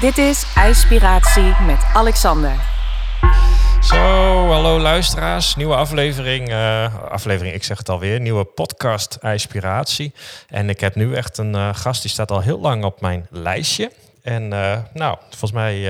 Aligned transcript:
Dit 0.00 0.18
is 0.18 0.44
IJspiratie 0.54 1.54
met 1.66 1.78
Alexander. 1.92 2.52
Zo, 3.82 3.96
hallo 4.46 4.78
luisteraars. 4.80 5.56
Nieuwe 5.56 5.74
aflevering. 5.74 6.50
uh, 6.50 7.10
aflevering, 7.10 7.54
ik 7.54 7.64
zeg 7.64 7.78
het 7.78 7.88
alweer. 7.88 8.20
Nieuwe 8.20 8.44
podcast 8.44 9.18
IJspiratie. 9.20 10.12
En 10.48 10.68
ik 10.68 10.80
heb 10.80 10.94
nu 10.94 11.14
echt 11.14 11.38
een 11.38 11.54
uh, 11.54 11.68
gast 11.72 12.02
die 12.02 12.10
staat 12.10 12.30
al 12.30 12.40
heel 12.40 12.60
lang 12.60 12.84
op 12.84 13.00
mijn 13.00 13.26
lijstje. 13.30 13.92
En 14.22 14.42
uh, 14.42 14.78
nou, 14.92 15.16
volgens 15.28 15.52
mij 15.52 15.80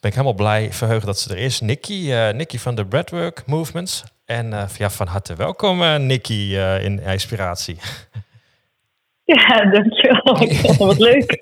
ben 0.00 0.10
ik 0.10 0.12
helemaal 0.12 0.34
blij, 0.34 0.72
verheugd 0.72 1.06
dat 1.06 1.18
ze 1.18 1.30
er 1.30 1.38
is. 1.38 1.60
Nikki, 1.60 2.12
Nikki 2.32 2.58
van 2.58 2.74
de 2.74 2.86
Breadwork 2.86 3.42
Movements. 3.46 4.02
En 4.24 4.68
ja, 4.76 4.90
van 4.90 5.06
harte 5.06 5.34
welkom, 5.34 6.06
Nikki, 6.06 6.58
in 6.58 7.02
IJspiratie. 7.02 7.78
Ja, 9.34 9.70
dankjewel. 9.70 10.22
Wat 10.86 10.98
leuk. 10.98 11.38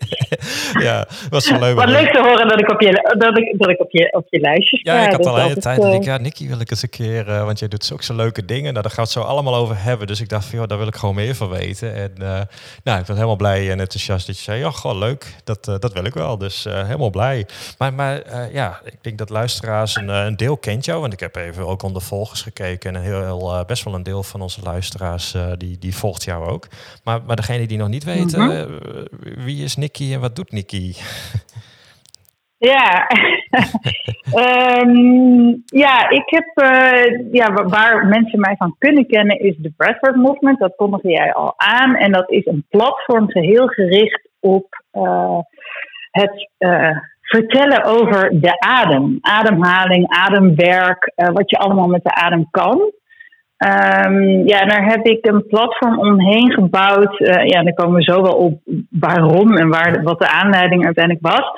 ja, 0.80 1.06
was 1.30 1.44
zo 1.44 1.58
leuk. 1.58 1.76
Wat 1.76 1.88
leuk 1.88 2.12
te 2.12 2.20
horen 2.20 2.48
dat 2.48 2.60
ik 2.60 2.70
op 2.70 2.80
je, 2.80 3.14
dat 3.18 3.38
ik, 3.38 3.58
dat 3.58 3.68
ik 3.68 3.80
op 3.80 3.90
je, 3.90 4.12
op 4.12 4.26
je 4.30 4.40
lijstje 4.40 4.76
sta. 4.76 4.94
Ja, 4.94 5.06
ik 5.06 5.12
had 5.12 5.26
al 5.26 5.36
een 5.36 5.42
hele 5.42 5.60
tijd. 5.60 5.84
Uh... 5.84 5.94
Ik, 5.94 6.04
ja, 6.04 6.16
Nicky 6.16 6.48
wil 6.48 6.60
ik 6.60 6.70
eens 6.70 6.82
een 6.82 6.88
keer, 6.88 7.28
uh, 7.28 7.44
want 7.44 7.58
jij 7.58 7.68
doet 7.68 7.84
zulke 7.84 8.04
zo 8.04 8.14
leuke 8.14 8.44
dingen. 8.44 8.72
Nou, 8.72 8.82
daar 8.82 8.92
gaan 8.92 9.04
we 9.04 9.10
het 9.10 9.10
zo 9.10 9.20
allemaal 9.20 9.54
over 9.54 9.82
hebben. 9.82 10.06
Dus 10.06 10.20
ik 10.20 10.28
dacht, 10.28 10.50
joh, 10.50 10.66
daar 10.66 10.78
wil 10.78 10.86
ik 10.86 10.94
gewoon 10.94 11.14
meer 11.14 11.34
van 11.34 11.48
weten. 11.48 11.94
En 11.94 12.12
uh, 12.18 12.40
nou, 12.84 13.00
ik 13.00 13.06
ben 13.06 13.14
helemaal 13.14 13.36
blij 13.36 13.70
en 13.70 13.80
enthousiast 13.80 14.26
dat 14.26 14.36
je 14.36 14.42
zei, 14.42 14.58
ja, 14.58 14.70
goh, 14.70 14.98
leuk. 14.98 15.34
Dat, 15.44 15.64
dat 15.64 15.92
wil 15.92 16.04
ik 16.04 16.14
wel. 16.14 16.38
Dus 16.38 16.64
helemaal 16.64 17.10
blij. 17.10 17.46
Maar, 17.78 17.94
maar 17.94 18.22
ja, 18.52 18.80
ik 18.84 18.98
denk 19.00 19.18
dat 19.18 19.30
luisteraars 19.30 19.96
een, 19.96 20.08
een, 20.08 20.36
deel 20.36 20.56
kent 20.56 20.84
jou. 20.84 21.00
Want 21.00 21.12
ik 21.12 21.20
heb 21.20 21.36
even 21.36 21.66
ook 21.66 21.82
onder 21.82 22.02
volgers 22.02 22.42
gekeken. 22.42 22.94
En 22.94 23.02
heel, 23.02 23.22
heel 23.22 23.64
best 23.66 23.84
wel 23.84 23.94
een 23.94 24.02
deel 24.02 24.22
van 24.22 24.40
onze 24.40 24.60
luisteraars, 24.62 25.34
die, 25.56 25.78
die 25.78 25.96
volgt 25.96 26.24
jou 26.24 26.48
ook. 26.48 26.66
Maar, 27.02 27.20
maar 27.26 27.36
degene 27.36 27.66
die 27.66 27.73
die 27.74 27.82
nog 27.82 27.92
niet 27.92 28.04
weten, 28.04 28.40
mm 28.40 28.48
-hmm. 28.48 29.44
wie 29.44 29.64
is 29.64 29.76
Nicky 29.76 30.12
en 30.12 30.20
wat 30.20 30.36
doet 30.36 30.52
Nicky? 30.52 30.92
Ja, 32.58 33.08
um, 34.80 35.62
ja 35.84 36.08
ik 36.10 36.22
heb, 36.26 36.46
uh, 36.54 37.32
ja, 37.32 37.52
waar 37.52 38.06
mensen 38.06 38.40
mij 38.40 38.54
van 38.56 38.76
kunnen 38.78 39.06
kennen 39.06 39.38
is 39.38 39.56
de 39.56 39.72
Breathwork 39.76 40.16
Movement. 40.16 40.58
Dat 40.58 40.76
kondigde 40.76 41.10
jij 41.10 41.32
al 41.32 41.54
aan. 41.56 41.94
En 41.94 42.12
dat 42.12 42.30
is 42.30 42.46
een 42.46 42.66
platform 42.68 43.30
geheel 43.30 43.66
gericht 43.66 44.28
op 44.40 44.82
uh, 44.92 45.38
het 46.10 46.50
uh, 46.58 46.98
vertellen 47.20 47.84
over 47.84 48.40
de 48.40 48.60
adem. 48.60 49.18
Ademhaling, 49.20 50.08
ademwerk, 50.08 51.12
wat 51.14 51.50
je 51.50 51.56
allemaal 51.56 51.88
met 51.88 52.04
de 52.04 52.14
adem 52.14 52.48
kan. 52.50 52.92
Um, 53.58 54.46
ja, 54.46 54.64
daar 54.64 54.84
heb 54.84 55.06
ik 55.06 55.26
een 55.26 55.46
platform 55.46 55.98
omheen 55.98 56.52
gebouwd. 56.52 57.20
Uh, 57.20 57.46
ja, 57.46 57.62
daar 57.62 57.74
komen 57.74 57.96
we 57.96 58.12
zo 58.12 58.22
wel 58.22 58.36
op 58.36 58.60
waarom 58.90 59.56
en 59.56 59.68
waar, 59.68 60.02
wat 60.02 60.18
de 60.18 60.28
aanleiding 60.28 60.84
uiteindelijk 60.84 61.26
was. 61.26 61.50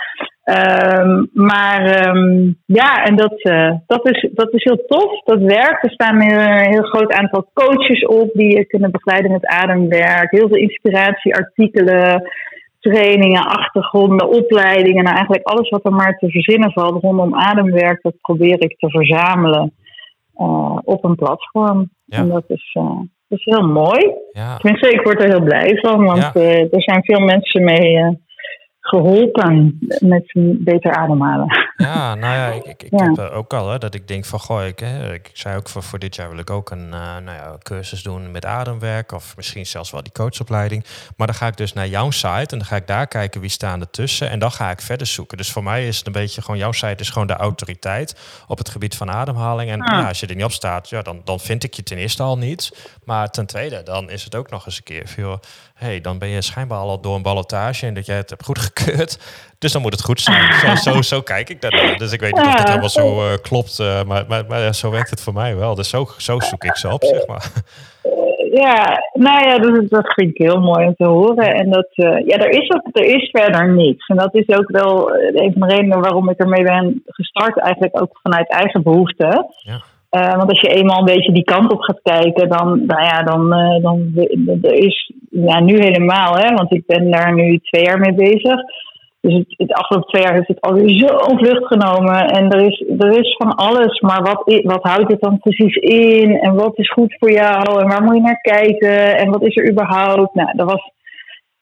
Um, 0.45 1.31
maar 1.33 2.07
um, 2.09 2.57
ja, 2.67 3.05
en 3.05 3.17
dat, 3.17 3.35
uh, 3.45 3.73
dat, 3.87 4.09
is, 4.09 4.29
dat 4.35 4.53
is 4.55 4.65
heel 4.65 4.85
tof. 4.87 5.23
Dat 5.25 5.41
werkt. 5.41 5.85
Er 5.85 5.91
staan 5.91 6.23
een 6.23 6.71
heel 6.71 6.83
groot 6.83 7.13
aantal 7.13 7.51
coaches 7.55 8.07
op 8.07 8.31
die 8.33 8.57
je 8.57 8.65
kunnen 8.65 8.91
begeleiden 8.91 9.33
met 9.33 9.47
ademwerk. 9.47 10.31
Heel 10.31 10.49
veel 10.49 10.57
inspiratieartikelen, 10.57 12.31
trainingen, 12.81 13.43
achtergronden, 13.43 14.29
opleidingen. 14.29 15.05
Nou, 15.05 15.17
eigenlijk 15.17 15.47
alles 15.47 15.69
wat 15.69 15.85
er 15.85 15.93
maar 15.93 16.19
te 16.19 16.31
verzinnen 16.31 16.73
valt 16.73 17.03
rondom 17.03 17.35
ademwerk, 17.35 18.03
dat 18.03 18.21
probeer 18.21 18.63
ik 18.63 18.79
te 18.79 18.91
verzamelen 18.91 19.73
uh, 20.39 20.79
op 20.85 21.05
een 21.05 21.15
platform. 21.15 21.91
Ja. 22.05 22.19
En 22.19 22.29
dat 22.29 22.45
is, 22.47 22.77
uh, 22.79 22.99
dat 23.29 23.39
is 23.39 23.45
heel 23.45 23.67
mooi. 23.67 24.15
Ja. 24.33 24.57
Tenminste, 24.57 24.91
ik 24.91 25.03
word 25.03 25.23
er 25.23 25.29
heel 25.29 25.43
blij 25.43 25.79
van, 25.81 26.05
want 26.05 26.19
ja. 26.19 26.33
uh, 26.35 26.61
er 26.61 26.83
zijn 26.83 27.05
veel 27.05 27.21
mensen 27.21 27.65
mee 27.65 28.19
geholpen 28.81 29.79
met 29.99 30.33
beter 30.59 30.93
ademhalen. 30.93 31.66
Ja, 31.77 32.15
nou 32.15 32.35
ja, 32.35 32.47
ik, 32.47 32.65
ik, 32.65 32.83
ik 32.83 33.01
ja. 33.01 33.05
heb 33.07 33.19
ook 33.19 33.53
al 33.53 33.71
hè, 33.71 33.79
dat 33.79 33.95
ik 33.95 34.09
denk 34.09 34.25
van 34.25 34.41
goh, 34.41 34.65
ik, 34.65 34.79
hè, 34.79 35.15
ik 35.15 35.31
zei 35.33 35.57
ook 35.57 35.69
voor, 35.69 35.83
voor 35.83 35.99
dit 35.99 36.17
jaar 36.17 36.29
wil 36.29 36.39
ik 36.39 36.51
ook 36.51 36.71
een 36.71 36.85
uh, 36.85 36.91
nou 36.91 37.31
ja, 37.31 37.57
cursus 37.63 38.03
doen 38.03 38.31
met 38.31 38.45
ademwerk 38.45 39.13
of 39.13 39.37
misschien 39.37 39.67
zelfs 39.67 39.91
wel 39.91 40.03
die 40.03 40.13
coachopleiding. 40.13 40.85
Maar 41.17 41.27
dan 41.27 41.37
ga 41.37 41.47
ik 41.47 41.57
dus 41.57 41.73
naar 41.73 41.89
jouw 41.89 42.11
site 42.11 42.29
en 42.29 42.59
dan 42.59 42.65
ga 42.65 42.77
ik 42.77 42.87
daar 42.87 43.07
kijken 43.07 43.41
wie 43.41 43.51
staan 43.51 43.81
er 43.81 43.91
tussen 43.91 44.31
en 44.31 44.39
dan 44.39 44.53
ga 44.53 44.71
ik 44.71 44.81
verder 44.81 45.07
zoeken. 45.07 45.37
Dus 45.37 45.53
voor 45.53 45.63
mij 45.63 45.87
is 45.89 45.97
het 45.97 46.07
een 46.07 46.13
beetje 46.13 46.43
gewoon 46.43 46.59
jouw 46.59 46.73
site 46.73 47.03
is 47.03 47.11
gewoon 47.11 47.27
de 47.27 47.37
autoriteit 47.37 48.17
op 48.47 48.59
het 48.59 48.69
gebied 48.69 48.97
van 48.97 49.11
ademhaling. 49.11 49.71
En 49.71 49.81
ah. 49.81 50.01
ja, 50.01 50.09
als 50.09 50.21
je 50.21 50.27
er 50.27 50.35
niet 50.35 50.45
op 50.45 50.53
staat, 50.53 50.89
ja, 50.89 51.03
dan, 51.03 51.21
dan 51.25 51.41
vind 51.41 51.65
ik 51.65 51.75
je 51.75 51.83
ten 51.83 51.99
eerste 51.99 52.23
al 52.23 52.39
niet. 52.39 52.89
Maar 53.05 53.31
ten 53.31 53.47
tweede, 53.47 53.83
dan 53.83 54.11
is 54.11 54.25
het 54.25 54.35
ook 54.35 54.51
nog 54.51 54.67
eens 54.67 54.77
een 54.77 54.83
keer 54.83 55.09
veel 55.09 55.41
hey, 55.77 56.01
dan 56.01 56.19
ben 56.19 56.29
je 56.29 56.43
schijnbaar 56.43 56.79
al 56.79 57.01
door 57.01 57.15
een 57.15 57.23
ballotage 57.23 57.87
en 57.87 57.95
dat 57.95 58.07
jij 58.07 58.17
het 58.17 58.31
hebt 58.31 58.45
goedgekeurd. 58.45 59.19
Dus 59.59 59.73
dan 59.73 59.83
moet 59.83 59.93
het 59.93 60.03
goed 60.03 60.21
zijn. 60.21 60.55
Zo, 60.55 60.75
zo, 60.75 61.03
zo 61.03 61.23
kijk 61.23 61.49
ik 61.49 61.61
daarnaar. 61.71 61.99
Dus 61.99 62.13
ik 62.13 62.21
weet 62.21 62.35
niet 62.35 62.47
of 62.47 62.59
het 62.59 62.69
helemaal 62.69 62.89
zo 62.89 63.17
uh, 63.17 63.33
klopt, 63.43 63.79
uh, 63.81 64.03
maar, 64.03 64.25
maar, 64.29 64.45
maar 64.49 64.75
zo 64.75 64.91
werkt 64.91 65.11
het 65.11 65.23
voor 65.23 65.33
mij 65.33 65.57
wel. 65.57 65.75
Dus 65.75 65.89
zo, 65.89 66.07
zo 66.19 66.41
zoek 66.41 66.65
ik 66.65 66.77
ze 66.77 66.93
op, 66.93 67.05
zeg 67.05 67.27
maar. 67.27 67.53
Ja, 68.53 69.03
nou 69.13 69.49
ja, 69.49 69.59
dat, 69.59 69.89
dat 69.89 70.13
vind 70.15 70.31
ik 70.31 70.47
heel 70.47 70.61
mooi 70.61 70.87
om 70.87 70.95
te 70.97 71.05
horen. 71.05 71.55
En 71.55 71.71
dat, 71.71 71.89
uh, 71.95 72.27
ja, 72.27 72.37
er 72.37 72.51
is, 72.51 72.71
ook, 72.71 72.89
er 72.93 73.05
is 73.05 73.31
verder 73.33 73.75
niets. 73.75 74.07
En 74.07 74.17
dat 74.17 74.35
is 74.35 74.49
ook 74.49 74.71
wel 74.71 75.15
een 75.15 75.55
van 75.59 75.69
de 75.69 75.75
redenen 75.75 76.01
waarom 76.01 76.31
ik 76.31 76.39
ermee 76.39 76.63
ben 76.63 77.03
gestart. 77.07 77.59
Eigenlijk 77.59 78.01
ook 78.01 78.19
vanuit 78.23 78.51
eigen 78.51 78.83
behoefte. 78.83 79.47
Ja. 79.57 79.81
Uh, 80.11 80.37
want 80.37 80.51
als 80.51 80.61
je 80.61 80.69
eenmaal 80.69 80.99
een 80.99 81.15
beetje 81.15 81.33
die 81.33 81.45
kant 81.45 81.73
op 81.73 81.81
gaat 81.81 82.01
kijken, 82.03 82.49
dan, 82.49 82.87
nou 82.87 83.03
ja, 83.03 83.23
dan, 83.23 83.59
uh, 83.59 83.83
dan 83.83 84.13
er 84.63 84.73
is 84.73 85.13
ja, 85.31 85.61
nu 85.61 85.79
helemaal, 85.79 86.37
hè, 86.37 86.55
want 86.55 86.73
ik 86.73 86.87
ben 86.87 87.11
daar 87.11 87.35
nu 87.35 87.59
twee 87.59 87.85
jaar 87.85 87.99
mee 87.99 88.15
bezig. 88.15 88.61
Dus 89.27 89.35
het, 89.35 89.55
het 89.57 89.73
afgelopen 89.73 90.09
twee 90.09 90.23
jaar 90.23 90.35
heeft 90.35 90.49
het 90.49 90.61
alweer 90.61 90.99
zo 90.99 91.37
vlucht 91.37 91.67
genomen. 91.67 92.27
En 92.27 92.51
er 92.51 92.67
is, 92.67 92.85
er 92.99 93.19
is 93.19 93.37
van 93.37 93.55
alles, 93.55 94.01
maar 94.01 94.23
wat, 94.23 94.61
wat 94.63 94.83
houdt 94.83 95.11
het 95.11 95.21
dan 95.21 95.39
precies 95.39 95.75
in? 95.75 96.39
En 96.39 96.55
wat 96.55 96.79
is 96.79 96.93
goed 96.93 97.17
voor 97.19 97.33
jou? 97.33 97.81
En 97.81 97.89
waar 97.89 98.03
moet 98.03 98.15
je 98.15 98.21
naar 98.21 98.41
kijken? 98.41 99.17
En 99.17 99.31
wat 99.31 99.43
is 99.43 99.57
er 99.57 99.71
überhaupt? 99.71 100.35
Nou, 100.35 100.49
er 100.57 100.65
was, 100.65 100.93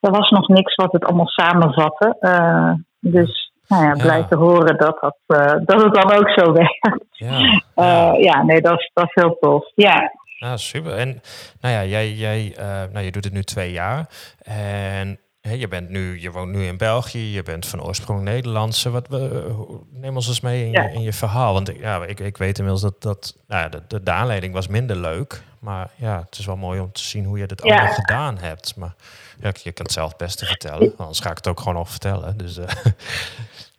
er 0.00 0.10
was 0.10 0.30
nog 0.30 0.48
niks 0.48 0.74
wat 0.74 0.92
het 0.92 1.04
allemaal 1.04 1.28
samenvatte. 1.28 2.16
Uh, 2.20 2.72
dus 3.00 3.52
nou 3.68 3.84
ja, 3.84 3.92
blij 3.92 4.18
ja. 4.18 4.24
te 4.24 4.36
horen 4.36 4.76
dat, 4.76 4.98
dat, 5.00 5.16
uh, 5.26 5.54
dat 5.64 5.82
het 5.82 5.94
dan 5.94 6.12
ook 6.12 6.28
zo 6.30 6.52
werkt. 6.62 7.06
Ja, 7.10 7.60
uh, 7.76 8.22
ja 8.22 8.42
nee, 8.42 8.60
dat 8.60 8.78
is, 8.78 8.90
dat 8.94 9.04
is 9.04 9.22
heel 9.22 9.36
tof. 9.40 9.70
Ja. 9.74 10.12
Ja, 10.38 10.56
super. 10.56 10.96
En 10.96 11.20
nou 11.60 11.74
ja, 11.74 11.84
jij, 11.84 12.10
jij 12.10 12.54
nou, 12.92 13.04
je 13.04 13.10
doet 13.10 13.24
het 13.24 13.32
nu 13.32 13.42
twee 13.42 13.72
jaar. 13.72 14.06
En 14.42 15.18
je, 15.52 15.68
bent 15.68 15.88
nu, 15.88 16.20
je 16.20 16.30
woont 16.30 16.52
nu 16.52 16.64
in 16.64 16.76
België, 16.76 17.32
je 17.32 17.42
bent 17.42 17.66
van 17.66 17.82
oorsprong 17.82 18.22
Nederlandse. 18.22 18.90
Wat, 18.90 19.08
neem 19.90 20.14
ons 20.14 20.28
eens 20.28 20.40
mee 20.40 20.64
in, 20.64 20.70
ja. 20.70 20.82
je, 20.82 20.92
in 20.92 21.02
je 21.02 21.12
verhaal. 21.12 21.52
Want 21.52 21.72
ja, 21.78 22.04
ik, 22.04 22.20
ik 22.20 22.36
weet 22.36 22.58
inmiddels 22.58 22.82
dat, 22.82 23.02
dat 23.02 23.36
nou, 23.48 23.70
de, 23.70 23.82
de, 23.88 24.02
de 24.02 24.10
aanleiding 24.10 24.54
was 24.54 24.68
minder 24.68 24.96
leuk. 24.96 25.42
Maar 25.58 25.90
ja, 25.96 26.22
het 26.26 26.38
is 26.38 26.46
wel 26.46 26.56
mooi 26.56 26.80
om 26.80 26.92
te 26.92 27.02
zien 27.02 27.24
hoe 27.24 27.38
je 27.38 27.46
dit 27.46 27.62
allemaal 27.62 27.92
gedaan 27.92 28.38
hebt. 28.38 28.76
Maar 28.76 28.94
ja, 29.40 29.52
je 29.62 29.72
kan 29.72 29.84
het 29.84 29.94
zelf 29.94 30.08
het 30.08 30.16
beste 30.16 30.46
vertellen. 30.46 30.92
Anders 30.96 31.20
ga 31.20 31.30
ik 31.30 31.36
het 31.36 31.48
ook 31.48 31.58
gewoon 31.58 31.74
nog 31.74 31.90
vertellen. 31.90 32.36
Dus, 32.36 32.58
uh. 32.58 32.64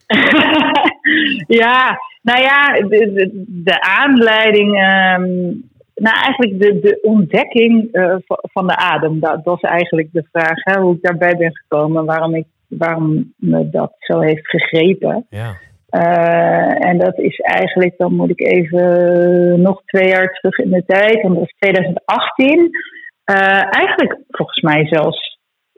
ja, 1.61 1.99
nou 2.21 2.41
ja, 2.41 2.73
de, 2.73 3.13
de, 3.13 3.43
de 3.47 3.81
aanleiding. 3.81 4.81
Um, 5.17 5.73
nou, 5.95 6.15
eigenlijk 6.15 6.59
de, 6.59 6.79
de 6.79 6.99
ontdekking 7.01 7.89
uh, 7.91 8.15
van 8.27 8.67
de 8.67 8.75
adem. 8.75 9.19
Dat, 9.19 9.43
dat 9.43 9.55
is 9.55 9.69
eigenlijk 9.69 10.07
de 10.11 10.27
vraag 10.31 10.63
hè, 10.63 10.81
hoe 10.81 10.95
ik 10.95 11.01
daarbij 11.01 11.35
ben 11.37 11.55
gekomen. 11.55 12.05
Waarom, 12.05 12.35
ik, 12.35 12.45
waarom 12.67 13.33
me 13.35 13.69
dat 13.69 13.93
zo 13.99 14.19
heeft 14.19 14.49
gegrepen. 14.49 15.25
Ja. 15.29 15.57
Uh, 15.89 16.87
en 16.89 16.97
dat 16.97 17.17
is 17.17 17.39
eigenlijk, 17.39 17.93
dan 17.97 18.15
moet 18.15 18.29
ik 18.29 18.39
even 18.39 19.61
nog 19.61 19.81
twee 19.85 20.07
jaar 20.07 20.27
terug 20.33 20.57
in 20.57 20.69
de 20.69 20.83
tijd, 20.85 21.21
want 21.21 21.35
dat 21.35 21.43
is 21.43 21.55
2018. 21.59 22.59
Uh, 22.59 23.37
eigenlijk 23.75 24.19
volgens 24.29 24.61
mij 24.61 24.85
zelfs 24.85 25.34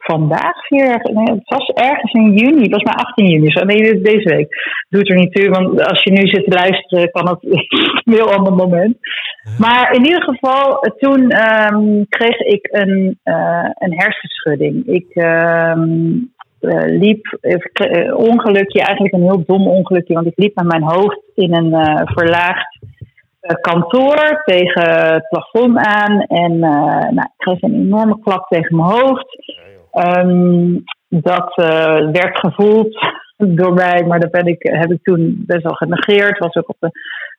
vandaag 0.07 0.69
weer. 0.69 0.99
Nee, 1.13 1.35
het 1.35 1.49
was 1.57 1.67
ergens 1.67 2.13
in 2.13 2.33
juni, 2.33 2.61
het 2.61 2.71
was 2.71 2.83
maar 2.83 3.05
18 3.05 3.27
juni. 3.27 3.51
Zo, 3.51 3.63
nee, 3.63 4.01
deze 4.01 4.29
week. 4.35 4.47
Doet 4.89 5.09
er 5.09 5.15
niet 5.15 5.33
toe, 5.33 5.49
want 5.49 5.87
als 5.89 6.03
je 6.03 6.11
nu 6.11 6.27
zit 6.27 6.43
te 6.43 6.55
luisteren, 6.55 7.11
kan 7.11 7.27
het 7.27 7.43
een 8.05 8.13
heel 8.13 8.33
ander 8.33 8.53
moment. 8.53 8.97
Maar 9.57 9.93
in 9.93 10.05
ieder 10.05 10.23
geval, 10.23 10.79
toen 10.97 11.21
um, 11.21 12.05
kreeg 12.09 12.39
ik 12.39 12.67
een, 12.71 13.19
uh, 13.23 13.69
een 13.73 13.93
hersenschudding. 13.93 14.85
Ik 14.85 15.15
um, 15.15 16.33
uh, 16.61 16.99
liep, 16.99 17.37
uh, 17.41 18.17
ongelukje, 18.17 18.79
eigenlijk 18.81 19.13
een 19.13 19.29
heel 19.29 19.43
dom 19.45 19.67
ongelukje, 19.67 20.13
want 20.13 20.27
ik 20.27 20.37
liep 20.37 20.55
met 20.55 20.67
mijn 20.67 20.83
hoofd 20.83 21.21
in 21.35 21.53
een 21.55 21.71
verlaagd 22.07 22.77
kantoor 23.61 24.41
tegen 24.45 25.13
het 25.13 25.27
plafond 25.29 25.77
aan. 25.77 26.21
En 26.21 26.59
nou, 26.59 27.19
ik 27.19 27.31
kreeg 27.37 27.61
een 27.61 27.73
enorme 27.73 28.19
klap 28.19 28.47
tegen 28.47 28.75
mijn 28.75 28.89
hoofd. 28.89 29.55
Um, 29.91 30.83
dat 31.09 31.57
uh, 31.57 32.11
werd 32.11 32.39
gevoeld 32.39 32.97
door 33.59 33.73
mij, 33.73 34.03
maar 34.03 34.19
dat 34.19 34.31
ben 34.31 34.45
ik, 34.45 34.61
heb 34.61 34.91
ik 34.91 35.03
toen 35.03 35.43
best 35.47 35.63
wel 35.63 35.73
genegeerd. 35.73 36.39
Was 36.39 36.55
ook 36.55 36.69
op 36.69 36.77
de 36.79 36.89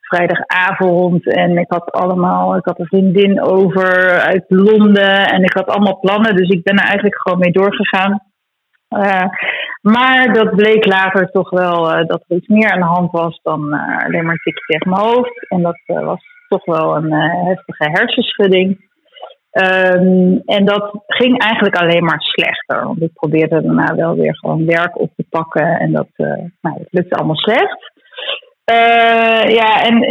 vrijdagavond 0.01 1.33
en 1.33 1.59
ik 1.59 1.67
had 1.69 1.93
allemaal, 1.93 2.57
ik 2.57 2.65
had 2.65 2.79
een 2.79 2.87
vriendin 2.87 3.43
over 3.43 4.19
uit 4.21 4.45
Londen 4.49 5.27
en 5.27 5.43
ik 5.43 5.53
had 5.53 5.67
allemaal 5.67 5.99
plannen, 5.99 6.37
dus 6.37 6.49
ik 6.49 6.63
ben 6.63 6.77
er 6.77 6.85
eigenlijk 6.85 7.21
gewoon 7.21 7.39
mee 7.39 7.53
doorgegaan. 7.53 8.23
Uh, 8.97 9.25
Maar 9.81 10.33
dat 10.33 10.57
bleek 10.57 10.87
later 10.87 11.31
toch 11.31 11.51
wel 11.51 12.07
dat 12.07 12.25
er 12.29 12.37
iets 12.37 12.47
meer 12.47 12.71
aan 12.71 12.81
de 12.81 12.87
hand 12.87 13.11
was 13.11 13.41
dan 13.43 13.73
alleen 13.73 14.25
maar 14.25 14.33
een 14.33 14.41
tikje 14.43 14.65
tegen 14.67 14.91
mijn 14.91 15.03
hoofd. 15.03 15.49
En 15.49 15.63
dat 15.63 15.81
was 15.85 16.23
toch 16.49 16.65
wel 16.65 16.97
een 16.97 17.13
heftige 17.47 17.91
hersenschudding. 17.91 18.88
Um, 19.65 20.43
en 20.45 20.65
dat 20.65 20.91
ging 21.07 21.39
eigenlijk 21.39 21.77
alleen 21.77 22.05
maar 22.05 22.21
slechter. 22.21 22.85
Want 22.85 23.03
ik 23.03 23.13
probeerde 23.13 23.63
daarna 23.63 23.95
wel 23.95 24.17
weer 24.17 24.37
gewoon 24.37 24.67
werk 24.67 25.01
op 25.01 25.11
te 25.17 25.25
pakken. 25.31 25.79
En 25.79 25.93
dat, 25.93 26.09
uh, 26.17 26.45
nou, 26.61 26.85
lukte 26.91 27.17
allemaal 27.17 27.37
slecht. 27.37 27.93
Uh, 28.73 29.55
ja, 29.55 29.83
en 29.83 30.03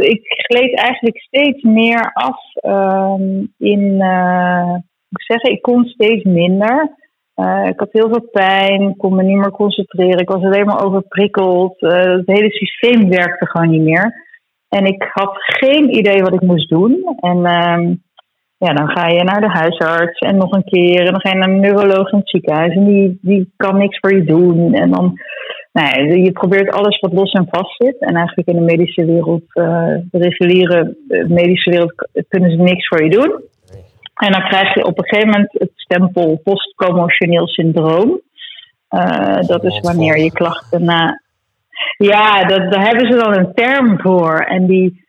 ik 0.00 0.22
gleed 0.24 0.74
eigenlijk 0.74 1.18
steeds 1.18 1.62
meer 1.62 2.10
af 2.12 2.38
um, 2.62 3.52
in, 3.58 3.80
uh, 3.98 4.74
ik 5.10 5.42
ik 5.42 5.62
kon 5.62 5.84
steeds 5.84 6.24
minder. 6.24 6.96
ik 7.64 7.78
had 7.78 7.88
heel 7.92 8.08
veel 8.08 8.28
pijn, 8.32 8.96
kon 8.96 9.14
me 9.14 9.22
niet 9.22 9.36
meer 9.36 9.50
concentreren. 9.50 10.18
Ik 10.18 10.30
was 10.30 10.42
alleen 10.42 10.66
maar 10.66 10.84
overprikkeld. 10.84 11.74
het 11.80 12.26
hele 12.26 12.50
systeem 12.50 13.08
werkte 13.08 13.46
gewoon 13.46 13.70
niet 13.70 13.82
meer. 13.82 14.28
En 14.68 14.84
ik 14.84 15.08
had 15.12 15.32
geen 15.34 15.96
idee 15.96 16.22
wat 16.22 16.34
ik 16.34 16.40
moest 16.40 16.68
doen. 16.68 17.16
En 17.20 17.36
uh, 17.36 17.90
ja, 18.64 18.72
dan 18.72 18.88
ga 18.88 19.06
je 19.06 19.24
naar 19.24 19.40
de 19.40 19.48
huisarts 19.48 20.18
en 20.18 20.36
nog 20.36 20.52
een 20.52 20.64
keer. 20.64 20.98
En 20.98 21.12
dan 21.12 21.20
ga 21.20 21.30
je 21.30 21.36
naar 21.36 21.48
een 21.48 21.60
neuroloog 21.60 22.12
in 22.12 22.18
het 22.18 22.28
ziekenhuis. 22.28 22.74
En 22.74 22.84
die, 22.84 23.18
die 23.22 23.52
kan 23.56 23.78
niks 23.78 23.98
voor 23.98 24.14
je 24.14 24.24
doen. 24.24 24.74
En 24.74 24.90
dan, 24.90 25.20
nou 25.72 25.88
ja, 25.88 26.14
je 26.14 26.32
probeert 26.32 26.70
alles 26.70 26.98
wat 26.98 27.12
los 27.12 27.32
en 27.32 27.46
vast 27.50 27.76
zit. 27.76 27.98
En 27.98 28.16
eigenlijk 28.16 28.48
in 28.48 28.54
de 28.54 28.76
medische 28.76 29.04
wereld, 29.04 29.42
uh, 29.54 29.94
de 30.10 30.18
reguliere 30.18 30.96
medische 31.28 31.70
wereld, 31.70 31.94
kunnen 32.28 32.50
ze 32.50 32.56
niks 32.56 32.88
voor 32.88 33.04
je 33.04 33.10
doen. 33.10 33.40
En 34.14 34.32
dan 34.32 34.48
krijg 34.48 34.74
je 34.74 34.84
op 34.84 34.98
een 34.98 35.04
gegeven 35.04 35.30
moment 35.30 35.52
het 35.52 35.72
stempel 35.74 36.40
postcommotioneel 36.44 37.48
syndroom. 37.48 38.20
Uh, 38.90 39.40
dat 39.40 39.64
is 39.64 39.80
wanneer 39.80 40.18
je 40.18 40.32
klachten 40.32 40.84
na. 40.84 41.20
Ja, 41.96 42.44
dat, 42.44 42.72
daar 42.72 42.86
hebben 42.86 43.12
ze 43.12 43.18
dan 43.18 43.36
een 43.36 43.54
term 43.54 44.00
voor. 44.00 44.38
En 44.38 44.66
die 44.66 45.08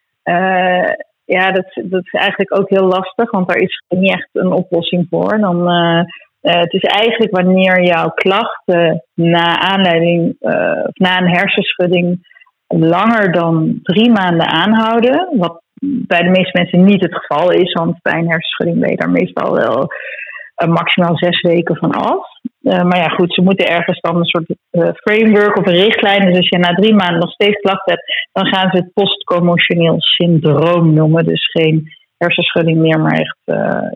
ja, 1.37 1.51
dat, 1.51 1.65
dat 1.83 2.05
is 2.05 2.11
eigenlijk 2.11 2.59
ook 2.59 2.69
heel 2.69 2.87
lastig, 2.87 3.31
want 3.31 3.47
daar 3.47 3.57
is 3.57 3.83
niet 3.89 4.11
echt 4.11 4.29
een 4.33 4.51
oplossing 4.51 5.07
voor. 5.09 5.37
Dan, 5.39 5.71
uh, 5.71 6.01
het 6.41 6.73
is 6.73 6.81
eigenlijk 6.81 7.35
wanneer 7.35 7.83
jouw 7.83 8.09
klachten 8.09 9.03
na 9.13 9.59
aanleiding 9.59 10.35
uh, 10.39 10.83
of 10.83 10.93
na 10.93 11.17
een 11.17 11.29
hersenschudding 11.29 12.27
langer 12.67 13.31
dan 13.31 13.79
drie 13.83 14.11
maanden 14.11 14.47
aanhouden. 14.47 15.29
Wat 15.37 15.61
bij 15.81 16.21
de 16.21 16.29
meeste 16.29 16.51
mensen 16.53 16.83
niet 16.83 17.01
het 17.01 17.15
geval 17.15 17.51
is, 17.51 17.73
want 17.73 18.01
bij 18.01 18.19
een 18.19 18.29
hersenschudding 18.29 18.79
ben 18.79 18.89
je 18.89 18.97
daar 18.97 19.11
meestal 19.11 19.55
wel 19.55 19.87
maximaal 20.69 21.17
zes 21.17 21.41
weken 21.41 21.75
van 21.75 21.91
af. 21.91 22.25
Uh, 22.61 22.81
maar 22.81 22.97
ja, 22.97 23.07
goed, 23.07 23.33
ze 23.33 23.41
moeten 23.41 23.67
ergens 23.67 23.99
dan 23.99 24.15
een 24.15 24.25
soort 24.25 24.55
uh, 24.71 24.89
framework 24.93 25.57
of 25.57 25.65
een 25.65 25.83
richtlijn. 25.83 26.25
Dus 26.25 26.37
als 26.37 26.49
je 26.49 26.57
na 26.57 26.73
drie 26.73 26.93
maanden 26.93 27.19
nog 27.19 27.31
steeds 27.31 27.59
klachten 27.59 27.93
hebt, 27.93 28.29
dan 28.31 28.45
gaan 28.45 28.69
ze 28.71 28.77
het 28.77 28.93
postcommotioneel 28.93 29.95
syndroom 29.97 30.93
noemen. 30.93 31.25
Dus 31.25 31.51
geen 31.51 31.91
hersenschudding 32.17 32.77
meer, 32.77 32.99
maar 32.99 33.19
echt, 33.19 33.37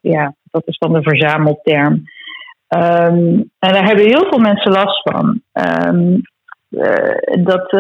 ja, 0.02 0.34
dat 0.52 0.64
is 0.66 0.78
dan 0.78 0.94
de 0.94 1.02
verzamelterm. 1.02 1.94
Um, 2.70 3.52
en 3.60 3.74
daar 3.74 3.86
hebben 3.86 4.06
heel 4.06 4.28
veel 4.30 4.40
mensen 4.40 4.72
last 4.72 5.02
van. 5.02 5.42
Um, 5.54 6.22
dat, 7.44 7.72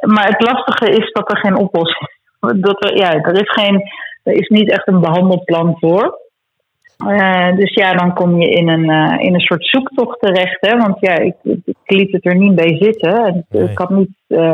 maar 0.00 0.26
het 0.26 0.42
lastige 0.42 0.90
is 0.90 1.12
dat 1.12 1.30
er 1.30 1.38
geen 1.38 1.56
oplossing 1.56 2.08
is. 2.08 2.22
Dat 2.60 2.84
er, 2.84 2.96
ja, 2.96 3.12
er 3.12 3.40
is 3.40 3.50
geen, 3.50 3.82
er 4.22 4.32
is 4.32 4.48
niet 4.48 4.70
echt 4.70 4.88
een 4.88 5.00
behandelplan 5.00 5.76
voor. 5.78 6.18
Uh, 6.98 7.56
dus 7.56 7.74
ja, 7.74 7.92
dan 7.92 8.14
kom 8.14 8.40
je 8.40 8.50
in 8.50 8.68
een, 8.68 8.90
uh, 8.90 9.26
in 9.26 9.34
een 9.34 9.40
soort 9.40 9.66
zoektocht 9.66 10.20
terecht. 10.20 10.56
Hè? 10.60 10.76
Want 10.76 10.96
ja, 11.00 11.18
ik, 11.18 11.34
ik 11.64 11.76
liet 11.86 12.12
het 12.12 12.26
er 12.26 12.36
niet 12.36 12.54
bij 12.54 12.76
zitten. 12.76 13.46
Nee. 13.48 13.70
Ik 13.70 13.78
had 13.78 13.90
niet 13.90 14.10
uh, 14.28 14.52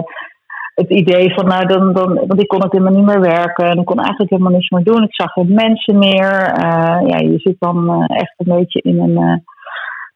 het 0.75 0.89
idee 0.89 1.35
van, 1.35 1.47
nou, 1.47 1.67
dan, 1.67 1.93
dan, 1.93 2.15
want 2.15 2.41
ik 2.41 2.49
kon 2.49 2.63
het 2.63 2.73
helemaal 2.73 2.95
niet 2.95 3.07
meer 3.07 3.21
werken. 3.21 3.65
En 3.65 3.79
ik 3.79 3.85
kon 3.85 3.99
eigenlijk 3.99 4.31
helemaal 4.31 4.53
niets 4.53 4.71
meer 4.71 4.85
doen. 4.85 5.03
Ik 5.03 5.15
zag 5.15 5.33
geen 5.33 5.55
mensen 5.55 5.99
meer. 5.99 6.59
ja, 7.07 7.19
je 7.19 7.39
zit 7.39 7.57
dan 7.59 8.05
echt 8.07 8.35
een 8.37 8.57
beetje 8.57 8.81
in 8.81 9.01
een 9.01 9.45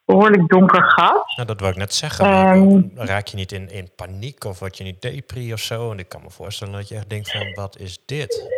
behoorlijk 0.04 0.48
donker 0.48 0.82
gat. 0.82 1.32
Nou, 1.36 1.48
dat 1.48 1.60
wil 1.60 1.68
ik 1.68 1.76
net 1.76 1.94
zeggen. 1.94 2.56
Um, 2.56 2.90
raak 2.94 3.26
je 3.26 3.36
niet 3.36 3.52
in, 3.52 3.70
in 3.70 3.88
paniek 3.96 4.44
of 4.44 4.58
word 4.58 4.78
je 4.78 4.84
niet 4.84 5.02
depri 5.02 5.52
of 5.52 5.60
zo? 5.60 5.90
En 5.90 5.98
ik 5.98 6.08
kan 6.08 6.20
me 6.22 6.30
voorstellen 6.30 6.74
dat 6.74 6.88
je 6.88 6.94
echt 6.94 7.10
denkt 7.10 7.32
van, 7.32 7.52
wat 7.54 7.78
is 7.78 7.98
dit? 8.06 8.53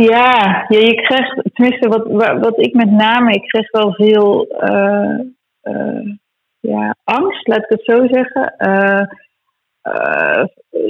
Ja, 0.00 0.64
ja, 0.68 0.78
je 0.78 0.94
krijgt, 0.94 1.40
tenminste 1.52 1.88
wat, 1.88 2.06
wat 2.40 2.60
ik 2.60 2.74
met 2.74 2.90
name, 2.90 3.32
ik 3.32 3.48
kreeg 3.48 3.70
wel 3.70 3.92
veel 3.92 4.46
uh, 4.60 5.18
uh, 5.62 6.12
ja, 6.60 6.94
angst, 7.04 7.46
laat 7.46 7.58
ik 7.58 7.68
het 7.68 7.84
zo 7.84 8.06
zeggen. 8.06 8.54
Uh, 8.58 9.02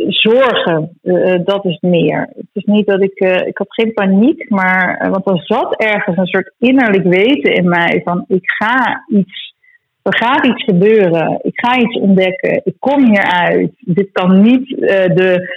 zorgen, 0.08 0.98
dat 1.44 1.64
is 1.64 1.78
meer. 1.80 2.28
Het 2.36 2.48
is 2.52 2.64
niet 2.64 2.86
dat 2.86 3.02
ik, 3.02 3.18
ik 3.46 3.58
had 3.58 3.74
geen 3.74 3.92
paniek, 3.92 4.50
maar, 4.50 5.10
want 5.10 5.28
er 5.28 5.42
zat 5.44 5.76
ergens 5.76 6.16
een 6.16 6.26
soort 6.26 6.52
innerlijk 6.58 7.04
weten 7.04 7.54
in 7.54 7.68
mij 7.68 8.00
van 8.04 8.24
ik 8.28 8.50
ga 8.50 9.04
iets, 9.08 9.54
er 10.02 10.16
gaat 10.16 10.46
iets 10.46 10.64
gebeuren, 10.64 11.38
ik 11.42 11.60
ga 11.60 11.78
iets 11.78 11.98
ontdekken, 11.98 12.60
ik 12.64 12.76
kom 12.78 13.04
hieruit. 13.04 13.72
Dit 13.78 14.08
kan 14.12 14.42
niet 14.42 14.68
de, 14.68 15.54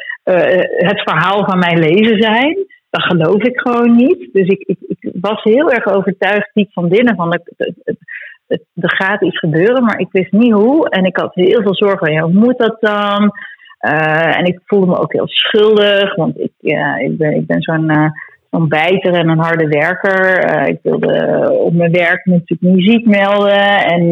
het 0.78 1.02
verhaal 1.02 1.46
van 1.46 1.60
mijn 1.60 1.80
leven 1.80 2.22
zijn 2.22 2.58
dat 2.92 3.04
geloof 3.04 3.42
ik 3.42 3.60
gewoon 3.60 3.96
niet. 3.96 4.30
Dus 4.34 4.48
ik, 4.48 4.64
ik, 4.66 4.78
ik 4.88 5.12
was 5.22 5.44
heel 5.44 5.72
erg 5.72 5.86
overtuigd 5.86 6.50
diep 6.54 6.72
van 6.72 6.90
binnen 6.90 7.16
van 7.16 7.34
het, 7.34 7.54
er 8.58 8.96
gaat 8.96 9.22
iets 9.22 9.40
gebeuren, 9.40 9.84
maar 9.84 10.00
ik 10.00 10.12
wist 10.12 10.32
niet 10.32 10.52
hoe. 10.52 10.90
En 10.90 11.06
ik 11.06 11.18
had 11.18 11.36
heel 11.36 11.62
veel 11.62 11.76
zorgen. 11.76 12.14
Ja, 12.14 12.22
hoe 12.22 12.34
moet 12.34 12.58
dat 12.58 12.78
dan? 12.80 13.32
Uh, 13.82 14.38
en 14.38 14.46
ik 14.46 14.60
voelde 14.66 14.86
me 14.86 15.00
ook 15.00 15.14
heel 15.14 15.28
schuldig, 15.28 16.16
want 16.16 16.40
ik, 16.40 16.52
ja, 16.58 16.96
ik 16.96 17.18
ben, 17.18 17.36
ik 17.36 17.48
ben 17.48 17.62
zo'n 17.62 17.92
uh, 17.92 18.68
bijter 18.68 19.14
en 19.14 19.30
een 19.30 19.40
harde 19.40 19.68
werker. 19.68 20.54
Uh, 20.56 20.68
ik 20.68 20.80
wilde 20.82 21.50
op 21.52 21.74
mijn 21.74 21.92
werk 21.92 22.26
natuurlijk 22.26 22.76
niet 22.76 22.90
ziek 22.90 23.06
melden. 23.06 23.86
En 23.86 24.12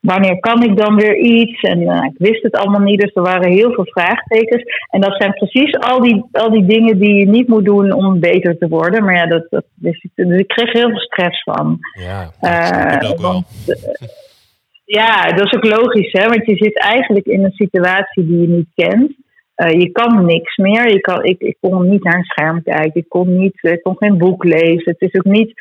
wanneer 0.00 0.38
kan 0.40 0.62
ik 0.62 0.76
dan 0.76 0.96
weer 0.96 1.16
iets? 1.16 1.60
En 1.60 1.80
uh, 1.80 2.04
ik 2.04 2.18
wist 2.18 2.42
het 2.42 2.56
allemaal 2.56 2.80
niet, 2.80 3.00
dus 3.00 3.14
er 3.14 3.22
waren 3.22 3.52
heel 3.52 3.72
veel 3.72 3.86
vraagtekens. 3.86 4.62
En 4.90 5.00
dat 5.00 5.14
zijn 5.16 5.32
precies 5.32 5.78
al 5.78 6.00
die, 6.00 6.24
al 6.32 6.50
die 6.50 6.66
dingen 6.66 6.98
die 6.98 7.14
je 7.14 7.26
niet 7.26 7.48
moet 7.48 7.64
doen 7.64 7.92
om 7.92 8.20
beter 8.20 8.58
te 8.58 8.68
worden. 8.68 9.04
Maar 9.04 9.14
ja, 9.14 9.26
dat, 9.26 9.46
dat. 9.50 9.64
Dus 9.74 10.06
ik 10.14 10.48
kreeg 10.48 10.72
heel 10.72 10.88
veel 10.88 10.98
stress 10.98 11.42
van. 11.42 11.78
Ja, 11.92 12.30
dat 12.40 13.02
uh, 13.02 13.10
ook 13.10 13.20
wel. 13.20 13.32
Want, 13.32 13.46
uh, 13.66 14.08
ja, 14.84 15.32
dat 15.32 15.46
is 15.46 15.52
ook 15.52 15.64
logisch, 15.64 16.12
hè? 16.12 16.28
Want 16.28 16.46
je 16.46 16.56
zit 16.56 16.78
eigenlijk 16.78 17.26
in 17.26 17.44
een 17.44 17.52
situatie 17.52 18.26
die 18.26 18.40
je 18.40 18.48
niet 18.48 18.68
kent. 18.74 19.12
je 19.54 19.90
kan 19.92 20.24
niks 20.24 20.56
meer. 20.56 20.92
Je 20.92 21.00
kan, 21.00 21.24
ik, 21.24 21.40
ik 21.40 21.56
kon 21.60 21.88
niet 21.88 22.02
naar 22.02 22.14
een 22.14 22.24
scherm 22.24 22.62
kijken. 22.62 23.00
Ik 23.00 23.08
kon, 23.08 23.38
niet, 23.38 23.58
ik 23.60 23.82
kon 23.82 23.96
geen 23.96 24.18
boek 24.18 24.44
lezen. 24.44 24.96
Het 24.98 25.12
is 25.12 25.14
ook 25.14 25.32
niet 25.32 25.52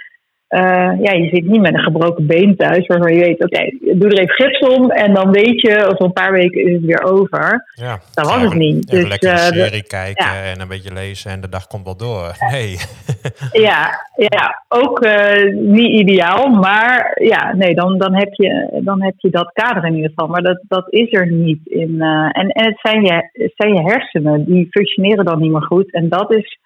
uh, 0.50 0.92
ja, 1.02 1.12
je 1.12 1.30
zit 1.32 1.46
niet 1.46 1.62
met 1.62 1.74
een 1.74 1.80
gebroken 1.80 2.28
been 2.28 2.56
thuis 2.56 2.88
waarvan 2.88 3.14
je 3.14 3.20
weet, 3.20 3.44
oké, 3.44 3.56
okay, 3.56 3.78
doe 3.80 4.10
er 4.10 4.20
even 4.20 4.36
gips 4.36 4.60
om 4.60 4.92
en 4.92 5.14
dan 5.14 5.32
weet 5.32 5.62
je, 5.62 5.86
over 5.86 6.06
een 6.06 6.14
paar 6.14 6.32
weken 6.32 6.66
is 6.66 6.74
het 6.74 6.86
weer 6.86 7.04
over. 7.04 7.66
Ja, 7.74 8.00
dat 8.14 8.30
was 8.30 8.42
het 8.42 8.54
niet. 8.54 8.90
Dus, 8.90 9.08
lekker 9.08 9.30
een 9.30 9.36
uh, 9.36 9.64
serie 9.64 9.84
kijken 9.84 10.26
ja. 10.26 10.44
en 10.44 10.62
een 10.62 10.68
beetje 10.68 10.94
lezen 10.94 11.32
en 11.32 11.42
de 11.42 11.50
dag 11.50 11.68
komt 11.68 11.86
wel 11.86 11.98
door. 11.98 12.36
Nee. 12.52 12.78
ja, 13.68 14.06
ja, 14.16 14.64
ook 14.68 15.06
uh, 15.06 15.54
niet 15.54 16.00
ideaal, 16.00 16.48
maar 16.48 17.18
ja, 17.24 17.56
nee, 17.56 17.76
dan, 17.76 17.98
dan, 17.98 18.16
heb 18.16 18.34
je, 18.34 18.80
dan 18.84 19.02
heb 19.02 19.14
je 19.18 19.30
dat 19.30 19.52
kader 19.54 19.86
in 19.86 19.96
ieder 19.96 20.10
geval. 20.10 20.28
Maar 20.28 20.42
dat, 20.42 20.64
dat 20.68 20.94
is 20.94 21.14
er 21.14 21.32
niet 21.32 21.60
in. 21.64 22.02
en 22.02 22.48
en 22.48 22.66
het, 22.66 22.80
zijn 22.82 23.04
je, 23.04 23.30
het 23.32 23.54
zijn 23.56 23.74
je 23.74 23.82
hersenen, 23.82 24.46
die 24.46 24.68
functioneren 24.70 25.26
dan 25.26 25.40
niet 25.40 25.52
meer 25.52 25.64
goed 25.64 25.94
en 25.94 26.10
dat 26.10 26.36
is 26.36 26.60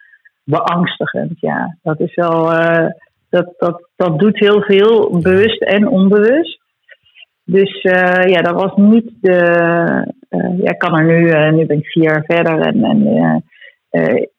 beangstigend, 0.43 1.39
ja. 1.39 1.77
Dat 1.81 1.99
is 1.99 2.15
wel 2.15 2.51
dat, 3.31 3.53
dat, 3.57 3.89
dat 3.95 4.19
doet 4.19 4.39
heel 4.39 4.61
veel, 4.61 5.19
bewust 5.21 5.61
en 5.61 5.87
onbewust. 5.87 6.59
Dus 7.43 7.83
uh, 7.83 8.23
ja, 8.25 8.41
dat 8.41 8.61
was 8.61 8.75
niet 8.75 9.11
de. 9.21 9.37
Uh, 10.29 10.59
ja, 10.63 10.71
ik 10.71 10.77
kan 10.77 10.97
er 10.97 11.05
nu, 11.05 11.27
uh, 11.27 11.51
nu 11.51 11.65
ben 11.65 11.77
ik 11.77 11.85
vier 11.85 12.03
jaar 12.03 12.23
verder 12.25 12.59
en, 12.59 12.83
en 12.83 13.43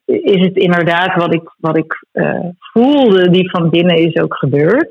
is 0.04 0.44
het 0.46 0.56
inderdaad 0.56 1.14
wat 1.14 1.34
ik, 1.34 1.54
wat 1.56 1.76
ik 1.76 2.06
voelde, 2.72 3.30
die 3.30 3.50
van 3.50 3.70
binnen 3.70 3.96
is 3.96 4.16
ook 4.22 4.34
gebeurd. 4.34 4.90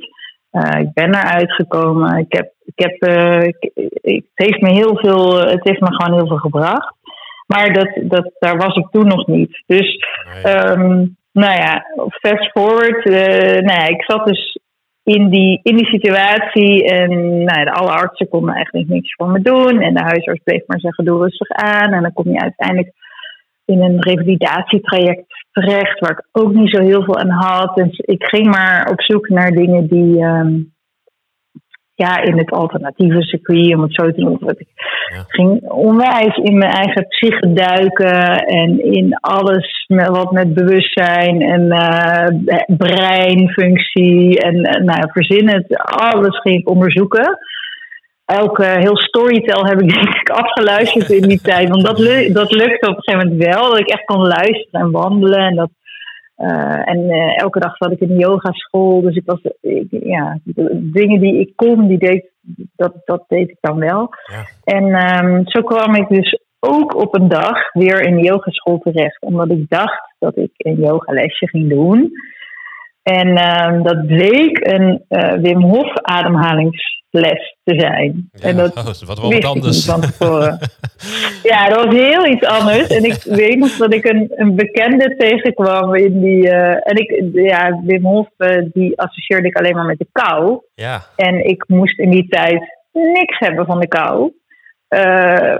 ik 0.79 0.93
ben 0.93 1.15
eruit 1.15 1.51
gekomen. 1.51 2.17
Ik 2.17 2.33
heb, 2.33 2.53
ik 2.65 2.85
heb, 2.85 3.09
ik, 3.43 3.71
het 4.01 4.23
heeft 4.33 4.61
me 4.61 4.69
heel 4.69 4.97
veel, 4.97 5.39
het 5.39 5.63
heeft 5.63 5.81
me 5.81 5.93
gewoon 5.93 6.17
heel 6.17 6.27
veel 6.27 6.37
gebracht. 6.37 6.95
Maar 7.47 7.73
dat, 7.73 7.89
dat, 8.03 8.31
daar 8.39 8.57
was 8.57 8.75
ik 8.75 8.87
toen 8.91 9.07
nog 9.07 9.27
niet. 9.27 9.63
Dus 9.67 10.05
nee. 10.43 10.55
um, 10.55 11.17
nou 11.31 11.53
ja, 11.53 11.85
fast 12.09 12.51
forward. 12.51 13.05
Uh, 13.05 13.61
nou 13.67 13.79
ja, 13.79 13.87
ik 13.87 14.03
zat 14.03 14.25
dus 14.25 14.59
in 15.03 15.29
die, 15.29 15.59
in 15.63 15.75
die 15.75 15.85
situatie 15.85 16.85
en 16.85 17.09
nou 17.43 17.59
ja, 17.59 17.71
alle 17.71 17.91
artsen 17.91 18.29
konden 18.29 18.55
eigenlijk 18.55 18.87
niks 18.87 19.13
voor 19.13 19.29
me 19.29 19.41
doen. 19.41 19.81
En 19.81 19.93
de 19.93 20.03
huisarts 20.03 20.43
bleef 20.43 20.63
maar 20.65 20.79
zeggen, 20.79 21.05
doe 21.05 21.21
rustig 21.21 21.49
aan. 21.49 21.93
En 21.93 22.01
dan 22.01 22.13
kom 22.13 22.31
je 22.31 22.39
uiteindelijk 22.39 22.91
in 23.65 23.81
een 23.81 24.01
revalidatietraject 24.01 25.25
terecht, 25.51 25.99
waar 25.99 26.11
ik 26.11 26.27
ook 26.31 26.53
niet 26.53 26.69
zo 26.69 26.81
heel 26.81 27.03
veel 27.03 27.17
aan 27.17 27.29
had. 27.29 27.75
Dus 27.75 27.99
ik 27.99 28.23
ging 28.23 28.47
maar 28.47 28.89
op 28.89 29.01
zoek 29.01 29.29
naar 29.29 29.51
dingen 29.51 29.87
die, 29.87 30.23
um, 30.23 30.70
ja, 32.01 32.21
in 32.21 32.37
het 32.37 32.51
alternatieve 32.51 33.21
circuit, 33.21 33.75
om 33.75 33.81
het 33.81 33.93
zo 33.93 34.11
te 34.11 34.21
noemen. 34.21 34.55
Ik 34.59 34.67
ging 35.27 35.69
onwijs 35.69 36.35
in 36.35 36.57
mijn 36.57 36.71
eigen 36.71 37.07
psyche 37.07 37.53
duiken 37.53 38.37
en 38.37 38.93
in 38.93 39.17
alles 39.19 39.85
met, 39.87 40.07
wat 40.07 40.31
met 40.31 40.53
bewustzijn 40.53 41.41
en 41.41 41.61
uh, 41.65 42.27
breinfunctie 42.77 44.39
en 44.39 44.55
uh, 44.55 44.83
nou, 44.83 45.11
verzin 45.11 45.49
het, 45.49 45.65
alles 45.77 46.39
ging 46.39 46.59
ik 46.59 46.69
onderzoeken. 46.69 47.37
Elke 48.25 48.65
heel 48.65 48.97
storytel 48.97 49.65
heb 49.65 49.81
ik 49.81 49.93
denk 49.95 50.15
ik 50.15 50.29
afgeluisterd 50.29 51.09
in 51.09 51.27
die 51.27 51.41
tijd. 51.41 51.69
Want 51.69 51.85
dat, 51.85 51.97
dat 52.33 52.51
lukte 52.51 52.89
op 52.89 52.95
een 52.95 53.03
gegeven 53.03 53.27
moment 53.27 53.45
wel. 53.45 53.69
Dat 53.69 53.79
ik 53.79 53.89
echt 53.89 54.05
kon 54.05 54.27
luisteren 54.27 54.81
en 54.81 54.91
wandelen. 54.91 55.39
En 55.39 55.55
dat 55.55 55.69
uh, 56.41 56.89
en 56.89 56.99
uh, 56.99 57.41
elke 57.41 57.59
dag 57.59 57.77
zat 57.77 57.91
ik 57.91 57.99
in 57.99 58.09
een 58.09 58.17
yogaschool. 58.17 59.01
Dus 59.01 59.15
ik 59.15 59.25
was, 59.25 59.39
ik, 59.61 59.87
ja, 59.89 60.39
de 60.43 60.89
dingen 60.93 61.19
die 61.19 61.39
ik 61.39 61.55
kon, 61.55 61.87
die 61.87 61.97
deed, 61.97 62.29
dat, 62.75 62.93
dat 63.05 63.23
deed 63.27 63.49
ik 63.49 63.57
dan 63.61 63.79
wel. 63.79 64.09
Ja. 64.31 64.45
En 64.63 64.83
um, 65.25 65.47
zo 65.47 65.61
kwam 65.61 65.95
ik 65.95 66.07
dus 66.07 66.39
ook 66.59 66.95
op 66.95 67.15
een 67.15 67.27
dag 67.27 67.71
weer 67.73 68.01
in 68.01 68.15
de 68.15 68.21
yogaschool 68.21 68.79
terecht. 68.79 69.21
Omdat 69.21 69.51
ik 69.51 69.69
dacht 69.69 70.15
dat 70.19 70.37
ik 70.37 70.51
een 70.57 70.75
yogalesje 70.75 71.47
ging 71.47 71.69
doen. 71.69 72.11
En 73.03 73.27
um, 73.27 73.83
dat 73.83 74.05
bleek 74.05 74.67
een 74.67 75.05
uh, 75.09 75.33
Wim 75.33 75.61
Hof 75.61 75.93
ademhalingsles 76.01 77.55
te 77.63 77.79
zijn. 77.79 78.29
Ja, 78.31 78.47
en 78.47 78.55
dat 78.55 78.77
oh, 78.77 78.83
wat 79.07 79.19
wel 79.19 79.31
wat 79.31 79.45
anders. 79.45 79.85
Van 79.85 80.01
tevoren. 80.01 80.59
ja, 81.51 81.69
dat 81.69 81.85
was 81.85 81.95
heel 81.95 82.25
iets 82.25 82.45
anders. 82.45 82.87
En 82.87 83.03
ik 83.03 83.23
weet 83.43 83.57
nog 83.57 83.77
dat 83.77 83.93
ik 83.93 84.05
een, 84.05 84.31
een 84.35 84.55
bekende 84.55 85.15
tegenkwam 85.17 85.95
in 85.95 86.21
die. 86.21 86.45
Uh, 86.45 86.69
en 86.69 86.95
ik, 86.95 87.29
ja, 87.33 87.81
Wim 87.83 88.05
Hof, 88.05 88.27
uh, 88.37 88.65
die 88.73 88.99
associeerde 88.99 89.47
ik 89.47 89.57
alleen 89.57 89.75
maar 89.75 89.85
met 89.85 89.99
de 89.99 90.07
kou. 90.11 90.61
Ja. 90.73 91.01
En 91.15 91.47
ik 91.47 91.63
moest 91.67 91.99
in 91.99 92.09
die 92.09 92.27
tijd 92.27 92.79
niks 92.91 93.37
hebben 93.39 93.65
van 93.65 93.79
de 93.79 93.87
kou. 93.87 94.31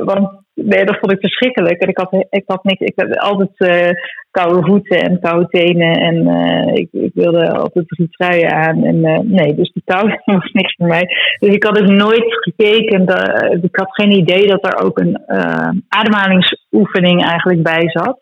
want 0.06 0.40
nee, 0.64 0.86
dat 0.86 0.98
vond 1.00 1.12
ik 1.12 1.20
verschrikkelijk. 1.20 1.82
En 1.82 1.90
ik 1.90 1.98
had, 1.98 2.26
ik 2.30 2.44
had 2.46 2.64
niks. 2.64 2.80
Ik 2.80 2.94
had 2.96 3.18
altijd 3.18 3.50
uh, 3.58 3.90
koude 4.32 4.66
voeten 4.66 4.98
en 5.02 5.20
koude 5.20 5.48
tenen. 5.48 5.94
En 5.94 6.16
uh, 6.16 6.76
ik, 6.76 6.88
ik, 6.92 7.12
wilde 7.14 7.52
altijd 7.52 7.88
drie 7.88 8.10
truien 8.10 8.52
aan. 8.52 8.84
En 8.84 8.96
uh, 8.96 9.18
nee, 9.20 9.56
dus 9.56 9.72
die 9.72 9.84
kou 9.86 10.10
was 10.26 10.52
niks 10.52 10.76
voor 10.76 10.88
mij. 10.88 11.06
Dus 11.40 11.54
ik 11.54 11.64
had 11.64 11.76
dus 11.76 11.90
nooit 11.90 12.26
gekeken. 12.28 13.06
Dat, 13.06 13.44
ik 13.62 13.76
had 13.76 13.90
geen 13.92 14.12
idee 14.12 14.48
dat 14.48 14.66
er 14.66 14.84
ook 14.86 15.00
een 15.00 15.22
ademhalingsoefening 15.88 17.26
eigenlijk 17.26 17.64
bij 17.64 17.90
zat. 17.90 18.20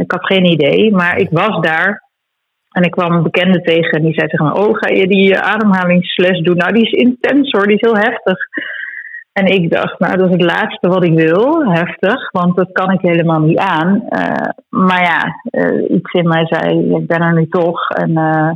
ik 0.00 0.12
had 0.12 0.26
geen 0.26 0.44
idee, 0.44 0.90
maar 0.90 1.18
ik 1.18 1.28
was 1.30 1.60
daar. 1.60 2.10
En 2.72 2.82
ik 2.82 2.90
kwam 2.90 3.12
een 3.12 3.22
bekende 3.22 3.60
tegen 3.60 3.90
en 3.90 4.02
die 4.02 4.14
zei 4.14 4.28
tegen 4.28 4.46
me: 4.46 4.54
Oh, 4.54 4.78
ga 4.78 4.94
je 4.94 5.06
die 5.06 5.38
ademhalingsles 5.38 6.40
doen? 6.40 6.56
Nou, 6.56 6.72
die 6.72 6.82
is 6.82 6.92
intens 6.92 7.50
hoor, 7.50 7.66
die 7.66 7.76
is 7.76 7.90
heel 7.90 7.96
heftig. 7.96 8.38
En 9.32 9.46
ik 9.46 9.70
dacht, 9.70 9.98
nou, 9.98 10.16
dat 10.16 10.26
is 10.26 10.32
het 10.32 10.42
laatste 10.42 10.88
wat 10.88 11.04
ik 11.04 11.14
wil, 11.14 11.64
heftig, 11.64 12.30
want 12.30 12.56
dat 12.56 12.72
kan 12.72 12.90
ik 12.90 13.00
helemaal 13.00 13.40
niet 13.40 13.58
aan. 13.58 14.02
Uh, 14.08 14.48
maar 14.68 15.02
ja, 15.02 15.40
uh, 15.50 15.90
iets 15.90 16.12
in 16.12 16.28
mij 16.28 16.46
zei, 16.46 16.94
ik 16.96 17.06
ben 17.06 17.20
er 17.20 17.32
nu 17.32 17.48
toch 17.48 17.88
en 17.88 18.10
uh, 18.10 18.50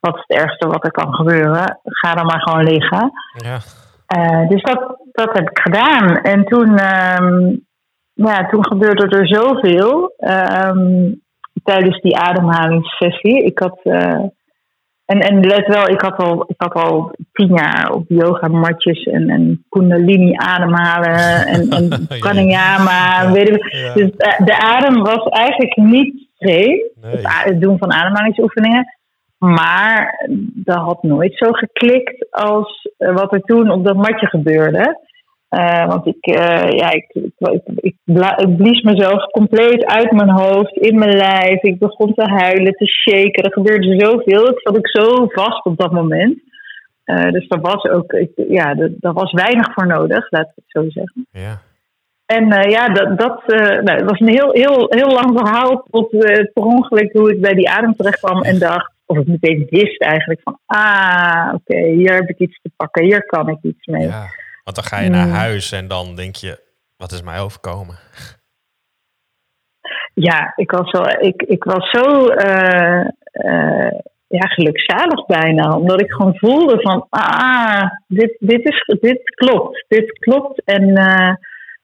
wat 0.00 0.14
is 0.14 0.24
het 0.26 0.38
ergste 0.38 0.68
wat 0.68 0.84
er 0.84 0.90
kan 0.90 1.14
gebeuren? 1.14 1.80
Ga 1.84 2.14
dan 2.14 2.26
maar 2.26 2.40
gewoon 2.40 2.64
liggen. 2.64 3.12
Ja. 3.32 3.58
dus 4.48 4.62
dat, 4.62 4.98
dat 5.12 5.32
heb 5.32 5.50
ik 5.50 5.60
gedaan. 5.62 6.16
En 6.16 6.44
toen, 6.44 6.68
um, 6.68 7.64
ja, 8.12 8.46
toen 8.46 8.66
gebeurde 8.66 9.18
er 9.18 9.26
zoveel 9.26 10.14
um, 10.66 11.20
tijdens 11.64 12.00
die 12.00 12.16
ademhalingssessie. 12.16 13.44
Ik 13.44 13.58
had 13.58 13.80
en, 15.04 15.20
en 15.20 15.46
let 15.46 15.66
wel, 15.66 15.88
ik 15.88 16.00
had 16.00 16.16
al, 16.16 16.44
ik 16.46 16.54
had 16.56 16.74
al 16.74 17.14
tien 17.32 17.54
jaar 17.54 17.90
op 17.92 18.04
yogamatjes 18.08 19.04
en, 19.04 19.28
en 19.28 19.64
kundalini 19.68 20.34
ademhalen 20.36 21.46
en, 21.46 21.68
en 21.76 22.06
pranayama. 22.18 23.22
Ja. 23.22 23.32
Weet 23.32 23.48
ik. 23.48 23.62
Dus 23.94 24.10
de, 24.44 24.58
adem 24.58 25.02
was 25.02 25.28
eigenlijk 25.28 25.76
niet 25.76 26.28
vreemd, 26.38 26.82
nee. 27.00 27.18
het 27.22 27.60
doen 27.60 27.78
van 27.78 27.92
ademhalingsoefeningen. 27.92 28.96
Maar 29.38 30.28
dat 30.54 30.76
had 30.76 31.02
nooit 31.02 31.36
zo 31.36 31.52
geklikt 31.52 32.32
als 32.32 32.88
wat 32.98 33.32
er 33.32 33.40
toen 33.40 33.70
op 33.70 33.84
dat 33.84 33.96
matje 33.96 34.26
gebeurde. 34.26 34.98
Uh, 35.52 35.86
want 35.86 36.06
ik, 36.06 36.26
uh, 36.26 36.70
ja, 36.70 36.90
ik, 36.90 37.10
ik, 37.12 37.32
ik, 37.36 37.62
ik, 37.80 38.56
blies 38.56 38.82
mezelf 38.82 39.24
compleet 39.30 39.84
uit 39.84 40.12
mijn 40.12 40.30
hoofd, 40.30 40.76
in 40.76 40.98
mijn 40.98 41.16
lijf. 41.16 41.62
Ik 41.62 41.78
begon 41.78 42.14
te 42.14 42.24
huilen, 42.24 42.72
te 42.72 42.86
shaken. 42.86 43.44
Er 43.44 43.52
gebeurde 43.52 43.98
zoveel. 43.98 44.48
Ik 44.48 44.60
zat 44.60 44.76
ik 44.76 44.88
zo 44.88 45.26
vast 45.28 45.64
op 45.64 45.78
dat 45.78 45.92
moment. 45.92 46.38
Uh, 47.04 47.30
dus 47.30 47.48
daar 47.48 47.60
was 47.60 47.84
ook, 47.84 48.12
ik, 48.12 48.30
ja, 48.48 48.74
daar 48.74 49.12
was 49.12 49.32
weinig 49.32 49.72
voor 49.72 49.86
nodig, 49.86 50.30
laat 50.30 50.48
ik 50.48 50.52
het 50.54 50.64
zo 50.66 50.84
zeggen. 50.88 51.26
Ja. 51.30 51.60
En 52.26 52.70
ja, 52.70 52.88
dat, 52.88 53.18
dat 53.18 53.42
nou, 53.82 53.90
het 53.90 54.10
was 54.10 54.20
een 54.20 54.28
heel, 54.28 54.52
heel, 54.52 54.86
heel 54.88 55.10
lang 55.10 55.38
verhaal 55.38 55.86
tot 55.90 56.08
per 56.52 56.64
ongeluk 56.64 57.12
hoe 57.12 57.32
ik 57.32 57.40
bij 57.40 57.54
die 57.54 57.70
adem 57.70 57.94
terecht 57.94 58.18
kwam 58.18 58.42
en 58.42 58.58
dacht, 58.58 58.92
of 59.06 59.18
ik 59.18 59.26
meteen 59.26 59.66
wist 59.70 60.02
eigenlijk 60.02 60.40
van, 60.44 60.58
ah, 60.66 61.52
oké, 61.54 61.76
okay, 61.76 61.90
hier 61.90 62.14
heb 62.14 62.28
ik 62.28 62.38
iets 62.38 62.60
te 62.62 62.70
pakken, 62.76 63.04
hier 63.04 63.24
kan 63.26 63.48
ik 63.48 63.58
iets 63.62 63.86
mee. 63.86 64.06
Ja. 64.06 64.24
Want 64.64 64.76
dan 64.76 64.84
ga 64.84 64.98
je 64.98 65.10
naar 65.10 65.28
huis 65.28 65.72
en 65.72 65.88
dan 65.88 66.14
denk 66.14 66.34
je, 66.34 66.60
wat 66.96 67.12
is 67.12 67.22
mij 67.22 67.40
overkomen? 67.40 67.96
Ja, 70.14 70.52
ik 70.56 70.70
was, 70.70 70.90
wel, 70.90 71.08
ik, 71.08 71.42
ik 71.42 71.64
was 71.64 71.90
zo 71.90 72.26
uh, 72.26 73.04
uh, 73.32 73.90
ja, 74.26 74.46
gelukzalig 74.46 75.26
bijna. 75.26 75.76
Omdat 75.76 76.00
ik 76.00 76.12
gewoon 76.12 76.36
voelde 76.36 76.80
van, 76.80 77.06
ah, 77.10 77.90
dit, 78.06 78.36
dit, 78.38 78.68
is, 78.68 78.96
dit 79.00 79.22
klopt. 79.34 79.84
Dit 79.88 80.18
klopt 80.18 80.64
en 80.64 80.88
uh, 80.88 81.34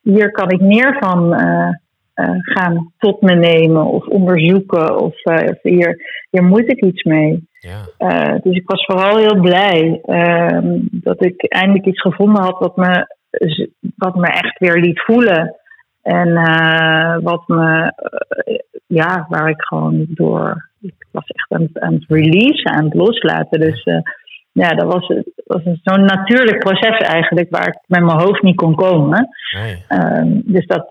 hier 0.01 0.31
kan 0.31 0.49
ik 0.49 0.61
meer 0.61 0.97
van 0.99 1.33
gaan 2.41 2.93
tot 2.97 3.21
me 3.21 3.35
nemen 3.35 3.85
of 3.85 4.07
onderzoeken. 4.07 4.99
Of 4.99 5.13
hier, 5.61 6.25
hier 6.29 6.43
moet 6.43 6.71
ik 6.71 6.83
iets 6.83 7.03
mee. 7.03 7.47
Ja. 7.59 7.79
Uh, 7.99 8.39
dus 8.41 8.55
ik 8.55 8.69
was 8.69 8.85
vooral 8.85 9.17
heel 9.17 9.39
blij 9.39 10.01
uh, 10.05 10.77
dat 10.91 11.25
ik 11.25 11.43
eindelijk 11.47 11.85
iets 11.85 12.01
gevonden 12.01 12.43
had 12.43 12.59
wat 12.59 12.75
me, 12.75 13.15
wat 13.95 14.15
me 14.15 14.27
echt 14.27 14.59
weer 14.59 14.77
liet 14.77 15.01
voelen. 15.01 15.55
En 16.01 16.33
wat 17.23 17.47
me, 17.47 17.93
ja, 18.87 19.25
waar 19.29 19.49
ik 19.49 19.61
gewoon 19.61 20.05
door, 20.09 20.69
ik 20.81 21.07
was 21.11 21.27
echt 21.27 21.51
aan, 21.51 21.67
aan 21.73 21.93
het 21.93 22.05
release, 22.07 22.63
aan 22.63 22.85
het 22.85 22.93
loslaten. 22.93 23.59
Dus 23.59 23.83
ja, 24.51 24.69
dat 24.69 24.93
was, 24.93 25.07
was 25.45 25.61
zo'n 25.63 26.05
natuurlijk 26.05 26.59
proces 26.59 26.97
eigenlijk 26.97 27.49
waar 27.49 27.67
ik 27.67 27.79
met 27.87 28.03
mijn 28.03 28.19
hoofd 28.19 28.41
niet 28.41 28.55
kon 28.55 28.75
komen. 28.75 29.27
Nee. 29.55 29.85
Um, 29.89 30.41
dus 30.45 30.65
dat, 30.65 30.87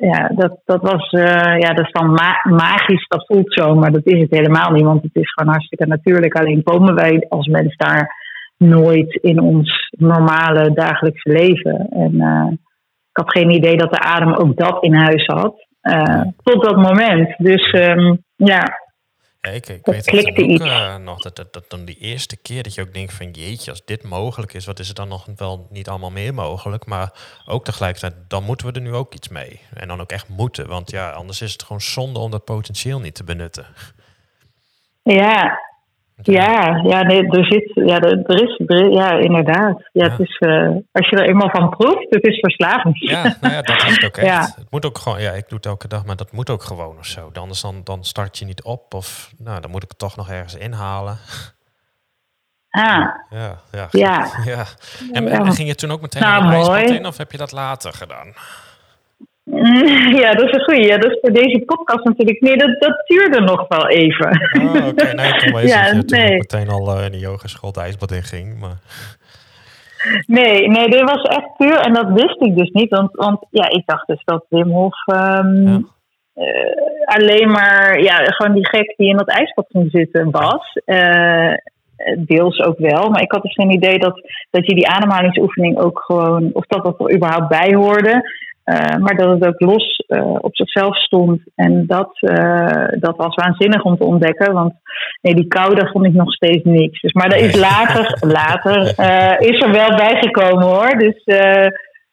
ja, 0.00 0.30
dat, 0.34 0.60
dat 0.64 0.82
was, 0.82 1.12
uh, 1.12 1.58
ja, 1.58 1.74
dat 1.74 1.86
is 1.86 1.92
dan 1.92 2.10
ma 2.10 2.40
magisch, 2.42 3.06
dat 3.08 3.26
voelt 3.26 3.52
zo, 3.52 3.74
maar 3.74 3.92
dat 3.92 4.06
is 4.06 4.20
het 4.20 4.30
helemaal 4.30 4.70
niet, 4.70 4.84
want 4.84 5.02
het 5.02 5.14
is 5.16 5.32
gewoon 5.32 5.52
hartstikke 5.52 5.86
natuurlijk. 5.86 6.34
Alleen 6.34 6.62
komen 6.62 6.94
wij 6.94 7.26
als 7.28 7.46
mens 7.46 7.76
daar 7.76 8.18
nooit 8.56 9.18
in 9.22 9.40
ons 9.40 9.88
normale 9.90 10.72
dagelijkse 10.72 11.32
leven. 11.32 11.88
En 11.90 12.14
uh, 12.14 12.46
ik 13.10 13.16
had 13.16 13.30
geen 13.30 13.50
idee 13.50 13.76
dat 13.76 13.92
de 13.92 14.00
adem 14.00 14.34
ook 14.34 14.56
dat 14.56 14.82
in 14.82 14.94
huis 14.94 15.26
had. 15.26 15.66
Uh, 15.82 16.22
tot 16.42 16.64
dat 16.64 16.76
moment. 16.76 17.34
Dus 17.38 17.72
um, 17.72 18.18
ja, 18.36 18.62
ja, 19.40 19.50
ik, 19.50 19.68
ik 19.68 19.86
weet 19.86 20.10
het 20.10 20.38
ook, 20.38 20.60
uh, 20.60 20.96
nog 20.96 21.20
dat, 21.20 21.36
dat, 21.36 21.52
dat 21.52 21.70
dan 21.70 21.84
die 21.84 21.96
eerste 21.96 22.36
keer 22.36 22.62
dat 22.62 22.74
je 22.74 22.80
ook 22.80 22.94
denkt 22.94 23.12
van 23.12 23.30
jeetje, 23.30 23.70
als 23.70 23.84
dit 23.84 24.02
mogelijk 24.02 24.52
is, 24.54 24.66
wat 24.66 24.78
is 24.78 24.88
er 24.88 24.94
dan 24.94 25.08
nog 25.08 25.26
wel 25.36 25.66
niet 25.70 25.88
allemaal 25.88 26.10
meer 26.10 26.34
mogelijk? 26.34 26.86
Maar 26.86 27.12
ook 27.46 27.64
tegelijkertijd, 27.64 28.14
dan 28.28 28.44
moeten 28.44 28.66
we 28.66 28.72
er 28.72 28.80
nu 28.80 28.94
ook 28.94 29.14
iets 29.14 29.28
mee. 29.28 29.60
En 29.74 29.88
dan 29.88 30.00
ook 30.00 30.12
echt 30.12 30.28
moeten, 30.28 30.68
want 30.68 30.90
ja, 30.90 31.10
anders 31.10 31.40
is 31.40 31.52
het 31.52 31.62
gewoon 31.62 31.80
zonde 31.80 32.18
om 32.18 32.30
dat 32.30 32.44
potentieel 32.44 33.00
niet 33.00 33.14
te 33.14 33.24
benutten. 33.24 33.66
Ja, 35.02 35.58
ja, 36.22 36.80
ja, 36.82 37.02
nee, 37.02 37.26
er 37.26 37.44
zit, 37.44 37.70
ja, 37.74 38.00
er, 38.00 38.42
is, 38.42 38.60
ja, 38.90 39.18
inderdaad. 39.18 39.88
Ja, 39.92 40.04
ja. 40.04 40.10
Het 40.10 40.20
is, 40.20 40.36
uh, 40.40 40.68
als 40.92 41.08
je 41.08 41.16
er 41.16 41.28
eenmaal 41.28 41.50
van 41.50 41.68
proeft, 41.68 42.06
het 42.08 42.26
is 42.26 42.38
verslavend. 42.38 42.98
Ja, 42.98 43.36
nou 43.40 43.54
ja, 43.54 43.62
dat 43.62 43.76
is 43.76 44.04
ook 44.04 44.16
echt. 44.16 44.26
Ja. 44.26 44.40
Het 44.40 44.70
moet 44.70 44.84
ook 44.84 44.98
gewoon, 44.98 45.20
ja, 45.20 45.30
ik 45.30 45.48
doe 45.48 45.56
het 45.56 45.66
elke 45.66 45.88
dag, 45.88 46.04
maar 46.04 46.16
dat 46.16 46.32
moet 46.32 46.50
ook 46.50 46.62
gewoon 46.62 46.98
of 46.98 47.06
zo. 47.06 47.30
Anders 47.32 47.60
dan, 47.60 47.80
dan 47.84 48.04
start 48.04 48.38
je 48.38 48.44
niet 48.44 48.62
op 48.62 48.94
of, 48.94 49.32
nou, 49.38 49.60
dan 49.60 49.70
moet 49.70 49.82
ik 49.82 49.88
het 49.88 49.98
toch 49.98 50.16
nog 50.16 50.30
ergens 50.30 50.56
inhalen. 50.56 51.18
Ah. 52.70 53.06
Ja, 53.30 53.60
ja. 53.70 53.88
Ja. 53.90 54.26
ja. 54.44 54.64
En, 55.12 55.28
en 55.28 55.52
ging 55.52 55.68
je 55.68 55.74
toen 55.74 55.90
ook 55.90 56.00
meteen 56.00 56.22
nou, 56.22 56.44
naar 56.44 56.86
de 56.86 56.94
in 56.94 57.06
of 57.06 57.16
heb 57.16 57.32
je 57.32 57.38
dat 57.38 57.52
later 57.52 57.92
gedaan? 57.92 58.34
Ja, 60.20 60.32
dat 60.32 60.48
is 60.48 60.52
een 60.52 60.64
goeie. 60.64 60.86
Ja, 60.86 60.98
dat 60.98 61.10
is 61.10 61.18
voor 61.20 61.32
deze 61.32 61.62
podcast 61.66 62.04
natuurlijk. 62.04 62.40
Nee, 62.40 62.56
dat, 62.56 62.80
dat 62.80 63.02
duurde 63.06 63.40
nog 63.40 63.68
wel 63.68 63.88
even. 63.88 64.40
Oh, 64.58 64.74
oké. 64.74 64.86
Okay. 64.86 65.12
Nee, 65.12 65.66
ja, 65.74 66.02
nee. 66.06 66.36
meteen 66.36 66.68
al 66.68 66.96
uh, 66.96 67.04
in 67.04 67.12
de 67.12 67.18
yogeschool 67.18 67.72
de 67.72 67.80
ijsbad 67.80 68.12
in 68.12 68.22
ging. 68.22 68.60
Maar... 68.60 68.78
Nee, 70.26 70.68
nee, 70.68 70.88
dit 70.88 71.00
was 71.00 71.22
echt 71.22 71.56
puur. 71.56 71.78
En 71.80 71.94
dat 71.94 72.10
wist 72.12 72.40
ik 72.40 72.56
dus 72.56 72.70
niet. 72.70 72.90
Want, 72.90 73.10
want 73.12 73.46
ja, 73.50 73.68
ik 73.68 73.82
dacht 73.86 74.06
dus 74.06 74.22
dat 74.24 74.44
Wim 74.48 74.70
Hof 74.70 75.06
um, 75.06 75.66
ja. 75.66 75.80
uh, 76.34 76.74
alleen 77.04 77.50
maar... 77.50 78.00
Ja, 78.00 78.14
gewoon 78.14 78.54
die 78.54 78.68
gek 78.68 78.94
die 78.96 79.08
in 79.08 79.16
dat 79.16 79.28
ijsbad 79.28 79.66
ging 79.68 79.90
zitten 79.90 80.30
was. 80.30 80.80
Uh, 80.86 81.54
deels 82.18 82.60
ook 82.60 82.78
wel. 82.78 83.10
Maar 83.10 83.22
ik 83.22 83.32
had 83.32 83.42
dus 83.42 83.54
geen 83.54 83.72
idee 83.72 83.98
dat, 83.98 84.20
dat 84.50 84.66
je 84.66 84.74
die 84.74 84.88
ademhalingsoefening 84.88 85.78
ook 85.78 86.02
gewoon, 86.06 86.50
of 86.52 86.66
dat 86.66 86.84
dat 86.84 87.00
er 87.00 87.14
überhaupt 87.14 87.48
bij 87.48 87.74
hoorde. 87.74 88.22
Uh, 88.70 88.96
maar 88.96 89.16
dat 89.16 89.30
het 89.30 89.46
ook 89.46 89.60
los 89.60 90.04
uh, 90.08 90.34
op 90.40 90.56
zichzelf 90.56 90.96
stond. 90.96 91.40
En 91.54 91.86
dat, 91.86 92.18
uh, 92.20 92.88
dat 92.90 93.16
was 93.16 93.34
waanzinnig 93.34 93.82
om 93.82 93.96
te 93.96 94.04
ontdekken. 94.04 94.52
Want 94.52 94.72
nee, 95.22 95.34
die 95.34 95.46
koude 95.46 95.88
vond 95.92 96.06
ik 96.06 96.12
nog 96.12 96.32
steeds 96.32 96.64
niks. 96.64 97.00
Dus, 97.00 97.12
maar 97.12 97.28
dat 97.28 97.40
is 97.40 97.60
later, 97.60 98.18
later 98.20 98.80
is 99.38 99.62
er 99.62 99.72
wel 99.72 99.96
bijgekomen 99.96 100.66
hoor. 100.66 100.98
Dus 100.98 101.22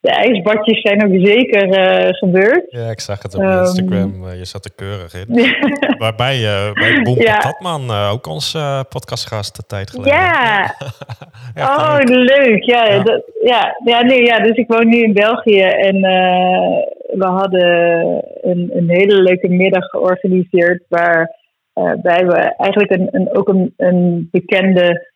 de 0.00 0.10
ijsbadjes 0.10 0.80
zijn 0.80 1.04
ook 1.04 1.26
zeker 1.26 1.78
uh, 1.78 2.08
gebeurd. 2.10 2.64
Ja, 2.68 2.90
ik 2.90 3.00
zag 3.00 3.22
het 3.22 3.34
op 3.34 3.42
um, 3.42 3.58
Instagram. 3.58 4.24
Uh, 4.24 4.38
je 4.38 4.44
zat 4.44 4.64
er 4.64 4.74
keurig 4.74 5.14
in. 5.14 5.56
Waarbij 6.04 6.38
uh, 6.38 6.72
bij 6.72 7.02
Boem 7.02 7.20
ja. 7.20 7.34
Patatman, 7.34 7.90
ook 7.90 8.26
onze 8.26 8.84
podcastgast 8.88 9.58
een 9.58 9.64
tijd 9.66 9.90
geleden. 9.90 10.12
Ja, 10.12 10.74
ja 11.54 11.66
oh 11.76 11.98
leuk. 12.04 12.62
Ja, 12.62 12.84
ja. 12.84 13.02
Dat, 13.02 13.22
ja, 13.42 13.76
ja, 13.84 14.02
nee, 14.02 14.24
ja, 14.24 14.38
dus 14.38 14.56
ik 14.56 14.68
woon 14.68 14.88
nu 14.88 15.02
in 15.02 15.12
België 15.12 15.60
en 15.60 16.00
we 17.12 17.26
hadden 17.26 17.68
een, 18.40 18.70
een 18.72 18.88
hele 18.88 19.22
leuke 19.22 19.48
middag 19.48 19.84
georganiseerd 19.84 20.82
waar 20.88 21.36
wij 22.02 22.26
we 22.26 22.54
eigenlijk 22.56 22.90
een, 22.90 23.08
een, 23.10 23.36
ook 23.36 23.48
een, 23.48 23.74
een 23.76 24.28
bekende 24.30 25.10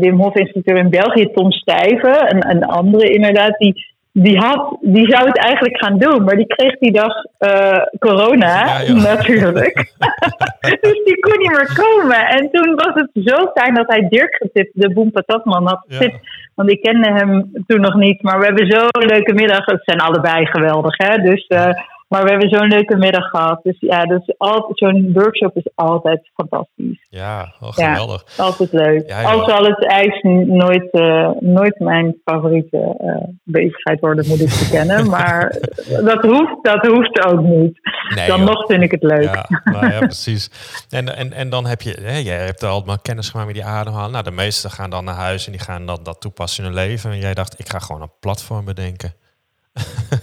Wim 0.00 0.20
Hof 0.20 0.34
instructeur 0.34 0.76
in 0.76 0.90
België, 0.90 1.32
Tom 1.32 1.52
Stijven, 1.52 2.34
een, 2.34 2.50
een 2.50 2.64
andere 2.64 3.10
inderdaad, 3.12 3.58
die 3.58 3.96
die, 4.22 4.38
had, 4.38 4.76
die 4.80 5.10
zou 5.10 5.26
het 5.26 5.38
eigenlijk 5.38 5.84
gaan 5.84 5.98
doen, 5.98 6.24
maar 6.24 6.36
die 6.36 6.46
kreeg 6.46 6.78
die 6.78 6.92
dag 6.92 7.24
uh, 7.38 7.78
corona 7.98 8.82
natuurlijk. 8.86 9.92
dus 10.80 11.04
die 11.04 11.18
kon 11.20 11.38
niet 11.38 11.50
meer 11.50 11.72
komen. 11.74 12.28
En 12.28 12.50
toen 12.50 12.74
was 12.74 12.94
het 12.94 13.10
zo 13.14 13.50
fijn 13.54 13.74
dat 13.74 13.86
hij 13.86 14.08
Dirk 14.08 14.36
getipt, 14.36 14.70
de 14.74 14.92
Boem 14.92 15.10
Patatman, 15.10 15.66
had 15.66 15.84
getipt. 15.88 16.18
Want 16.54 16.70
ik 16.70 16.82
kende 16.82 17.12
hem 17.12 17.50
toen 17.66 17.80
nog 17.80 17.94
niet, 17.94 18.22
maar 18.22 18.38
we 18.38 18.44
hebben 18.44 18.70
zo'n 18.70 19.08
leuke 19.08 19.32
middag. 19.32 19.64
Het 19.64 19.82
zijn 19.84 20.00
allebei 20.00 20.46
geweldig, 20.46 20.96
hè? 20.96 21.16
Dus 21.16 21.44
uh, 21.48 21.70
maar 22.08 22.22
we 22.22 22.30
hebben 22.30 22.48
zo'n 22.48 22.68
leuke 22.68 22.96
middag 22.96 23.28
gehad. 23.28 23.60
Dus 23.62 23.76
ja, 23.78 24.04
dus 24.04 24.34
zo'n 24.68 25.12
workshop 25.12 25.56
is 25.56 25.68
altijd 25.74 26.30
fantastisch. 26.34 27.06
Ja, 27.10 27.54
oh, 27.60 27.72
geweldig. 27.72 28.24
Ja, 28.36 28.44
altijd 28.44 28.72
leuk. 28.72 29.08
Ja, 29.08 29.22
Al 29.22 29.48
zal 29.48 29.64
het 29.64 29.86
ijs 29.86 30.22
nooit, 30.46 30.88
uh, 30.92 31.30
nooit 31.40 31.78
mijn 31.78 32.16
favoriete 32.24 32.96
uh, 33.00 33.34
bezigheid 33.42 34.00
worden, 34.00 34.26
moet 34.28 34.40
ik 34.40 34.58
bekennen. 34.58 35.08
maar 35.16 35.56
dat 36.04 36.22
hoeft, 36.22 36.56
dat 36.62 36.86
hoeft 36.86 37.24
ook 37.24 37.40
niet. 37.40 37.80
Nee, 38.14 38.28
dan 38.28 38.44
nog 38.44 38.66
vind 38.66 38.82
ik 38.82 38.90
het 38.90 39.02
leuk. 39.02 39.22
Ja, 39.22 39.46
nou 39.64 39.92
ja 39.92 39.98
precies. 39.98 40.50
En, 40.90 41.16
en, 41.16 41.32
en 41.32 41.50
dan 41.50 41.66
heb 41.66 41.80
je, 41.80 41.98
hè, 42.02 42.16
jij 42.16 42.44
hebt 42.44 42.62
al 42.62 42.82
maar 42.86 43.02
kennis 43.02 43.28
gemaakt 43.28 43.46
met 43.46 43.56
die 43.56 43.66
ademhalen. 43.66 44.10
Nou, 44.10 44.24
de 44.24 44.30
meesten 44.30 44.70
gaan 44.70 44.90
dan 44.90 45.04
naar 45.04 45.14
huis 45.14 45.46
en 45.46 45.52
die 45.52 45.60
gaan 45.60 45.86
dan 45.86 45.98
dat 46.02 46.20
toepassen 46.20 46.64
in 46.64 46.70
hun 46.70 46.78
leven. 46.78 47.10
En 47.10 47.18
jij 47.18 47.34
dacht, 47.34 47.58
ik 47.58 47.68
ga 47.68 47.78
gewoon 47.78 48.02
een 48.02 48.12
platform 48.20 48.64
bedenken. 48.64 49.12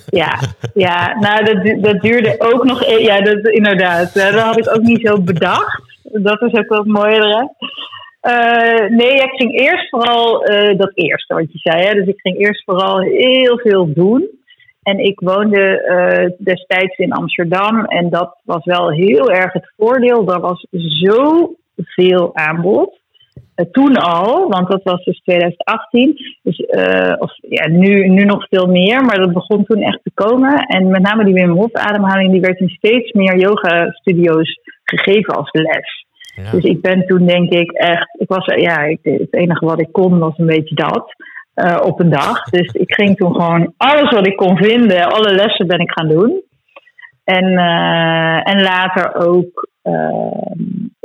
Ja, 0.09 0.39
ja 0.73 1.17
nou 1.19 1.43
dat, 1.45 1.83
dat 1.83 2.01
duurde 2.01 2.35
ook 2.39 2.63
nog. 2.63 2.83
E- 2.83 3.03
ja, 3.03 3.21
dat, 3.21 3.47
inderdaad. 3.47 4.13
Dat 4.13 4.33
had 4.33 4.57
ik 4.57 4.75
ook 4.75 4.81
niet 4.81 5.07
zo 5.07 5.21
bedacht. 5.21 5.81
Dat 6.03 6.41
is 6.41 6.53
ook 6.53 6.69
wel 6.69 6.79
het 6.79 6.87
mooie 6.87 7.15
eraan. 7.15 7.49
Uh, 8.21 8.89
nee, 8.89 9.13
ik 9.13 9.31
ging 9.35 9.59
eerst 9.59 9.89
vooral 9.89 10.51
uh, 10.51 10.77
dat 10.77 10.91
eerste 10.93 11.33
wat 11.33 11.51
je 11.51 11.57
zei. 11.57 11.83
Hè? 11.83 11.93
Dus 11.93 12.07
ik 12.07 12.19
ging 12.19 12.37
eerst 12.37 12.63
vooral 12.63 12.99
heel 12.99 13.59
veel 13.59 13.93
doen. 13.93 14.29
En 14.83 14.99
ik 14.99 15.19
woonde 15.19 15.85
uh, 15.87 16.45
destijds 16.45 16.97
in 16.97 17.11
Amsterdam. 17.11 17.85
En 17.85 18.09
dat 18.09 18.37
was 18.43 18.65
wel 18.65 18.91
heel 18.91 19.31
erg 19.31 19.53
het 19.53 19.73
voordeel. 19.77 20.31
Er 20.31 20.39
was 20.39 20.67
zoveel 20.71 22.35
aanbod. 22.35 22.99
Eh, 23.55 23.65
toen 23.71 23.95
al, 23.95 24.49
want 24.49 24.69
dat 24.69 24.83
was 24.83 25.03
dus 25.03 25.19
2018. 25.19 26.17
Dus, 26.43 26.59
uh, 26.59 27.15
of 27.17 27.31
ja, 27.41 27.67
nu, 27.67 28.07
nu 28.07 28.23
nog 28.23 28.47
veel 28.49 28.67
meer, 28.67 29.05
maar 29.05 29.17
dat 29.17 29.33
begon 29.33 29.65
toen 29.65 29.81
echt 29.81 29.99
te 30.03 30.11
komen. 30.13 30.59
En 30.59 30.87
met 30.87 31.01
name 31.01 31.23
die 31.23 31.33
Wim 31.33 31.49
Hof 31.49 31.73
ademhaling, 31.73 32.31
die 32.31 32.41
werd 32.41 32.59
in 32.59 32.69
steeds 32.69 33.11
meer 33.11 33.37
yoga 33.37 33.91
studio's 33.91 34.59
gegeven 34.83 35.35
als 35.35 35.49
les. 35.51 36.05
Ja. 36.35 36.51
Dus 36.51 36.63
ik 36.63 36.81
ben 36.81 37.05
toen 37.07 37.25
denk 37.25 37.51
ik 37.51 37.71
echt, 37.71 38.19
ik 38.19 38.27
was, 38.27 38.45
ja, 38.45 38.79
ik, 38.83 38.99
het 39.01 39.33
enige 39.33 39.65
wat 39.65 39.79
ik 39.79 39.91
kon 39.91 40.19
was 40.19 40.37
een 40.37 40.45
beetje 40.45 40.75
dat. 40.75 41.15
Uh, 41.55 41.77
op 41.83 41.99
een 41.99 42.09
dag. 42.09 42.43
Dus 42.43 42.73
ik 42.73 42.93
ging 42.93 43.15
toen 43.17 43.33
gewoon 43.35 43.73
alles 43.77 44.11
wat 44.11 44.27
ik 44.27 44.35
kon 44.35 44.57
vinden, 44.57 45.11
alle 45.11 45.33
lessen 45.33 45.67
ben 45.67 45.79
ik 45.79 45.91
gaan 45.91 46.07
doen. 46.07 46.41
En, 47.23 47.45
uh, 47.51 48.49
en 48.49 48.61
later 48.61 49.15
ook 49.15 49.67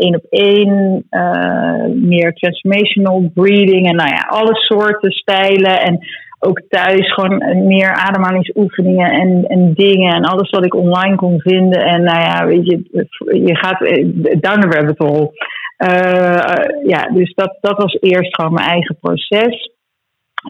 één 0.00 0.16
op 0.16 0.24
één, 0.30 1.04
uh, 1.10 1.84
meer 1.94 2.32
transformational 2.32 3.30
breathing 3.34 3.88
en 3.88 3.96
nou 3.96 4.08
ja, 4.08 4.26
alle 4.28 4.54
soorten 4.54 5.10
stijlen. 5.10 5.80
En 5.80 5.98
ook 6.38 6.60
thuis 6.68 7.12
gewoon 7.12 7.66
meer 7.66 7.92
ademhalingsoefeningen 7.92 9.10
en, 9.10 9.44
en 9.46 9.72
dingen 9.74 10.14
en 10.14 10.24
alles 10.24 10.50
wat 10.50 10.64
ik 10.64 10.74
online 10.74 11.16
kon 11.16 11.40
vinden. 11.40 11.84
En 11.84 12.02
nou 12.02 12.20
ja, 12.20 12.46
weet 12.46 12.66
je, 12.66 13.06
je 13.46 13.56
gaat 13.56 13.80
eh, 13.80 14.06
down 14.40 14.60
the 14.60 14.68
rabbit 14.68 14.98
hole. 14.98 15.30
Uh, 15.78 16.86
ja, 16.86 17.08
dus 17.12 17.34
dat, 17.34 17.56
dat 17.60 17.76
was 17.76 17.98
eerst 18.00 18.34
gewoon 18.34 18.52
mijn 18.52 18.68
eigen 18.68 18.96
proces. 19.00 19.70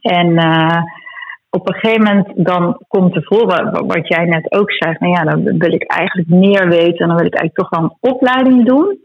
En 0.03 0.39
op 1.51 1.69
een 1.69 1.75
gegeven 1.75 2.05
moment 2.05 2.29
dan 2.35 2.85
komt 2.89 3.17
er 3.17 3.25
voor, 3.25 3.47
wat 3.87 4.09
jij 4.09 4.25
net 4.25 4.53
ook 4.53 4.73
zei, 4.73 4.97
nou 4.99 5.13
ja, 5.13 5.25
dan 5.25 5.59
wil 5.59 5.73
ik 5.73 5.83
eigenlijk 5.83 6.29
meer 6.29 6.69
weten 6.69 6.99
en 6.99 7.09
dan 7.09 7.17
wil 7.17 7.27
ik 7.27 7.35
eigenlijk 7.35 7.55
toch 7.55 7.69
wel 7.69 7.83
een 7.83 8.13
opleiding 8.13 8.67
doen. 8.67 8.99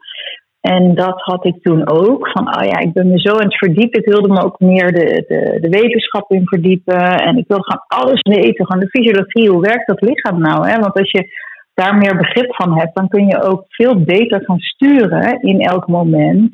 En 0.73 0.95
dat 0.95 1.21
had 1.21 1.45
ik 1.45 1.61
toen 1.61 1.87
ook. 1.87 2.29
Van, 2.29 2.57
oh 2.57 2.65
ja, 2.65 2.79
ik 2.79 2.93
ben 2.93 3.07
me 3.07 3.19
zo 3.19 3.31
aan 3.31 3.43
het 3.43 3.57
verdiepen. 3.57 3.99
Ik 3.99 4.05
wilde 4.05 4.27
me 4.27 4.43
ook 4.43 4.59
meer 4.59 4.91
de, 4.91 5.23
de, 5.27 5.57
de 5.61 5.69
wetenschap 5.69 6.31
in 6.31 6.47
verdiepen. 6.47 7.19
En 7.19 7.37
ik 7.37 7.47
wilde 7.47 7.63
gewoon 7.63 7.85
alles 7.87 8.21
weten. 8.21 8.65
Gewoon 8.65 8.83
de 8.83 8.89
fysiologie. 8.89 9.49
Hoe 9.49 9.61
werkt 9.61 9.87
dat 9.87 10.01
lichaam 10.01 10.39
nou? 10.39 10.67
Hè? 10.67 10.79
Want 10.79 10.99
als 10.99 11.11
je 11.11 11.27
daar 11.73 11.97
meer 11.97 12.17
begrip 12.17 12.55
van 12.55 12.79
hebt, 12.79 12.95
dan 12.95 13.07
kun 13.07 13.27
je 13.27 13.41
ook 13.41 13.63
veel 13.67 14.03
beter 14.03 14.43
gaan 14.45 14.59
sturen 14.59 15.41
in 15.41 15.61
elk 15.61 15.87
moment. 15.87 16.51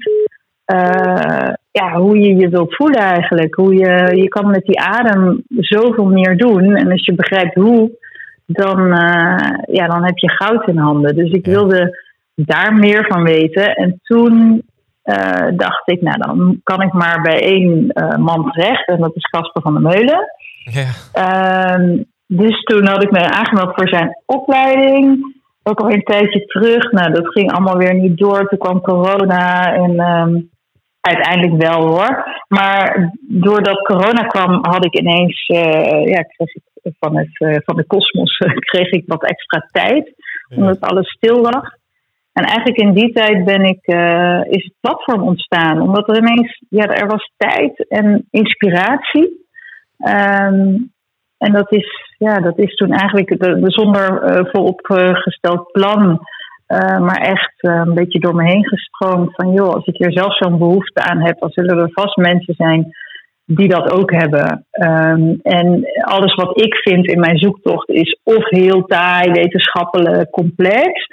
Uh, 0.74 1.54
ja, 1.71 1.91
hoe 1.93 2.19
je 2.19 2.36
je 2.36 2.50
wilt 2.50 2.76
voelen 2.76 3.00
eigenlijk. 3.00 3.56
Hoe 3.56 3.74
je, 3.76 4.21
je 4.21 4.28
kan 4.28 4.50
met 4.50 4.65
die 4.65 4.80
adem 4.80 5.43
zoveel 5.47 6.06
meer 6.06 6.38
doen. 6.38 6.76
En 6.76 6.91
als 6.91 7.06
je 7.06 7.13
begrijpt 7.13 7.56
hoe, 7.56 7.91
dan, 8.45 8.80
uh, 8.80 9.50
ja, 9.65 9.88
dan 9.88 10.04
heb 10.04 10.17
je 10.17 10.30
goud 10.30 10.67
in 10.67 10.78
handen. 10.78 11.15
Dus 11.15 11.32
ik 11.32 11.45
wilde 11.45 12.10
daar 12.35 12.73
meer 12.73 13.05
van 13.07 13.23
weten. 13.23 13.75
En 13.75 13.99
toen 14.03 14.61
uh, 15.03 15.47
dacht 15.55 15.89
ik, 15.89 16.01
nou 16.01 16.17
dan 16.17 16.59
kan 16.63 16.81
ik 16.81 16.93
maar 16.93 17.21
bij 17.21 17.41
één 17.41 17.91
uh, 17.93 18.15
man 18.15 18.51
terecht. 18.51 18.87
En 18.87 18.99
dat 18.99 19.15
is 19.15 19.29
Casper 19.29 19.61
van 19.61 19.73
der 19.73 19.81
Meulen. 19.81 20.25
Ja. 20.63 20.89
Uh, 21.15 21.99
dus 22.27 22.63
toen 22.63 22.87
had 22.87 23.03
ik 23.03 23.11
me 23.11 23.19
aangemeld 23.19 23.73
voor 23.75 23.87
zijn 23.87 24.21
opleiding. 24.25 25.39
Ook 25.63 25.79
al 25.79 25.91
een 25.91 26.03
tijdje 26.03 26.45
terug. 26.45 26.91
Nou, 26.91 27.13
dat 27.13 27.27
ging 27.27 27.51
allemaal 27.51 27.77
weer 27.77 27.93
niet 27.93 28.17
door. 28.17 28.47
Toen 28.47 28.59
kwam 28.59 28.81
corona 28.81 29.73
en 29.73 29.99
um, 29.99 30.49
uiteindelijk 31.01 31.63
wel 31.63 31.87
hoor. 31.87 32.43
Maar 32.47 33.11
doordat 33.21 33.81
corona 33.81 34.23
kwam, 34.23 34.59
had 34.61 34.85
ik 34.85 34.95
ineens, 34.99 35.47
uh, 35.47 36.05
ja, 36.05 36.21
kreeg 36.21 36.53
ik 36.53 36.93
van, 36.99 37.17
het, 37.17 37.63
van 37.65 37.75
de 37.75 37.85
kosmos 37.85 38.37
kreeg 38.71 38.91
ik 38.91 39.03
wat 39.07 39.23
extra 39.23 39.67
tijd. 39.71 40.13
Omdat 40.55 40.81
alles 40.81 41.09
stil 41.09 41.41
lag. 41.41 41.79
En 42.33 42.43
eigenlijk 42.43 42.77
in 42.77 42.93
die 42.93 43.13
tijd 43.13 43.45
ben 43.45 43.63
ik, 43.63 43.87
uh, 43.87 44.41
is 44.43 44.63
het 44.63 44.73
platform 44.79 45.21
ontstaan. 45.21 45.81
Omdat 45.81 46.09
er 46.09 46.17
ineens, 46.17 46.63
ja, 46.69 46.85
er 46.85 47.07
was 47.07 47.31
tijd 47.37 47.87
en 47.89 48.27
inspiratie. 48.29 49.45
Um, 49.97 50.91
en 51.37 51.51
dat 51.51 51.71
is, 51.71 52.15
ja, 52.17 52.39
dat 52.39 52.57
is 52.57 52.75
toen 52.75 52.91
eigenlijk 52.91 53.35
zonder 53.63 54.23
uh, 54.23 54.45
vooropgesteld 54.51 55.71
plan, 55.71 56.19
uh, 56.67 56.99
maar 56.99 57.21
echt 57.21 57.53
een 57.57 57.93
beetje 57.93 58.19
door 58.19 58.35
me 58.35 58.43
heen 58.43 58.67
gestroomd. 58.67 59.35
Van 59.35 59.51
joh, 59.51 59.73
als 59.73 59.85
ik 59.85 59.97
hier 59.97 60.11
zelf 60.11 60.37
zo'n 60.37 60.57
behoefte 60.57 61.01
aan 61.01 61.25
heb, 61.25 61.39
dan 61.39 61.49
zullen 61.49 61.77
er 61.77 61.89
vast 61.93 62.15
mensen 62.15 62.53
zijn 62.53 62.91
die 63.45 63.67
dat 63.67 63.91
ook 63.91 64.11
hebben. 64.11 64.65
Um, 64.71 65.39
en 65.41 65.83
alles 66.01 66.35
wat 66.35 66.61
ik 66.61 66.75
vind 66.75 67.07
in 67.07 67.19
mijn 67.19 67.37
zoektocht 67.37 67.89
is 67.89 68.19
of 68.23 68.49
heel 68.49 68.85
taai, 68.85 69.31
wetenschappelijk 69.31 70.29
complex 70.29 71.07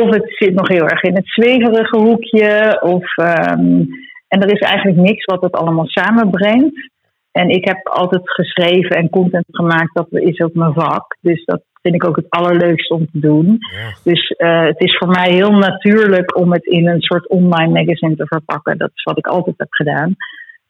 of 0.00 0.14
het 0.14 0.36
zit 0.38 0.54
nog 0.54 0.68
heel 0.68 0.88
erg 0.88 1.02
in 1.02 1.14
het 1.14 1.26
zweverige 1.26 1.98
hoekje. 1.98 2.80
Of, 2.82 3.16
um, 3.16 3.88
en 4.28 4.40
er 4.40 4.52
is 4.52 4.60
eigenlijk 4.60 4.98
niks 4.98 5.24
wat 5.24 5.42
het 5.42 5.52
allemaal 5.52 5.86
samenbrengt. 5.86 6.90
En 7.32 7.48
ik 7.48 7.64
heb 7.64 7.86
altijd 7.86 8.22
geschreven 8.24 8.96
en 8.96 9.10
content 9.10 9.46
gemaakt, 9.50 9.94
dat 9.94 10.06
is 10.10 10.40
ook 10.40 10.54
mijn 10.54 10.72
vak. 10.72 11.16
Dus 11.20 11.44
dat 11.44 11.62
vind 11.82 11.94
ik 11.94 12.04
ook 12.04 12.16
het 12.16 12.30
allerleukste 12.30 12.94
om 12.94 13.06
te 13.12 13.18
doen. 13.20 13.58
Dus 14.04 14.34
uh, 14.38 14.64
het 14.64 14.80
is 14.80 14.96
voor 14.98 15.08
mij 15.08 15.30
heel 15.32 15.50
natuurlijk 15.50 16.38
om 16.38 16.52
het 16.52 16.64
in 16.64 16.88
een 16.88 17.00
soort 17.00 17.28
online 17.28 17.72
magazine 17.72 18.16
te 18.16 18.26
verpakken. 18.26 18.78
Dat 18.78 18.90
is 18.94 19.02
wat 19.02 19.18
ik 19.18 19.26
altijd 19.26 19.54
heb 19.58 19.70
gedaan. 19.70 20.14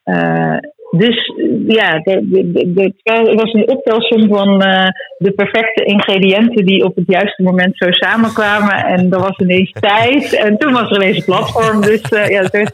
Uh, 0.04 0.58
dus 0.96 1.32
ja, 1.66 2.00
het 2.02 3.40
was 3.40 3.52
een 3.52 3.68
optelsom 3.68 4.28
van 4.28 4.48
uh, 4.66 4.86
de 5.18 5.32
perfecte 5.32 5.84
ingrediënten 5.84 6.64
die 6.64 6.84
op 6.84 6.96
het 6.96 7.04
juiste 7.06 7.42
moment 7.42 7.76
zo 7.76 7.86
samenkwamen. 7.90 8.84
En 8.84 9.10
er 9.10 9.18
was 9.18 9.38
ineens 9.38 9.72
tijd 9.80 10.32
en 10.32 10.58
toen 10.58 10.72
was 10.72 10.90
er 10.90 10.96
ineens 10.96 11.16
een 11.16 11.24
platform. 11.24 11.80
Dus 11.80 12.10
uh, 12.10 12.28
ja, 12.28 12.42
dus, 12.42 12.70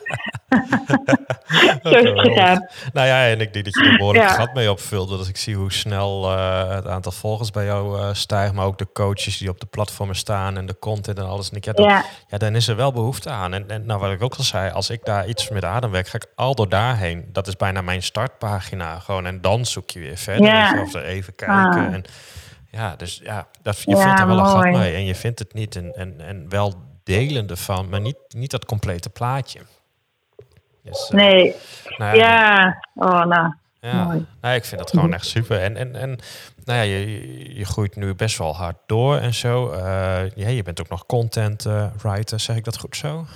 Zo 1.83 1.89
is 1.89 2.09
het 2.09 2.21
gegaan. 2.21 2.67
Nou 2.93 3.07
ja, 3.07 3.27
en 3.27 3.41
ik 3.41 3.53
denk 3.53 3.65
dat 3.65 3.75
je 3.75 3.91
er 3.91 3.97
behoorlijk 3.97 4.29
ja. 4.29 4.35
gat 4.35 4.55
mee 4.55 4.71
opvult. 4.71 5.09
Dus 5.09 5.29
ik 5.29 5.37
zie 5.37 5.57
hoe 5.57 5.73
snel 5.73 6.33
uh, 6.33 6.71
het 6.71 6.87
aantal 6.87 7.13
volgers 7.13 7.51
bij 7.51 7.65
jou 7.65 8.01
uh, 8.01 8.09
stijgt. 8.13 8.53
Maar 8.53 8.65
ook 8.65 8.79
de 8.79 8.89
coaches 8.93 9.39
die 9.39 9.49
op 9.49 9.61
de 9.61 9.67
platformen 9.67 10.17
staan 10.17 10.57
en 10.57 10.67
de 10.67 10.79
content 10.79 11.19
en 11.19 11.27
alles. 11.27 11.51
En 11.51 11.57
ik, 11.57 11.65
ja, 11.65 11.73
dan, 11.73 11.89
ja. 11.89 12.05
ja. 12.29 12.39
dan 12.39 12.55
is 12.55 12.69
er 12.69 12.77
wel 12.77 12.93
behoefte 12.93 13.31
aan. 13.31 13.55
En, 13.55 13.71
en 13.71 13.87
nou, 13.87 14.01
wat 14.01 14.13
ik 14.13 14.23
ook 14.23 14.35
al 14.35 14.45
zei, 14.45 14.71
als 14.71 14.91
ik 14.91 15.05
daar 15.05 15.29
iets 15.29 15.49
met 15.49 15.65
ademwerk, 15.65 16.09
ga 16.09 16.17
ik 16.17 16.27
al 16.35 16.55
door 16.55 16.69
daarheen. 16.69 17.29
Dat 17.33 17.47
is 17.47 17.57
bijna 17.57 17.83
mijn 17.83 18.03
startpagina. 18.03 18.99
Gewoon. 18.99 19.27
En 19.27 19.41
dan 19.41 19.67
zoek 19.67 19.91
je 19.91 20.01
weer 20.01 20.17
verder. 20.17 20.83
Of 20.83 20.95
er 20.95 21.05
even 21.05 21.35
kijken. 21.35 21.87
Ah. 21.87 21.93
En, 21.93 22.05
ja, 22.71 22.97
dus 22.97 23.21
ja, 23.23 23.47
dat, 23.63 23.79
je 23.79 23.97
voelt 23.97 24.19
er 24.19 24.27
wel 24.27 24.37
mooi. 24.37 24.41
een 24.41 24.63
gat 24.63 24.81
mee. 24.81 24.95
En 24.95 25.05
je 25.05 25.15
vindt 25.15 25.39
het 25.39 25.55
niet. 25.55 25.77
En, 25.77 25.95
en, 25.95 26.21
en 26.21 26.49
wel 26.49 26.75
delen 27.05 27.49
ervan, 27.49 27.89
maar 27.89 28.01
niet, 28.01 28.19
niet 28.29 28.51
dat 28.51 28.65
complete 28.65 29.11
plaatje. 29.11 29.61
Dus, 30.88 31.09
nee. 31.09 31.55
Nou 31.96 32.16
ja, 32.16 32.79
oh 32.94 33.24
nou. 33.24 33.55
Ja, 33.81 34.05
mooi. 34.05 34.27
nou, 34.40 34.55
ik 34.55 34.64
vind 34.64 34.81
dat 34.81 34.90
gewoon 34.90 35.12
echt 35.12 35.27
super. 35.27 35.62
En, 35.62 35.77
en, 35.77 35.96
en 35.96 36.18
nou 36.64 36.79
ja, 36.79 36.83
je, 36.83 37.55
je 37.55 37.64
groeit 37.64 37.96
nu 37.96 38.14
best 38.14 38.38
wel 38.38 38.57
hard 38.57 38.77
door 38.87 39.16
en 39.16 39.35
zo. 39.35 39.72
Uh, 39.72 39.81
ja, 40.35 40.48
je 40.48 40.62
bent 40.62 40.81
ook 40.81 40.88
nog 40.88 41.07
content 41.07 41.66
uh, 41.66 41.87
writer, 42.03 42.40
zeg 42.40 42.57
ik 42.57 42.64
dat 42.64 42.79
goed 42.79 42.96
zo? 42.96 43.27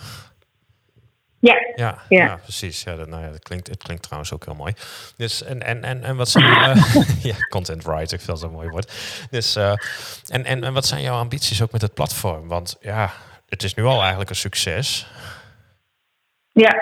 Ja. 1.39 1.55
Ja, 1.75 1.99
ja. 2.09 2.25
ja 2.25 2.37
precies. 2.37 2.83
Ja, 2.83 2.97
dat, 2.97 3.09
nou 3.09 3.23
ja, 3.23 3.31
dat 3.31 3.43
klinkt, 3.43 3.69
het 3.69 3.83
klinkt 3.83 4.03
trouwens 4.03 4.33
ook 4.33 4.45
heel 4.45 4.55
mooi. 4.55 4.73
Dus, 5.17 5.43
en, 5.43 5.63
en, 5.63 5.85
en, 5.85 6.05
en 6.05 6.17
wat 6.17 6.29
zijn 6.29 6.45
uh, 6.45 6.95
ja, 7.31 7.35
content 7.49 7.85
writer, 7.85 8.19
ik 8.19 8.25
vind 8.25 8.27
dat 8.27 8.43
een 8.43 8.51
mooi 8.51 8.69
woord. 8.69 8.93
Dus, 9.31 9.57
en, 9.57 10.45
en, 10.45 10.65
en 10.65 10.73
wat 10.73 10.87
zijn 10.87 11.03
jouw 11.03 11.19
ambities 11.19 11.63
ook 11.63 11.73
met 11.73 11.83
het 11.83 11.95
platform? 11.95 12.49
Want 12.49 12.77
ja, 12.81 13.13
het 13.49 13.63
is 13.63 13.75
nu 13.75 13.85
al 13.85 14.01
eigenlijk 14.01 14.31
een 14.31 14.37
succes. 14.37 15.07
Ja, 16.53 16.73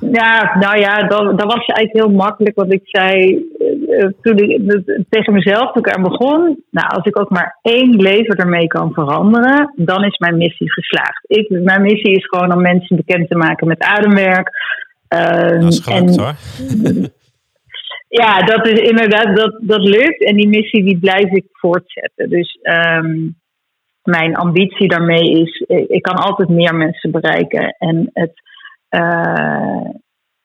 ja. 0.00 0.56
nou 0.58 0.78
ja, 0.78 0.96
dat, 0.96 1.38
dat 1.38 1.52
was 1.52 1.66
eigenlijk 1.66 1.92
heel 1.92 2.16
makkelijk 2.16 2.56
wat 2.56 2.72
ik 2.72 2.80
zei 2.82 3.44
uh, 3.88 4.06
toen 4.22 4.38
ik, 4.38 4.82
tegen 5.08 5.32
mezelf 5.32 5.72
toen 5.72 5.84
ik 5.84 5.94
aan 5.94 6.02
begon. 6.02 6.64
Nou, 6.70 6.88
als 6.88 7.04
ik 7.04 7.20
ook 7.20 7.30
maar 7.30 7.58
één 7.62 7.96
leven 7.96 8.36
ermee 8.36 8.66
kan 8.66 8.92
veranderen, 8.92 9.72
dan 9.76 10.04
is 10.04 10.18
mijn 10.18 10.36
missie 10.36 10.72
geslaagd. 10.72 11.24
Ik, 11.26 11.50
mijn 11.50 11.82
missie 11.82 12.16
is 12.16 12.26
gewoon 12.26 12.54
om 12.54 12.62
mensen 12.62 12.96
bekend 12.96 13.28
te 13.28 13.36
maken 13.36 13.66
met 13.66 13.82
ademwerk. 13.82 14.50
Uh, 15.14 15.60
dat 15.60 15.72
is 15.72 15.80
gelukt 15.80 16.16
en, 16.16 16.22
hoor. 16.22 16.34
ja, 18.22 18.42
dat 18.42 18.66
is 18.66 18.78
inderdaad, 18.78 19.36
dat, 19.36 19.58
dat 19.60 19.82
lukt. 19.82 20.24
En 20.24 20.36
die 20.36 20.48
missie 20.48 20.84
die 20.84 20.98
blijf 20.98 21.30
ik 21.30 21.44
voortzetten. 21.50 22.30
Dus 22.30 22.58
um, 22.62 23.38
mijn 24.02 24.36
ambitie 24.36 24.88
daarmee 24.88 25.30
is, 25.30 25.64
ik 25.66 26.02
kan 26.02 26.16
altijd 26.16 26.48
meer 26.48 26.74
mensen 26.74 27.10
bereiken. 27.10 27.74
En 27.78 28.10
het, 28.12 28.32
uh, 28.90 29.90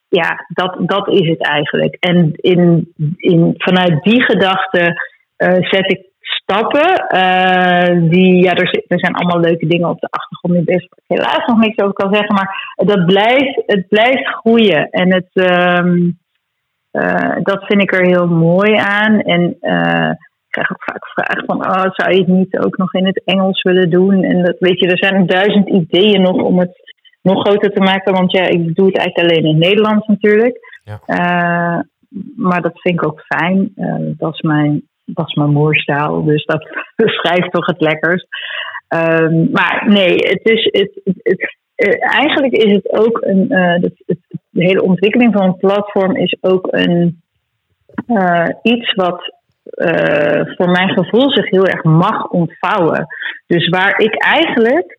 ja, 0.08 0.46
dat, 0.48 0.78
dat 0.80 1.10
is 1.10 1.28
het 1.28 1.42
eigenlijk. 1.42 1.98
En 2.00 2.32
in, 2.36 2.94
in, 3.18 3.54
vanuit 3.58 4.04
die 4.04 4.22
gedachte 4.22 5.02
uh, 5.38 5.54
zet 5.60 5.92
ik 5.92 6.06
stappen. 6.20 7.06
Uh, 7.16 8.10
die, 8.10 8.44
ja, 8.44 8.52
er, 8.52 8.84
er 8.88 9.00
zijn 9.00 9.16
allemaal 9.16 9.40
leuke 9.40 9.68
dingen 9.68 9.90
op 9.90 10.00
de 10.00 10.08
achtergrond. 10.10 10.54
Die 10.56 10.76
best 10.76 10.88
helaas 11.08 11.46
nog 11.46 11.60
niks 11.60 11.78
over 11.78 11.94
kan 11.94 12.14
zeggen. 12.14 12.36
Maar 12.36 12.76
dat 12.76 13.06
blijft, 13.06 13.64
het 13.66 13.88
blijft 13.88 14.28
groeien. 14.28 14.90
En 14.90 15.14
het, 15.14 15.30
um, 15.34 16.18
dat 17.44 17.66
vind 17.66 17.82
ik 17.82 17.94
er 17.94 18.06
heel 18.06 18.28
mooi 18.28 18.76
aan. 18.76 19.20
En 19.20 19.58
krijg 20.56 20.72
ook 20.72 20.84
vaak 20.84 21.06
vragen 21.08 21.46
van, 21.46 21.58
oh, 21.66 21.92
zou 21.92 22.12
je 22.12 22.20
het 22.20 22.28
niet 22.28 22.58
ook 22.58 22.78
nog 22.78 22.94
in 22.94 23.06
het 23.06 23.22
Engels 23.26 23.62
willen 23.62 23.90
doen? 23.90 24.24
En 24.24 24.44
dat 24.44 24.56
weet 24.60 24.80
je, 24.80 24.88
er 24.88 24.98
zijn 24.98 25.26
duizend 25.26 25.70
ideeën 25.70 26.22
nog 26.22 26.42
om 26.42 26.60
het 26.60 26.85
nog 27.26 27.42
groter 27.42 27.72
te 27.72 27.82
maken. 27.82 28.14
Want 28.14 28.32
ja, 28.32 28.44
ik 28.44 28.76
doe 28.76 28.86
het 28.86 28.98
eigenlijk 28.98 29.18
alleen 29.18 29.46
in 29.46 29.62
het 29.62 29.68
Nederlands 29.68 30.08
natuurlijk. 30.08 30.58
Ja. 30.84 31.00
Uh, 31.08 31.80
maar 32.36 32.62
dat 32.62 32.82
vind 32.82 32.96
ik 32.96 33.06
ook 33.06 33.22
fijn. 33.22 33.72
Uh, 33.76 33.96
dat, 34.18 34.34
is 34.34 34.42
mijn, 34.42 34.88
dat 35.06 35.28
is 35.28 35.34
mijn 35.34 35.50
moerstaal, 35.50 36.24
dus 36.24 36.46
dat 36.46 36.68
beschrijft 37.06 37.52
toch 37.52 37.66
het 37.66 37.82
lekkers. 37.82 38.26
Uh, 38.96 39.52
maar 39.52 39.84
nee, 39.88 40.16
het 40.16 40.42
is, 40.44 40.64
het, 40.72 41.02
het, 41.04 41.16
het 41.24 41.58
uh, 41.76 42.16
eigenlijk 42.16 42.54
is 42.54 42.72
het 42.72 43.00
ook 43.00 43.22
een. 43.22 43.48
de 44.50 44.64
hele 44.64 44.84
ontwikkeling 44.84 45.34
van 45.34 45.44
een 45.44 45.58
platform 45.58 46.16
is 46.16 46.38
ook 46.42 46.68
een. 46.72 47.22
iets 48.62 48.94
wat 48.94 49.34
uh, 49.66 50.56
voor 50.56 50.70
mijn 50.70 50.90
gevoel 50.90 51.32
zich 51.32 51.50
heel 51.50 51.66
erg 51.66 51.84
mag 51.84 52.28
ontvouwen. 52.28 53.08
Dus 53.48 53.70
waar 53.70 54.00
ik 54.00 54.24
eigenlijk, 54.24 54.95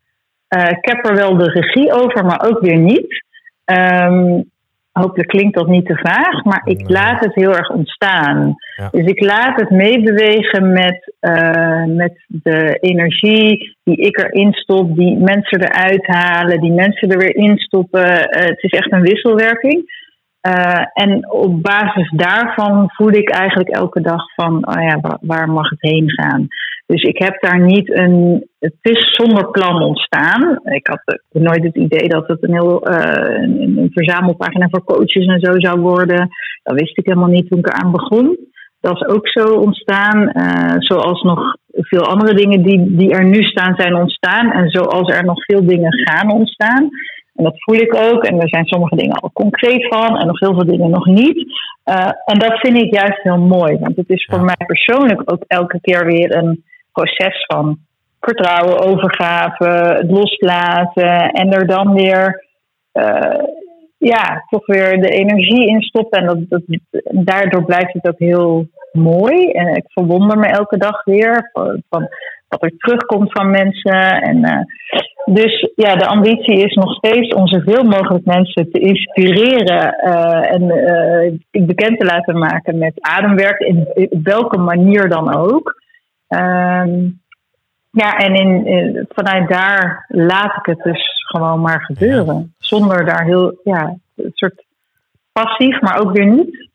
uh, 0.48 0.68
ik 0.68 0.90
heb 0.90 1.06
er 1.06 1.14
wel 1.14 1.36
de 1.36 1.50
regie 1.50 1.92
over, 1.92 2.24
maar 2.24 2.48
ook 2.48 2.60
weer 2.60 2.78
niet. 2.78 3.24
Um, 3.64 4.50
hopelijk 4.92 5.28
klinkt 5.28 5.56
dat 5.56 5.66
niet 5.66 5.86
te 5.86 5.98
vaag, 6.02 6.44
maar 6.44 6.60
ik 6.64 6.90
laat 6.90 7.24
het 7.24 7.34
heel 7.34 7.56
erg 7.56 7.70
ontstaan. 7.70 8.54
Ja. 8.76 8.88
Dus 8.90 9.04
ik 9.06 9.20
laat 9.20 9.60
het 9.60 9.70
meebewegen 9.70 10.72
met, 10.72 11.14
uh, 11.20 11.84
met 11.84 12.24
de 12.26 12.78
energie 12.80 13.76
die 13.84 13.96
ik 13.96 14.18
erin 14.18 14.52
stop, 14.52 14.96
die 14.96 15.16
mensen 15.16 15.62
eruit 15.62 16.06
halen, 16.06 16.60
die 16.60 16.72
mensen 16.72 17.10
er 17.10 17.18
weer 17.18 17.36
in 17.36 17.58
stoppen. 17.58 18.12
het 18.28 18.62
is 18.62 18.70
echt 18.70 18.92
een 18.92 19.02
wisselwerking. 19.02 20.04
Uh, 20.46 20.84
en 20.92 21.30
op 21.30 21.62
basis 21.62 22.10
daarvan 22.10 22.90
voel 22.90 23.12
ik 23.12 23.30
eigenlijk 23.30 23.68
elke 23.68 24.00
dag 24.00 24.34
van, 24.34 24.68
oh 24.68 24.82
ja, 24.82 25.00
waar, 25.00 25.18
waar, 25.20 25.50
mag 25.50 25.70
het 25.70 25.80
heen 25.80 26.10
gaan? 26.10 26.46
Dus 26.86 27.02
ik 27.02 27.18
heb 27.18 27.40
daar 27.40 27.60
niet 27.60 27.96
een, 27.96 28.46
het 28.58 28.74
is 28.82 29.14
zonder 29.14 29.50
plan 29.50 29.82
ontstaan. 29.82 30.60
Ik 30.64 30.86
had 30.86 31.18
nooit 31.32 31.62
het 31.62 31.76
idee 31.76 32.08
dat 32.08 32.28
het 32.28 32.42
een 32.42 32.52
heel, 32.52 32.90
uh, 32.90 33.42
een, 33.42 33.78
een, 33.78 33.90
verzamelpagina 33.92 34.68
voor 34.70 34.84
coaches 34.84 35.26
en 35.26 35.40
zo 35.40 35.52
zou 35.60 35.80
worden. 35.80 36.28
Dat 36.62 36.80
wist 36.80 36.98
ik 36.98 37.06
helemaal 37.06 37.28
niet 37.28 37.48
toen 37.48 37.58
ik 37.58 37.66
eraan 37.66 37.92
begon. 37.92 38.36
Dat 38.80 38.94
is 38.94 39.06
ook 39.06 39.28
zo 39.28 39.44
ontstaan, 39.54 40.32
uh, 40.32 40.74
zoals 40.78 41.22
nog 41.22 41.56
veel 41.72 42.06
andere 42.06 42.34
dingen 42.34 42.62
die, 42.62 42.96
die 42.96 43.10
er 43.10 43.24
nu 43.24 43.42
staan 43.42 43.74
zijn 43.76 43.94
ontstaan. 43.94 44.52
En 44.52 44.68
zoals 44.70 45.12
er 45.12 45.24
nog 45.24 45.44
veel 45.44 45.66
dingen 45.66 45.92
gaan 45.92 46.32
ontstaan. 46.32 46.88
En 47.34 47.44
dat 47.44 47.62
voel 47.62 47.76
ik 47.76 47.94
ook. 47.94 48.24
En 48.24 48.40
er 48.40 48.48
zijn 48.48 48.66
sommige 48.66 48.96
dingen 48.96 49.16
al 49.16 49.30
concreet 49.32 49.86
van 49.88 50.16
en 50.16 50.26
nog 50.26 50.40
heel 50.40 50.54
veel 50.54 50.66
dingen 50.66 50.90
nog 50.90 51.06
niet. 51.06 51.36
Uh, 51.84 52.10
en 52.24 52.38
dat 52.38 52.58
vind 52.58 52.76
ik 52.76 52.94
juist 52.94 53.22
heel 53.22 53.38
mooi. 53.38 53.78
Want 53.78 53.96
het 53.96 54.08
is 54.10 54.28
voor 54.30 54.44
mij 54.44 54.66
persoonlijk 54.66 55.32
ook 55.32 55.44
elke 55.46 55.80
keer 55.80 56.06
weer 56.06 56.36
een 56.36 56.64
proces 56.96 57.44
van 57.46 57.78
vertrouwen, 58.20 58.80
overgave, 58.80 59.68
het 60.00 60.10
loslaten. 60.10 61.30
En 61.30 61.52
er 61.52 61.66
dan 61.66 61.92
weer, 61.92 62.44
uh, 62.92 63.44
ja, 63.98 64.44
toch 64.48 64.66
weer 64.66 65.00
de 65.00 65.08
energie 65.08 65.66
in 65.66 65.80
stoppen. 65.82 66.20
En 66.20 66.26
dat, 66.26 66.38
dat, 66.48 66.62
daardoor 67.10 67.64
blijft 67.64 67.92
het 67.92 68.08
ook 68.08 68.18
heel 68.18 68.66
mooi. 68.92 69.50
En 69.50 69.66
ik 69.76 69.84
verwonder 69.86 70.38
me 70.38 70.46
elke 70.46 70.78
dag 70.78 71.04
weer 71.04 71.50
van, 71.88 72.08
wat 72.48 72.62
er 72.62 72.72
terugkomt 72.76 73.32
van 73.32 73.50
mensen. 73.50 74.22
En, 74.22 74.36
uh, 74.44 74.60
dus 75.34 75.72
ja, 75.74 75.96
de 75.96 76.06
ambitie 76.06 76.64
is 76.64 76.74
nog 76.74 76.94
steeds 76.94 77.34
om 77.34 77.46
zoveel 77.46 77.84
mogelijk 77.84 78.24
mensen 78.24 78.70
te 78.72 78.80
inspireren 78.80 79.96
uh, 80.04 80.52
en 80.52 80.66
bekend 81.66 81.98
te 81.98 82.06
laten 82.06 82.38
maken 82.38 82.78
met 82.78 82.92
ademwerk, 83.00 83.60
in 83.60 83.88
welke 84.22 84.58
manier 84.58 85.08
dan 85.08 85.34
ook. 85.34 85.84
Ehm, 86.28 87.08
ja, 87.90 88.16
en 88.16 88.34
in, 88.34 88.66
in, 88.66 89.06
vanuit 89.08 89.48
daar 89.48 90.04
laat 90.08 90.56
ik 90.56 90.66
het 90.66 90.82
dus 90.82 91.24
gewoon 91.26 91.60
maar 91.60 91.80
gebeuren. 91.80 92.54
Zonder 92.58 93.04
daar 93.04 93.24
heel, 93.24 93.60
ja, 93.64 93.96
een 94.16 94.30
soort 94.34 94.64
passief, 95.32 95.80
maar 95.80 96.00
ook 96.00 96.12
weer 96.12 96.26
niet. 96.26 96.68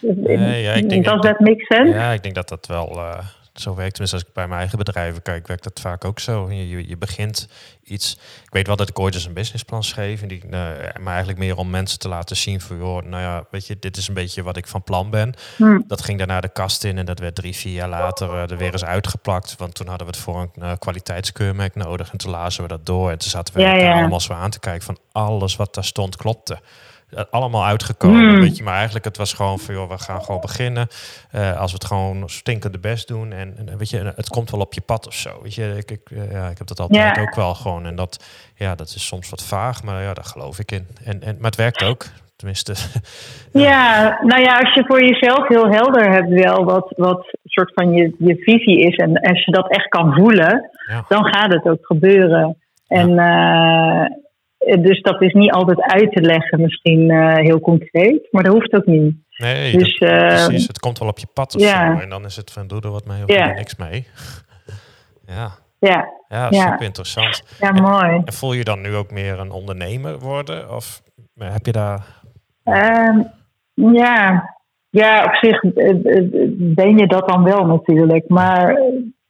Nee, 0.00 0.62
ja, 0.62 0.72
ik 0.72 0.88
denk 0.88 1.04
dat 1.04 1.22
dat 1.22 1.40
makes 1.40 1.66
sense. 1.66 1.98
Ja, 1.98 2.10
ik 2.10 2.22
denk 2.22 2.34
dat 2.34 2.48
dat 2.48 2.66
wel 2.66 2.96
uh, 2.96 3.18
zo 3.60 3.74
werkt. 3.74 3.90
Tenminste, 3.90 4.16
als 4.16 4.26
ik 4.26 4.32
bij 4.32 4.46
mijn 4.46 4.58
eigen 4.58 4.78
bedrijven 4.78 5.22
kijk, 5.22 5.46
werkt 5.46 5.64
dat 5.64 5.80
vaak 5.80 6.04
ook 6.04 6.18
zo. 6.18 6.50
Je, 6.50 6.68
je, 6.68 6.88
je 6.88 6.96
begint 6.96 7.48
iets. 7.84 8.12
Ik 8.44 8.52
weet 8.52 8.66
wel 8.66 8.76
dat 8.76 8.88
ik 8.88 8.98
ooit 8.98 9.14
eens 9.14 9.24
een 9.24 9.32
businessplan 9.32 9.84
schreef. 9.84 10.22
En 10.22 10.28
die, 10.28 10.44
uh, 10.44 10.50
maar 11.00 11.06
eigenlijk 11.06 11.38
meer 11.38 11.56
om 11.56 11.70
mensen 11.70 11.98
te 11.98 12.08
laten 12.08 12.36
zien 12.36 12.60
van, 12.60 12.76
joh, 12.76 13.02
nou 13.02 13.22
ja, 13.22 13.44
weet 13.50 13.66
je, 13.66 13.78
dit 13.78 13.96
is 13.96 14.08
een 14.08 14.14
beetje 14.14 14.42
wat 14.42 14.56
ik 14.56 14.66
van 14.66 14.82
plan 14.82 15.10
ben. 15.10 15.34
Hmm. 15.56 15.84
Dat 15.86 16.02
ging 16.02 16.18
daarna 16.18 16.40
de 16.40 16.48
kast 16.48 16.84
in 16.84 16.98
en 16.98 17.06
dat 17.06 17.18
werd 17.18 17.34
drie, 17.34 17.56
vier 17.56 17.72
jaar 17.72 17.88
later 17.88 18.28
uh, 18.28 18.50
er 18.50 18.56
weer 18.56 18.72
eens 18.72 18.84
uitgeplakt. 18.84 19.54
Want 19.56 19.74
toen 19.74 19.88
hadden 19.88 20.06
we 20.06 20.12
het 20.12 20.22
voor 20.22 20.40
een 20.40 20.50
uh, 20.58 20.72
kwaliteitskeurmerk 20.78 21.74
nodig. 21.74 22.12
En 22.12 22.18
toen 22.18 22.30
lazen 22.30 22.62
we 22.62 22.68
dat 22.68 22.86
door. 22.86 23.10
En 23.10 23.18
toen 23.18 23.30
zaten 23.30 23.54
we 23.54 23.60
ja, 23.60 23.74
ja. 23.74 23.98
allemaal 23.98 24.20
zo 24.20 24.32
aan 24.32 24.50
te 24.50 24.60
kijken 24.60 24.84
van 24.84 24.98
alles 25.12 25.56
wat 25.56 25.74
daar 25.74 25.84
stond 25.84 26.16
klopte 26.16 26.58
allemaal 27.30 27.64
uitgekomen. 27.64 28.28
Hmm. 28.28 28.40
Weet 28.40 28.56
je, 28.56 28.62
maar 28.62 28.74
eigenlijk 28.74 29.04
het 29.04 29.16
was 29.16 29.32
gewoon 29.32 29.58
van 29.58 29.74
joh, 29.74 29.90
we 29.90 29.98
gaan 29.98 30.22
gewoon 30.24 30.40
beginnen. 30.40 30.88
Uh, 31.34 31.60
als 31.60 31.70
we 31.70 31.76
het 31.76 31.86
gewoon 31.86 32.28
stinkende 32.28 32.78
best 32.78 33.08
doen. 33.08 33.32
En, 33.32 33.54
en, 33.56 33.78
weet 33.78 33.90
je, 33.90 34.12
het 34.16 34.28
komt 34.28 34.50
wel 34.50 34.60
op 34.60 34.74
je 34.74 34.80
pad 34.80 35.06
of 35.06 35.14
zo. 35.14 35.30
Weet 35.42 35.54
je, 35.54 35.74
ik, 35.76 35.90
ik, 35.90 36.10
uh, 36.10 36.32
ja, 36.32 36.48
ik 36.48 36.58
heb 36.58 36.66
dat 36.66 36.80
altijd 36.80 37.18
ook 37.18 37.34
wel 37.34 37.54
gewoon. 37.54 37.86
En 37.86 37.96
dat, 37.96 38.24
ja, 38.54 38.74
dat 38.74 38.88
is 38.88 39.06
soms 39.06 39.30
wat 39.30 39.44
vaag, 39.44 39.82
maar 39.82 40.02
ja, 40.02 40.14
daar 40.14 40.24
geloof 40.24 40.58
ik 40.58 40.72
in. 40.72 40.86
En, 41.04 41.22
en, 41.22 41.36
maar 41.38 41.50
het 41.50 41.56
werkt 41.56 41.84
ook. 41.84 42.06
Tenminste. 42.36 42.74
ja. 43.52 43.60
ja, 43.62 44.18
nou 44.22 44.42
ja, 44.42 44.58
als 44.58 44.74
je 44.74 44.84
voor 44.86 45.04
jezelf 45.04 45.48
heel 45.48 45.68
helder 45.68 46.12
hebt 46.12 46.28
wel 46.28 46.64
wat, 46.64 46.92
wat 46.96 47.36
soort 47.44 47.72
van 47.74 47.92
je, 47.92 48.14
je 48.18 48.36
visie 48.36 48.80
is. 48.80 48.96
En 48.96 49.20
als 49.20 49.44
je 49.44 49.52
dat 49.52 49.70
echt 49.70 49.88
kan 49.88 50.14
voelen, 50.14 50.70
ja. 50.88 51.04
dan 51.08 51.24
gaat 51.24 51.52
het 51.52 51.64
ook 51.64 51.86
gebeuren. 51.86 52.56
En 52.88 53.10
uh, 53.10 54.04
dus 54.58 55.00
dat 55.00 55.22
is 55.22 55.32
niet 55.32 55.52
altijd 55.52 55.82
uit 55.82 56.12
te 56.12 56.20
leggen, 56.20 56.60
misschien 56.60 57.12
heel 57.34 57.60
concreet, 57.60 58.28
maar 58.30 58.42
dat 58.42 58.52
hoeft 58.52 58.74
ook 58.74 58.86
niet. 58.86 59.16
Nee, 59.36 59.76
dus, 59.76 59.98
dat, 59.98 60.08
precies. 60.08 60.66
Het 60.66 60.78
komt 60.78 60.98
wel 60.98 61.08
op 61.08 61.18
je 61.18 61.26
pad 61.32 61.54
of 61.54 61.60
ja. 61.60 61.94
zo. 61.94 62.02
En 62.02 62.08
dan 62.08 62.24
is 62.24 62.36
het 62.36 62.50
van 62.50 62.66
doe 62.66 62.80
er 62.80 62.90
wat 62.90 63.06
mee 63.06 63.22
of 63.22 63.32
ja. 63.32 63.52
niks 63.52 63.76
mee. 63.76 64.06
ja. 65.34 65.50
Ja. 65.78 66.08
Ja, 66.28 66.52
super 66.52 66.82
interessant. 66.82 67.42
Ja, 67.60 67.72
mooi. 67.72 68.22
En, 68.24 68.32
voel 68.32 68.52
je 68.52 68.64
dan 68.64 68.80
nu 68.80 68.94
ook 68.94 69.10
meer 69.10 69.38
een 69.38 69.50
ondernemer 69.50 70.18
worden? 70.18 70.74
Of 70.74 71.02
heb 71.38 71.66
je 71.66 71.72
daar... 71.72 72.06
Ehm, 72.64 73.22
ja. 73.74 74.54
ja, 74.90 75.24
op 75.24 75.34
zich 75.34 75.60
ben 76.74 76.98
je 76.98 77.06
dat 77.06 77.28
dan 77.28 77.44
wel 77.44 77.66
natuurlijk. 77.66 78.28
Maar 78.28 78.80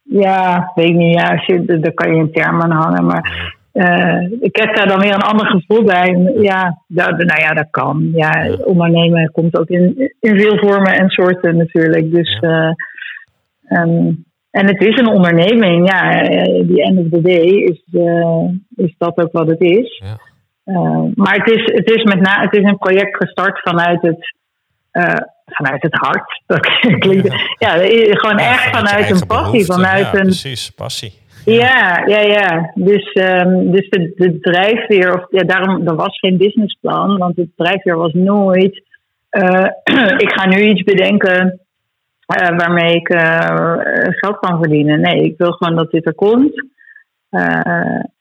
ja, 0.02 0.72
weet 0.74 0.94
niet, 0.94 1.14
ja, 1.14 1.30
als 1.30 1.46
je, 1.46 1.64
daar 1.64 1.92
kan 1.92 2.14
je 2.14 2.20
een 2.20 2.32
term 2.32 2.62
aan 2.62 2.70
hangen. 2.70 3.06
Maar 3.06 3.56
uh, 3.72 4.30
ik 4.40 4.56
heb 4.56 4.76
daar 4.76 4.86
dan 4.86 5.00
weer 5.00 5.14
een 5.14 5.20
ander 5.20 5.46
gevoel 5.46 5.84
bij. 5.84 6.32
Ja, 6.40 6.82
dat, 6.86 7.10
nou 7.10 7.40
ja, 7.40 7.54
dat 7.54 7.66
kan. 7.70 8.10
Ja, 8.14 8.56
ondernemen 8.64 9.30
komt 9.32 9.58
ook 9.58 9.68
in, 9.68 10.12
in 10.20 10.38
veel 10.38 10.58
vormen 10.58 10.92
en 10.92 11.08
soorten 11.08 11.56
natuurlijk. 11.56 12.14
Dus, 12.14 12.38
uh, 12.40 12.70
um, 13.68 14.24
en 14.50 14.66
het 14.66 14.84
is 14.84 14.98
een 14.98 15.08
onderneming. 15.08 15.90
Ja, 15.90 16.22
die 16.62 16.82
end 16.82 16.98
of 16.98 17.06
the 17.10 17.20
day 17.20 17.46
is, 17.46 17.82
uh, 17.92 18.48
is 18.76 18.94
dat 18.98 19.18
ook 19.18 19.32
wat 19.32 19.48
het 19.48 19.60
is. 19.60 20.02
Ja. 20.04 20.16
maar 21.14 21.34
het 21.34 21.50
is, 21.50 21.72
het, 21.74 21.90
is 21.90 22.04
met 22.04 22.20
na, 22.20 22.40
het 22.40 22.56
is 22.56 22.62
een 22.62 22.78
project 22.78 23.16
gestart 23.16 23.60
vanuit 23.60 24.02
het 24.02 24.36
vanuit 25.44 25.82
het 25.82 25.94
hart. 25.94 26.42
Dat 26.46 26.60
klinkt, 26.98 27.34
ja, 27.58 27.70
gewoon 28.10 28.38
echt 28.38 28.76
vanuit 28.76 29.10
een 29.10 29.26
passie. 29.26 29.64
Vanuit 29.64 30.10
ja, 30.12 30.14
een, 30.14 30.22
precies, 30.22 30.70
passie. 30.70 31.12
Ja, 31.52 32.02
ja, 32.06 32.20
ja. 32.20 32.70
Dus, 32.74 33.14
um, 33.14 33.70
dus 33.70 33.88
de, 33.88 34.12
de 34.16 34.38
drijfveer, 34.40 35.14
of 35.14 35.26
ja, 35.30 35.42
daarom, 35.42 35.86
er 35.86 35.96
was 35.96 36.18
geen 36.18 36.36
businessplan, 36.36 37.18
want 37.18 37.36
het 37.36 37.48
drijfveer 37.56 37.96
was 37.96 38.12
nooit. 38.12 38.82
Uh, 39.30 39.68
ik 40.24 40.32
ga 40.32 40.48
nu 40.48 40.62
iets 40.62 40.82
bedenken 40.82 41.60
uh, 42.40 42.58
waarmee 42.58 42.94
ik 42.94 43.08
uh, 43.08 43.66
geld 44.06 44.38
kan 44.38 44.58
verdienen. 44.58 45.00
Nee, 45.00 45.22
ik 45.22 45.38
wil 45.38 45.52
gewoon 45.52 45.76
dat 45.76 45.90
dit 45.90 46.06
er 46.06 46.14
komt. 46.14 46.64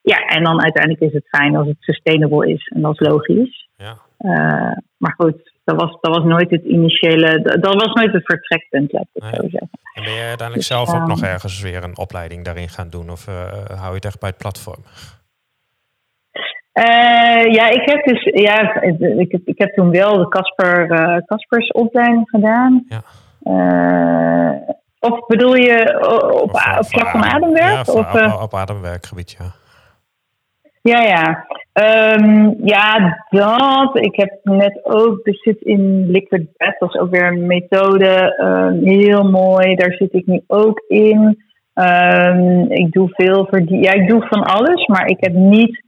ja, 0.02 0.20
en 0.28 0.44
dan 0.44 0.62
uiteindelijk 0.64 1.04
is 1.04 1.14
het 1.14 1.28
fijn 1.30 1.56
als 1.56 1.68
het 1.68 1.78
sustainable 1.80 2.52
is 2.52 2.72
en 2.76 2.82
dat 2.82 3.02
is 3.02 3.08
logisch. 3.08 3.68
Ja. 3.78 3.98
maar 4.98 5.14
goed, 5.18 5.57
dat 5.68 5.82
was, 5.82 5.98
dat 6.02 6.16
was 6.16 6.24
nooit 6.24 6.50
het 6.50 6.64
initiële, 6.64 7.42
dat 7.60 7.74
was 7.74 7.94
nooit 7.94 8.14
het 8.14 8.26
vertrekpunt, 8.26 8.92
laat 8.92 9.08
ik 9.14 9.24
het 9.24 9.36
zo 9.36 9.42
zeggen. 9.42 9.70
En 9.94 10.04
ben 10.04 10.14
je 10.14 10.20
uiteindelijk 10.20 10.54
dus, 10.54 10.68
zelf 10.68 10.94
ook 10.94 11.08
nog 11.08 11.22
ehm, 11.22 11.32
ergens 11.32 11.62
weer 11.62 11.84
een 11.84 11.98
opleiding 11.98 12.46
daarin 12.46 12.70
gaan 12.70 12.90
doen 12.90 13.10
of 13.10 13.28
uh, 13.28 13.36
hou 13.68 13.90
je 13.90 13.96
het 13.96 14.06
echt 14.06 14.20
bij 14.20 14.30
het 14.30 14.38
platform? 14.38 14.84
Uh, 16.74 17.54
ja, 17.54 17.70
ik 17.70 17.90
heb 17.90 18.06
dus 18.06 18.24
ja, 18.24 18.82
ik, 18.82 19.32
heb, 19.32 19.42
ik 19.46 19.58
heb 19.58 19.74
toen 19.74 19.92
wel 19.92 20.18
de 20.18 20.28
Casper 20.28 20.88
Caspers 21.26 21.72
opleiding 21.72 22.30
gedaan. 22.30 22.86
Ja. 22.88 23.02
of 25.00 25.26
bedoel 25.26 25.56
je 25.56 26.00
op, 26.32 26.54
op 26.80 26.86
vlak 26.86 27.10
van 27.10 27.24
ademwerk? 27.24 27.86
Ja, 27.86 27.94
of, 27.94 28.34
op, 28.34 28.42
op 28.42 28.54
ademwerkgebied, 28.54 29.36
ja. 29.40 29.67
Ja, 30.88 31.02
ja. 31.02 31.46
Um, 32.18 32.56
ja, 32.64 33.18
dat. 33.30 33.98
Ik 33.98 34.16
heb 34.16 34.40
net 34.44 34.80
ook, 34.84 35.28
er 35.28 35.36
zit 35.36 35.62
in 35.62 36.12
Liquid 36.12 36.58
Breath, 36.58 36.80
dat 36.80 36.94
is 36.94 37.00
ook 37.00 37.10
weer 37.10 37.28
een 37.28 37.46
methode. 37.46 38.38
Um, 38.44 38.84
heel 38.84 39.24
mooi, 39.24 39.76
daar 39.76 39.92
zit 39.92 40.14
ik 40.14 40.26
nu 40.26 40.42
ook 40.48 40.84
in. 40.88 41.46
Um, 41.74 42.72
ik 42.72 42.92
doe 42.92 43.10
veel 43.10 43.48
voor 43.50 43.66
die, 43.66 43.82
ja, 43.82 43.94
ik 43.94 44.08
doe 44.08 44.26
van 44.28 44.44
alles, 44.44 44.86
maar 44.86 45.08
ik 45.08 45.18
heb 45.20 45.34
niet 45.34 45.84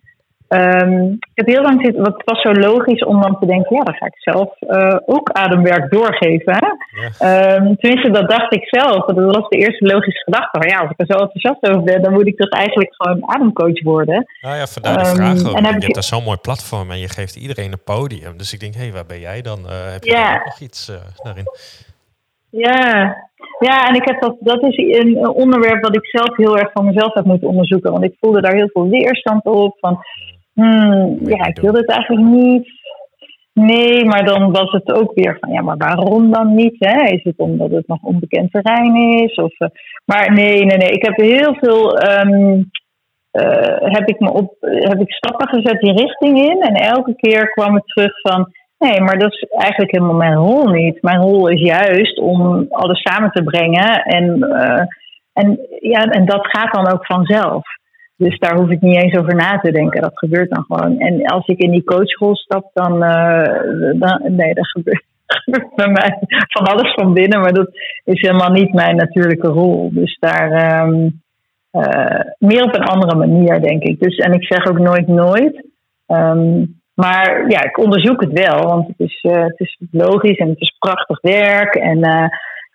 Um, 0.54 1.12
ik 1.12 1.32
heb 1.34 1.48
heel 1.48 1.62
lang 1.62 1.86
zitten, 1.86 2.04
het 2.04 2.22
was 2.26 2.42
zo 2.42 2.54
logisch 2.54 3.04
om 3.04 3.22
dan 3.22 3.40
te 3.40 3.46
denken, 3.46 3.76
ja, 3.76 3.84
dan 3.84 3.94
ga 3.94 4.06
ik 4.06 4.18
zelf 4.18 4.62
uh, 4.62 4.98
ook 5.06 5.30
ademwerk 5.32 5.92
doorgeven. 5.92 6.54
Hè? 6.54 6.68
Ja. 7.02 7.56
Um, 7.56 7.78
tenminste, 7.78 8.12
dat 8.12 8.30
dacht 8.30 8.54
ik 8.54 8.68
zelf. 8.68 9.06
Dat 9.06 9.36
was 9.36 9.50
de 9.50 9.58
eerste 9.58 9.86
logische 9.86 10.24
gedachte. 10.24 10.58
Maar 10.60 10.68
ja, 10.68 10.80
als 10.80 10.90
ik 10.90 11.00
er 11.00 11.06
zo 11.06 11.24
enthousiast 11.24 11.70
over 11.70 11.84
ben, 11.84 12.02
dan 12.02 12.14
moet 12.14 12.28
ik 12.28 12.38
toch 12.38 12.50
eigenlijk 12.50 12.96
gewoon 12.96 13.30
ademcoach 13.30 13.84
worden. 13.84 14.26
Nou 14.42 14.56
ja, 14.56 14.66
vandaar 14.66 14.98
de 14.98 15.06
vraag 15.06 15.40
um, 15.40 15.48
ook. 15.48 15.56
En 15.56 15.64
je 15.64 15.70
hebt 15.70 15.94
daar 15.94 16.04
zo'n 16.04 16.24
mooi 16.24 16.38
platform 16.38 16.92
en 16.92 17.00
je 17.00 17.10
geeft 17.10 17.36
iedereen 17.36 17.72
een 17.72 17.84
podium. 17.84 18.38
Dus 18.38 18.54
ik 18.54 18.60
denk, 18.60 18.74
hé, 18.74 18.82
hey, 18.82 18.92
waar 18.92 19.06
ben 19.06 19.20
jij 19.20 19.42
dan? 19.42 19.60
Uh, 19.60 19.92
heb 19.92 20.04
je 20.04 20.12
ja. 20.12 20.42
nog 20.46 20.60
iets 20.60 20.90
uh, 20.90 20.96
daarin? 21.24 21.46
Ja, 22.50 23.16
ja, 23.60 23.88
en 23.88 23.96
ik 23.96 24.06
heb 24.06 24.22
dat, 24.22 24.36
dat 24.40 24.64
is 24.64 24.78
een 24.78 25.28
onderwerp 25.28 25.82
wat 25.84 25.96
ik 25.96 26.06
zelf 26.06 26.38
heel 26.38 26.58
erg 26.58 26.72
van 26.72 26.86
mezelf 26.86 27.14
heb 27.14 27.26
moeten 27.26 27.48
onderzoeken. 27.48 27.92
Want 27.92 28.04
ik 28.04 28.16
voelde 28.20 28.42
daar 28.42 28.54
heel 28.54 28.70
veel 28.74 28.90
weerstand 28.90 29.46
op. 29.46 29.78
Van, 29.80 30.04
Hmm, 30.60 31.18
ja, 31.24 31.46
ik 31.46 31.60
wil 31.60 31.74
het 31.74 31.90
eigenlijk 31.90 32.28
niet. 32.28 32.68
Nee, 33.54 34.06
maar 34.06 34.26
dan 34.26 34.52
was 34.52 34.72
het 34.72 34.94
ook 34.94 35.12
weer 35.14 35.38
van, 35.40 35.52
ja, 35.52 35.62
maar 35.62 35.78
waarom 35.78 36.32
dan 36.32 36.56
niet? 36.56 36.76
Hè? 36.80 37.04
Is 37.04 37.24
het 37.24 37.38
omdat 37.38 37.72
het 37.72 37.88
nog 37.88 38.02
onbekend 38.02 38.52
terrein 38.52 38.96
is? 38.96 39.36
Of, 39.36 39.60
uh, 39.60 39.68
maar 40.06 40.34
nee, 40.34 40.66
nee, 40.66 40.78
nee. 40.78 40.90
Ik 40.90 41.06
heb 41.06 41.16
heel 41.16 41.56
veel, 41.56 42.02
um, 42.10 42.70
uh, 43.32 43.78
heb 43.80 44.08
ik 44.08 44.20
me 44.20 44.34
op, 44.34 44.56
heb 44.60 45.00
ik 45.00 45.12
stappen 45.12 45.48
gezet 45.48 45.82
die 45.82 45.94
richting 45.94 46.38
in. 46.38 46.62
En 46.62 46.74
elke 46.74 47.16
keer 47.16 47.50
kwam 47.50 47.76
het 47.76 47.88
terug 47.88 48.20
van, 48.22 48.54
nee, 48.78 49.02
maar 49.02 49.20
dat 49.20 49.32
is 49.32 49.46
eigenlijk 49.50 49.92
helemaal 49.92 50.16
mijn 50.16 50.36
rol 50.36 50.68
niet. 50.68 51.02
Mijn 51.02 51.22
rol 51.22 51.48
is 51.48 51.62
juist 51.62 52.20
om 52.20 52.66
alles 52.70 53.02
samen 53.02 53.32
te 53.32 53.44
brengen. 53.44 54.04
En, 54.04 54.38
uh, 54.40 54.84
en, 55.34 55.60
ja, 55.80 56.02
en 56.02 56.26
dat 56.26 56.48
gaat 56.48 56.74
dan 56.74 56.92
ook 56.94 57.06
vanzelf. 57.06 57.64
Dus 58.20 58.40
daar 58.40 58.58
hoef 58.58 58.70
ik 58.70 58.82
niet 58.82 59.02
eens 59.02 59.18
over 59.18 59.36
na 59.36 59.60
te 59.60 59.72
denken. 59.72 60.02
Dat 60.02 60.18
gebeurt 60.18 60.50
dan 60.50 60.64
gewoon. 60.68 61.00
En 61.00 61.26
als 61.26 61.48
ik 61.48 61.58
in 61.58 61.72
die 61.72 61.84
coachrol 61.84 62.36
stap, 62.36 62.70
dan, 62.74 62.94
uh, 63.04 64.00
dan 64.00 64.22
nee, 64.36 64.54
dat 64.60 64.68
gebeurt, 64.68 65.04
bij 65.76 65.88
mij 65.88 66.20
van 66.48 66.66
alles 66.66 66.94
van 66.94 67.14
binnen. 67.14 67.40
Maar 67.40 67.54
dat 67.54 67.70
is 68.04 68.22
helemaal 68.22 68.52
niet 68.52 68.74
mijn 68.74 68.96
natuurlijke 68.96 69.48
rol. 69.48 69.90
Dus 69.94 70.18
daar 70.20 70.82
um, 70.88 71.22
uh, 71.72 72.20
meer 72.38 72.64
op 72.64 72.76
een 72.76 72.84
andere 72.84 73.16
manier, 73.16 73.62
denk 73.62 73.84
ik. 73.84 74.00
Dus, 74.00 74.18
en 74.18 74.34
ik 74.34 74.44
zeg 74.44 74.68
ook 74.68 74.80
nooit 74.80 75.08
nooit. 75.08 75.66
Um, 76.08 76.78
maar 76.94 77.50
ja, 77.50 77.64
ik 77.64 77.78
onderzoek 77.78 78.22
het 78.22 78.32
wel, 78.32 78.64
want 78.64 78.88
het 78.88 79.00
is, 79.00 79.24
uh, 79.24 79.44
het 79.44 79.60
is 79.60 79.78
logisch 79.92 80.38
en 80.38 80.50
het 80.50 80.62
is 80.62 80.76
prachtig 80.80 81.22
werk. 81.22 81.76
En 81.76 82.04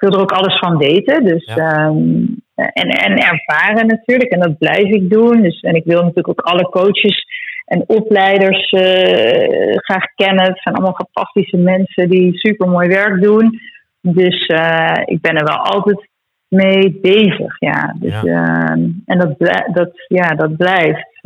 wil 0.04 0.12
er 0.12 0.20
ook 0.20 0.32
alles 0.32 0.58
van 0.58 0.76
weten. 0.76 1.24
Dus 1.24 1.44
ja. 1.54 1.86
um, 1.86 2.42
en, 2.54 2.88
en 2.88 3.16
ervaren 3.18 3.86
natuurlijk. 3.86 4.30
En 4.30 4.40
dat 4.40 4.58
blijf 4.58 4.84
ik 4.84 5.10
doen. 5.10 5.42
Dus, 5.42 5.60
en 5.60 5.74
ik 5.74 5.84
wil 5.84 6.00
natuurlijk 6.00 6.28
ook 6.28 6.40
alle 6.40 6.68
coaches 6.68 7.26
en 7.64 7.84
opleiders 7.86 8.72
uh, 8.72 9.76
graag 9.76 10.04
kennen. 10.14 10.44
Het 10.44 10.60
zijn 10.62 10.74
allemaal 10.74 11.06
fantastische 11.12 11.56
mensen 11.56 12.08
die 12.08 12.38
super 12.38 12.68
mooi 12.68 12.88
werk 12.88 13.22
doen. 13.22 13.60
Dus 14.00 14.48
uh, 14.48 14.96
ik 15.04 15.20
ben 15.20 15.36
er 15.36 15.44
wel 15.44 15.58
altijd 15.58 16.08
mee 16.48 16.98
bezig. 17.02 17.56
Ja. 17.58 17.94
Dus, 17.98 18.20
ja. 18.20 18.22
Uh, 18.22 18.92
en 19.04 19.18
dat, 19.18 19.38
dat, 19.72 19.90
ja, 20.08 20.28
dat 20.28 20.56
blijft. 20.56 21.20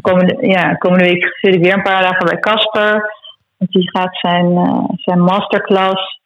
komende, 0.00 0.46
ja, 0.46 0.74
komende 0.74 1.04
week 1.04 1.36
zit 1.40 1.54
ik 1.54 1.62
weer 1.62 1.74
een 1.74 1.82
paar 1.82 2.02
dagen 2.02 2.26
bij 2.26 2.38
Casper. 2.38 3.20
Die 3.58 3.90
gaat 3.90 4.16
zijn, 4.18 4.46
zijn 4.96 5.20
masterclass 5.20 6.20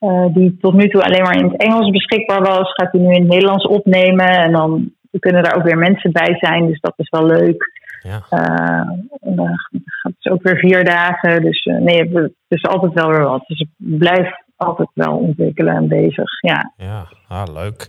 uh, 0.00 0.26
die 0.34 0.56
tot 0.60 0.74
nu 0.74 0.88
toe 0.88 1.02
alleen 1.02 1.22
maar 1.22 1.36
in 1.36 1.48
het 1.48 1.62
Engels 1.62 1.90
beschikbaar 1.90 2.42
was, 2.42 2.72
gaat 2.72 2.92
hij 2.92 3.00
nu 3.00 3.14
in 3.14 3.20
het 3.20 3.30
Nederlands 3.30 3.66
opnemen. 3.66 4.28
En 4.28 4.52
dan 4.52 4.90
kunnen 5.18 5.42
daar 5.42 5.56
ook 5.56 5.62
weer 5.62 5.78
mensen 5.78 6.12
bij 6.12 6.36
zijn, 6.38 6.66
dus 6.66 6.80
dat 6.80 6.94
is 6.96 7.08
wel 7.08 7.26
leuk. 7.26 7.70
Ja. 8.02 8.22
Uh, 8.30 8.90
dan 9.20 9.50
gaat 9.84 10.12
het 10.18 10.32
ook 10.32 10.42
weer 10.42 10.56
vier 10.56 10.84
dagen. 10.84 11.42
Dus 11.42 11.64
uh, 11.64 11.78
nee, 11.78 12.10
het 12.12 12.32
is 12.48 12.64
altijd 12.64 12.92
wel 12.92 13.08
weer 13.08 13.24
wat. 13.24 13.44
Dus 13.46 13.60
ik 13.60 13.68
blijf 13.76 14.44
altijd 14.56 14.88
wel 14.94 15.16
ontwikkelen 15.16 15.74
en 15.74 15.88
bezig. 15.88 16.40
Ja, 16.40 16.72
ja 16.76 17.06
ah, 17.28 17.54
leuk. 17.54 17.88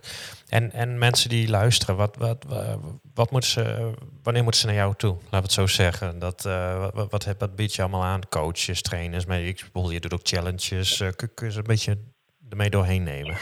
En, 0.49 0.71
en 0.71 0.97
mensen 0.97 1.29
die 1.29 1.49
luisteren, 1.49 1.95
wat, 1.95 2.17
wat, 2.17 2.45
wat 3.13 3.31
moeten 3.31 3.49
ze, 3.49 3.91
wanneer 4.23 4.43
moeten 4.43 4.61
ze 4.61 4.67
naar 4.67 4.75
jou 4.75 4.93
toe? 4.97 5.13
Laten 5.13 5.29
we 5.29 5.35
het 5.37 5.51
zo 5.51 5.67
zeggen. 5.67 6.19
Dat, 6.19 6.45
uh, 6.47 6.85
wat, 6.93 7.09
wat, 7.09 7.35
wat 7.37 7.55
bied 7.55 7.75
je 7.75 7.81
allemaal 7.81 8.03
aan? 8.03 8.21
Coaches, 8.29 8.81
trainers, 8.81 9.25
maar 9.25 9.39
ik 9.39 9.69
bedoel, 9.73 9.91
je 9.91 9.99
doet 9.99 10.13
ook 10.13 10.19
challenges. 10.23 11.01
Uh, 11.01 11.07
kun 11.15 11.47
je 11.47 11.51
ze 11.51 11.57
een 11.57 11.63
beetje 11.67 11.97
ermee 12.49 12.69
doorheen 12.69 13.03
nemen? 13.03 13.35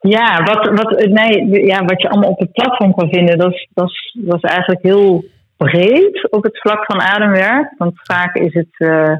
Ja, 0.00 0.42
wat, 0.42 0.68
wat, 0.68 1.06
nee, 1.06 1.66
ja, 1.66 1.84
wat 1.84 2.02
je 2.02 2.08
allemaal 2.08 2.30
op 2.30 2.38
het 2.38 2.52
platform 2.52 2.94
kan 2.94 3.08
vinden, 3.08 3.38
dat 3.38 3.52
is, 3.52 3.68
dat, 3.74 3.88
is, 3.88 4.16
dat 4.20 4.36
is 4.36 4.50
eigenlijk 4.50 4.82
heel 4.82 5.24
breed 5.56 6.30
op 6.30 6.42
het 6.42 6.60
vlak 6.60 6.84
van 6.84 7.00
ademwerk. 7.00 7.74
Want 7.78 7.92
vaak 7.94 8.34
is 8.34 8.54
het, 8.54 8.74
uh, 8.78 9.16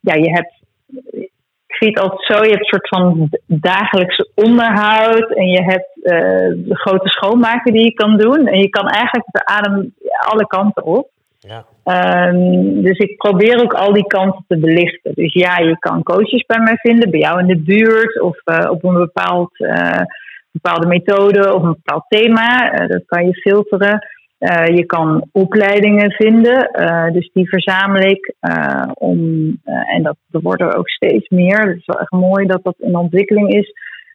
ja, 0.00 0.14
je 0.14 0.30
hebt 0.30 0.59
ik 1.70 1.76
zie 1.76 1.88
het 1.88 2.00
altijd 2.00 2.24
zo, 2.24 2.44
je 2.44 2.50
hebt 2.50 2.60
een 2.60 2.80
soort 2.80 2.88
van 2.88 3.28
dagelijks 3.46 4.30
onderhoud 4.34 5.30
en 5.30 5.46
je 5.46 5.62
hebt 5.62 5.90
uh, 5.96 6.12
de 6.68 6.76
grote 6.78 7.08
schoonmaken 7.08 7.72
die 7.72 7.84
je 7.84 7.92
kan 7.92 8.16
doen. 8.16 8.46
En 8.46 8.58
je 8.58 8.68
kan 8.68 8.88
eigenlijk 8.88 9.26
de 9.30 9.44
adem 9.44 9.94
alle 10.30 10.46
kanten 10.46 10.84
op. 10.84 11.08
Ja. 11.38 11.64
Um, 12.28 12.82
dus 12.82 12.98
ik 12.98 13.16
probeer 13.16 13.62
ook 13.62 13.74
al 13.74 13.92
die 13.92 14.06
kanten 14.06 14.44
te 14.48 14.58
belichten. 14.58 15.12
Dus 15.14 15.32
ja, 15.32 15.58
je 15.58 15.78
kan 15.78 16.02
coaches 16.02 16.46
bij 16.46 16.58
mij 16.58 16.76
vinden, 16.76 17.10
bij 17.10 17.20
jou 17.20 17.40
in 17.40 17.46
de 17.46 17.58
buurt 17.58 18.20
of 18.20 18.38
uh, 18.44 18.70
op 18.70 18.84
een 18.84 18.94
bepaald, 18.94 19.58
uh, 19.58 20.00
bepaalde 20.50 20.86
methode 20.86 21.54
of 21.54 21.62
een 21.62 21.78
bepaald 21.84 22.04
thema. 22.08 22.70
dat 22.86 23.02
kan 23.06 23.26
je 23.26 23.34
filteren. 23.34 24.06
Je 24.74 24.84
kan 24.86 25.28
opleidingen 25.32 26.10
vinden, 26.10 26.70
dus 27.12 27.30
die 27.32 27.48
verzamel 27.48 28.02
ik. 28.02 28.34
om, 28.94 29.18
en 29.64 30.02
dat, 30.02 30.16
er 30.30 30.40
worden 30.40 30.76
ook 30.76 30.88
steeds 30.88 31.28
meer. 31.28 31.58
Het 31.58 31.76
is 31.76 31.86
wel 31.86 32.00
echt 32.00 32.10
mooi 32.10 32.46
dat 32.46 32.64
dat 32.64 32.74
in 32.78 32.96
ontwikkeling 32.96 33.54
is. 33.54 33.72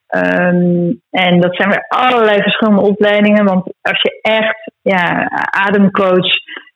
Ehm, 0.07 0.93
en 1.09 1.41
dat 1.41 1.55
zijn 1.55 1.69
weer 1.69 1.85
allerlei 1.87 2.41
verschillende 2.41 2.81
opleidingen. 2.81 3.45
Want 3.45 3.73
als 3.81 4.01
je 4.01 4.19
echt 4.21 4.71
ja, 4.81 5.29
ademcoach 5.49 6.27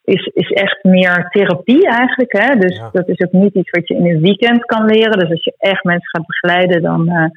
is, 0.04 0.26
is 0.34 0.52
echt 0.52 0.84
meer 0.84 1.28
therapie 1.30 1.88
eigenlijk. 1.88 2.32
Hè? 2.32 2.56
Dus 2.56 2.82
dat 2.92 3.08
is 3.08 3.20
ook 3.20 3.32
niet 3.32 3.54
iets 3.54 3.70
wat 3.70 3.88
je 3.88 3.96
in 3.96 4.06
een 4.06 4.22
weekend 4.22 4.66
kan 4.66 4.86
leren. 4.86 5.20
Dus 5.20 5.30
als 5.30 5.44
je 5.44 5.56
echt 5.58 5.84
mensen 5.84 6.10
gaat 6.10 6.26
begeleiden, 6.26 6.82
dan, 6.82 7.32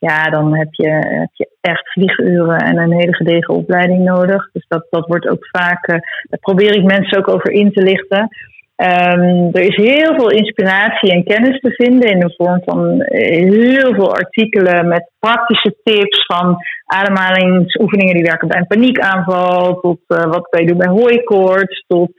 ja, 0.00 0.22
dan 0.30 0.56
heb, 0.56 0.68
je, 0.70 0.90
heb 0.90 1.30
je 1.32 1.48
echt 1.60 1.92
vlieguren 1.92 2.58
en 2.58 2.78
een 2.78 2.92
hele 2.92 3.14
gedegen 3.14 3.54
opleiding 3.54 4.04
nodig. 4.04 4.50
Dus 4.52 4.64
dat, 4.68 4.86
dat 4.90 5.06
wordt 5.06 5.28
ook 5.28 5.48
vaak, 5.50 5.88
uh, 5.88 5.96
daar 6.22 6.40
probeer 6.40 6.76
ik 6.76 6.84
mensen 6.84 7.18
ook 7.18 7.28
over 7.28 7.50
in 7.50 7.72
te 7.72 7.82
lichten. 7.82 8.28
Um, 8.76 9.48
er 9.52 9.62
is 9.62 9.76
heel 9.76 10.14
veel 10.14 10.30
inspiratie 10.30 11.12
en 11.12 11.24
kennis 11.24 11.60
te 11.60 11.70
vinden 11.70 12.10
in 12.10 12.20
de 12.20 12.34
vorm 12.36 12.62
van 12.64 13.04
heel 13.08 13.94
veel 13.94 14.14
artikelen 14.14 14.88
met 14.88 15.10
praktische 15.18 15.74
tips 15.82 16.24
van 16.26 16.56
ademhalingsoefeningen 16.84 18.14
die 18.14 18.22
werken 18.22 18.48
bij 18.48 18.58
een 18.58 18.66
paniekaanval, 18.66 19.80
tot 19.80 20.00
uh, 20.08 20.24
wat 20.24 20.48
je 20.50 20.66
doen 20.66 20.78
bij 20.78 20.88
hooikoorts, 20.88 21.84
tot 21.86 22.12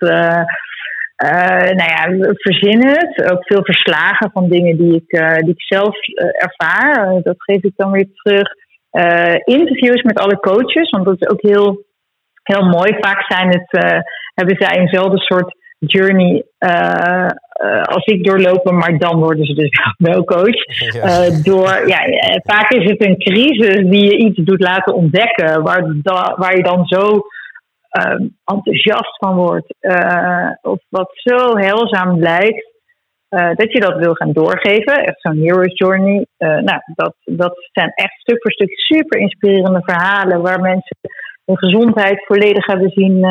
nou 1.75 1.89
ja, 1.89 2.33
verzin 2.33 2.87
het. 2.87 3.31
Ook 3.31 3.45
veel 3.45 3.63
verslagen 3.63 4.31
van 4.33 4.49
dingen 4.49 4.77
die 4.77 4.95
ik, 4.95 5.39
die 5.43 5.53
ik 5.53 5.61
zelf 5.61 5.95
ervaar. 6.31 7.21
dat 7.23 7.35
geef 7.37 7.63
ik 7.63 7.73
dan 7.75 7.91
weer 7.91 8.07
terug. 8.13 8.47
interviews 9.43 10.01
met 10.01 10.19
alle 10.19 10.39
coaches, 10.39 10.89
want 10.89 11.05
dat 11.05 11.15
is 11.19 11.29
ook 11.29 11.41
heel, 11.41 11.85
heel 12.43 12.63
mooi. 12.65 12.97
Vaak 12.99 13.23
zijn 13.27 13.47
het, 13.47 14.03
hebben 14.33 14.55
zij 14.59 14.77
eenzelfde 14.77 15.17
soort 15.17 15.55
journey 15.79 16.43
uh, 17.63 17.81
als 17.81 18.05
ik 18.05 18.23
doorlopen, 18.23 18.77
maar 18.77 18.97
dan 18.97 19.19
worden 19.19 19.45
ze 19.45 19.53
dus 19.53 19.69
wel 20.09 20.23
coach. 20.23 20.65
Uh, 20.95 21.43
door, 21.43 21.87
ja, 21.87 21.99
vaak 22.43 22.71
is 22.71 22.89
het 22.89 23.05
een 23.05 23.17
crisis 23.17 23.89
die 23.89 24.03
je 24.03 24.17
iets 24.17 24.39
doet 24.43 24.61
laten 24.61 24.93
ontdekken, 24.93 25.63
waar, 25.63 25.95
waar 26.35 26.55
je 26.55 26.63
dan 26.63 26.85
zo 26.85 27.21
uh, 27.91 28.27
enthousiast 28.45 29.17
van 29.17 29.35
wordt, 29.35 29.75
of 30.61 30.79
wat 30.89 31.11
zo 31.13 31.57
heilzaam 31.57 32.19
lijkt. 32.19 32.69
dat 33.29 33.71
je 33.71 33.79
dat 33.79 33.97
wil 33.97 34.13
gaan 34.13 34.31
doorgeven, 34.31 35.03
echt 35.03 35.21
zo'n 35.21 35.41
hero's 35.41 35.77
journey. 35.77 36.25
nou, 36.37 36.79
dat, 36.95 37.15
dat 37.25 37.69
zijn 37.71 37.91
echt 37.95 38.19
stuk 38.19 38.41
voor 38.41 38.51
stuk 38.51 38.79
super 38.79 39.19
inspirerende 39.19 39.81
verhalen 39.83 40.41
waar 40.41 40.61
mensen 40.61 40.97
hun 41.45 41.57
gezondheid 41.57 42.25
volledig 42.25 42.65
hebben 42.65 42.89
zien 42.89 43.25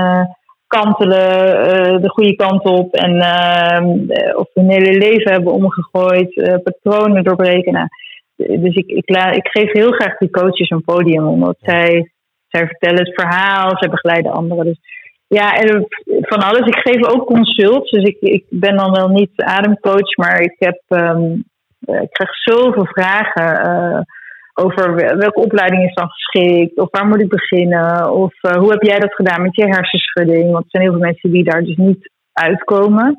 kantelen 0.66 2.02
de 2.02 2.08
goede 2.08 2.36
kant 2.36 2.64
op 2.64 2.94
en 2.94 3.14
uh, 3.14 4.36
of 4.36 4.48
hun 4.54 4.70
hele 4.70 4.98
leven 4.98 5.32
hebben 5.32 5.52
omgegooid, 5.52 6.60
patronen 6.64 7.24
doorbreken. 7.24 7.72
Nou, 7.72 7.88
dus 8.36 8.74
ik, 8.74 8.86
ik, 8.86 9.08
ik, 9.34 9.48
geef 9.48 9.72
heel 9.72 9.90
graag 9.90 10.16
die 10.16 10.30
coaches 10.30 10.70
een 10.70 10.84
podium, 10.84 11.26
omdat 11.26 11.56
zij, 11.60 12.12
zij 12.50 12.66
vertellen 12.66 13.04
het 13.04 13.14
verhaal, 13.14 13.78
zij 13.78 13.88
begeleiden 13.88 14.32
anderen. 14.32 14.64
Dus 14.64 14.80
ja, 15.26 15.52
en 15.52 15.86
van 16.20 16.38
alles. 16.38 16.66
Ik 16.66 16.78
geef 16.78 17.06
ook 17.06 17.26
consults, 17.26 17.90
dus 17.90 18.04
ik, 18.04 18.16
ik 18.20 18.44
ben 18.48 18.76
dan 18.76 18.92
wel 18.92 19.08
niet 19.08 19.30
ademcoach, 19.36 20.16
maar 20.16 20.40
ik, 20.40 20.54
heb, 20.58 20.80
um, 20.88 21.44
ik 21.80 22.10
krijg 22.10 22.34
zoveel 22.44 22.86
vragen 22.86 24.06
over 24.54 24.94
welke 24.94 25.40
opleiding 25.40 25.84
is 25.84 25.94
dan 25.94 26.08
geschikt, 26.08 26.78
of 26.78 26.88
waar 26.90 27.06
moet 27.06 27.22
ik 27.22 27.28
beginnen, 27.28 28.12
of 28.12 28.34
uh, 28.42 28.52
hoe 28.52 28.70
heb 28.70 28.82
jij 28.82 28.98
dat 28.98 29.14
gedaan 29.14 29.42
met 29.42 29.56
je 29.56 29.64
hersenschudding? 29.64 30.50
Want 30.50 30.64
er 30.64 30.70
zijn 30.70 30.82
heel 30.82 30.92
veel 30.92 31.00
mensen 31.00 31.30
die 31.30 31.44
daar 31.44 31.62
dus 31.62 31.76
niet 31.76 32.10
uitkomen. 32.32 33.16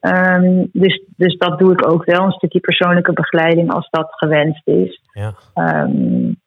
Um, 0.00 0.68
dus, 0.72 1.02
dus 1.16 1.36
dat 1.38 1.58
doe 1.58 1.72
ik 1.72 1.88
ook 1.90 2.04
wel, 2.04 2.24
een 2.24 2.32
stukje 2.32 2.60
persoonlijke 2.60 3.12
begeleiding 3.12 3.72
als 3.72 3.88
dat 3.90 4.08
gewenst 4.10 4.68
is. 4.68 5.00
Ja. 5.12 5.34
Um, 5.54 6.40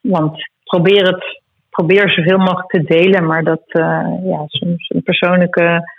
want 0.00 0.50
probeer 0.64 1.06
het, 1.06 1.42
probeer 1.76 2.10
zoveel 2.10 2.38
mogelijk 2.38 2.68
te 2.68 2.82
delen, 2.82 3.26
maar 3.26 3.44
dat, 3.44 3.62
uh, 3.66 4.06
ja, 4.24 4.44
soms 4.46 4.88
een 4.88 5.02
persoonlijke 5.02 5.94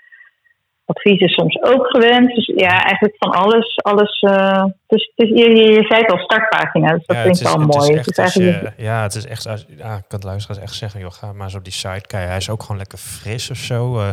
advies 0.85 1.19
is 1.19 1.33
soms 1.33 1.61
ook 1.61 1.87
gewend. 1.87 2.35
Dus 2.35 2.45
ja, 2.55 2.81
eigenlijk 2.83 3.15
van 3.17 3.31
alles. 3.31 3.77
alles 3.77 4.21
uh, 4.21 4.63
dus, 4.87 5.11
dus 5.15 5.29
je, 5.29 5.49
je, 5.49 5.71
je, 5.71 5.85
zei 5.87 6.01
het 6.01 6.11
al, 6.11 6.17
startpagina. 6.17 6.93
Dus 6.93 7.05
dat 7.05 7.15
ja, 7.15 7.23
vind 7.23 7.39
ik 7.39 7.47
wel 7.47 7.57
mooi. 7.57 8.01
Dus 8.01 8.17
eigenlijk... 8.17 8.73
je, 8.77 8.83
ja, 8.83 9.01
het 9.01 9.15
is 9.15 9.25
echt, 9.25 9.43
ja, 9.43 9.95
ik 9.95 10.05
kan 10.07 10.19
het 10.19 10.23
luisteraars 10.23 10.61
echt 10.61 10.73
zeggen, 10.73 10.99
joh, 10.99 11.11
ga 11.11 11.33
maar 11.33 11.45
eens 11.45 11.55
op 11.55 11.63
die 11.63 11.73
site 11.73 12.07
kijken. 12.07 12.27
Hij 12.27 12.37
is 12.37 12.49
ook 12.49 12.61
gewoon 12.61 12.77
lekker 12.77 12.97
fris 12.97 13.51
of 13.51 13.57
zo. 13.57 13.97
Uh, 13.97 14.09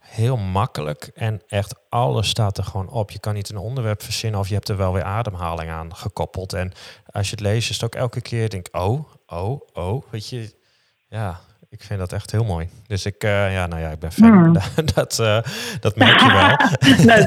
heel 0.00 0.36
makkelijk 0.36 1.10
en 1.14 1.42
echt 1.48 1.80
alles 1.88 2.28
staat 2.28 2.58
er 2.58 2.64
gewoon 2.64 2.90
op. 2.90 3.10
Je 3.10 3.20
kan 3.20 3.34
niet 3.34 3.50
een 3.50 3.56
onderwerp 3.56 4.02
verzinnen 4.02 4.40
of 4.40 4.48
je 4.48 4.54
hebt 4.54 4.68
er 4.68 4.76
wel 4.76 4.92
weer 4.92 5.02
ademhaling 5.02 5.70
aan 5.70 5.94
gekoppeld. 5.94 6.52
En 6.52 6.72
als 7.10 7.26
je 7.30 7.36
het 7.36 7.44
leest, 7.44 7.70
is 7.70 7.76
het 7.76 7.84
ook 7.84 7.94
elke 7.94 8.20
keer 8.20 8.48
denk 8.48 8.68
oh, 8.72 9.08
oh, 9.26 9.60
oh, 9.72 10.02
weet 10.10 10.28
je, 10.28 10.52
ja, 11.08 11.40
ik 11.70 11.82
vind 11.82 11.98
dat 11.98 12.12
echt 12.12 12.30
heel 12.30 12.44
mooi. 12.44 12.68
Dus 12.86 13.06
ik, 13.06 13.24
uh, 13.24 13.52
ja, 13.52 13.66
nou 13.66 13.82
ja, 13.82 13.90
ik 13.90 13.98
ben 13.98 14.12
fan. 14.12 14.32
Hmm. 14.32 14.52
dat, 14.94 15.18
uh, 15.20 15.38
dat 15.80 15.96
merk 15.96 16.20
je 16.20 16.32
wel. 16.32 16.56
nou, 17.06 17.26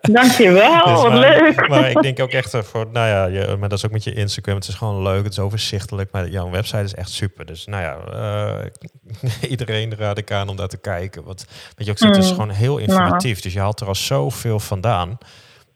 dankjewel, 0.00 0.84
dus, 0.94 1.02
wat 1.02 1.12
leuk. 1.12 1.68
Maar 1.68 1.90
ik 1.90 2.02
denk 2.02 2.20
ook 2.20 2.30
echt 2.30 2.54
eh, 2.54 2.62
voor, 2.62 2.86
nou 2.92 3.08
ja, 3.08 3.24
je, 3.24 3.56
maar 3.56 3.68
dat 3.68 3.78
is 3.78 3.84
ook 3.84 3.90
met 3.90 4.04
je 4.04 4.14
Instagram. 4.14 4.54
Het 4.54 4.68
is 4.68 4.74
gewoon 4.74 5.02
leuk, 5.02 5.24
het 5.24 5.32
is 5.32 5.38
overzichtelijk. 5.38 6.12
Maar 6.12 6.28
jouw 6.28 6.50
website 6.50 6.82
is 6.82 6.94
echt 6.94 7.10
super. 7.10 7.46
Dus 7.46 7.66
nou 7.66 7.82
ja, 7.82 8.60
uh, 8.62 9.50
iedereen 9.50 9.96
raad 9.96 10.18
ik 10.18 10.32
aan 10.32 10.48
om 10.48 10.56
daar 10.56 10.68
te 10.68 10.80
kijken. 10.80 11.24
Wat, 11.24 11.46
weet 11.76 11.86
je 11.86 11.92
ook 11.92 11.98
het 11.98 12.16
is 12.16 12.26
hmm. 12.26 12.34
gewoon 12.34 12.50
heel 12.50 12.78
informatief. 12.78 13.40
Dus 13.40 13.52
je 13.52 13.60
haalt 13.60 13.80
er 13.80 13.86
al 13.86 13.94
zoveel 13.94 14.60
vandaan. 14.60 15.18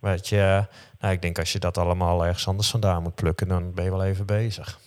Weet 0.00 0.28
je, 0.28 0.66
nou, 1.00 1.12
ik 1.14 1.22
denk 1.22 1.38
als 1.38 1.52
je 1.52 1.58
dat 1.58 1.78
allemaal 1.78 2.26
ergens 2.26 2.48
anders 2.48 2.70
vandaan 2.70 3.02
moet 3.02 3.14
plukken, 3.14 3.48
dan 3.48 3.74
ben 3.74 3.84
je 3.84 3.90
wel 3.90 4.04
even 4.04 4.26
bezig. 4.26 4.78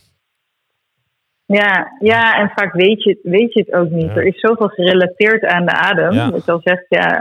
Ja, 1.58 1.96
ja, 2.00 2.40
en 2.40 2.52
vaak 2.56 2.74
weet 2.74 3.04
je, 3.04 3.20
weet 3.24 3.54
je 3.54 3.60
het 3.60 3.74
ook 3.74 3.90
niet. 3.90 4.10
Er 4.10 4.26
is 4.26 4.40
zoveel 4.40 4.68
gerelateerd 4.68 5.46
aan 5.46 5.66
de 5.66 5.72
adem. 5.72 6.12
Ja. 6.12 6.30
Dat 6.30 6.50
al 6.50 6.62
zegt, 6.64 6.86
ja, 6.90 7.18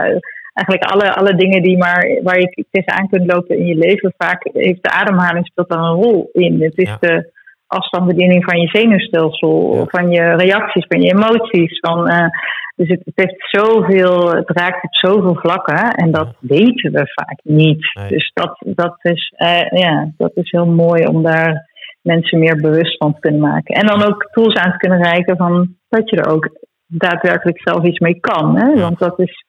eigenlijk 0.53 0.91
alle, 0.91 1.13
alle 1.13 1.35
dingen 1.35 1.61
die 1.61 1.77
maar, 1.77 2.19
waar 2.23 2.39
je 2.39 2.65
tegenaan 2.71 3.09
kunt 3.09 3.31
lopen 3.33 3.57
in 3.57 3.65
je 3.65 3.75
leven, 3.75 4.13
vaak 4.17 4.49
heeft 4.53 4.83
de 4.83 4.91
ademhaling 4.91 5.45
speelt 5.45 5.69
dan 5.69 5.83
een 5.83 6.03
rol 6.03 6.29
in. 6.33 6.61
Het 6.61 6.77
is 6.77 6.95
de 6.99 7.31
afstandsbediening 7.67 8.43
van 8.43 8.59
je 8.59 8.67
zenuwstelsel, 8.67 9.85
van 9.87 10.11
je 10.11 10.35
reacties, 10.35 10.85
van 10.87 11.01
je 11.01 11.13
emoties. 11.13 11.79
Van, 11.79 12.09
uh, 12.09 12.27
dus 12.75 12.89
het, 12.89 13.01
het, 13.05 13.15
heeft 13.15 13.49
zoveel, 13.49 14.35
het 14.35 14.49
raakt 14.49 14.83
op 14.83 14.95
zoveel 14.95 15.35
vlakken 15.35 15.91
en 15.91 16.11
dat 16.11 16.29
weten 16.39 16.91
we 16.91 17.11
vaak 17.13 17.39
niet. 17.43 17.99
Dus 18.09 18.31
dat, 18.33 18.57
dat, 18.65 18.97
is, 19.01 19.33
uh, 19.37 19.69
ja, 19.69 20.11
dat 20.17 20.31
is 20.33 20.51
heel 20.51 20.67
mooi 20.67 21.05
om 21.05 21.23
daar 21.23 21.68
mensen 22.01 22.39
meer 22.39 22.55
bewust 22.55 22.97
van 22.97 23.13
te 23.13 23.19
kunnen 23.19 23.41
maken. 23.41 23.75
En 23.75 23.87
dan 23.87 24.03
ook 24.03 24.29
tools 24.31 24.55
aan 24.55 24.71
te 24.71 24.77
kunnen 24.77 25.03
reiken 25.03 25.37
van 25.37 25.75
dat 25.89 26.09
je 26.09 26.15
er 26.15 26.31
ook 26.31 26.49
daadwerkelijk 26.85 27.61
zelf 27.61 27.83
iets 27.83 27.99
mee 27.99 28.19
kan. 28.19 28.57
Hè? 28.57 28.79
Want 28.79 28.99
dat 28.99 29.19
is, 29.19 29.45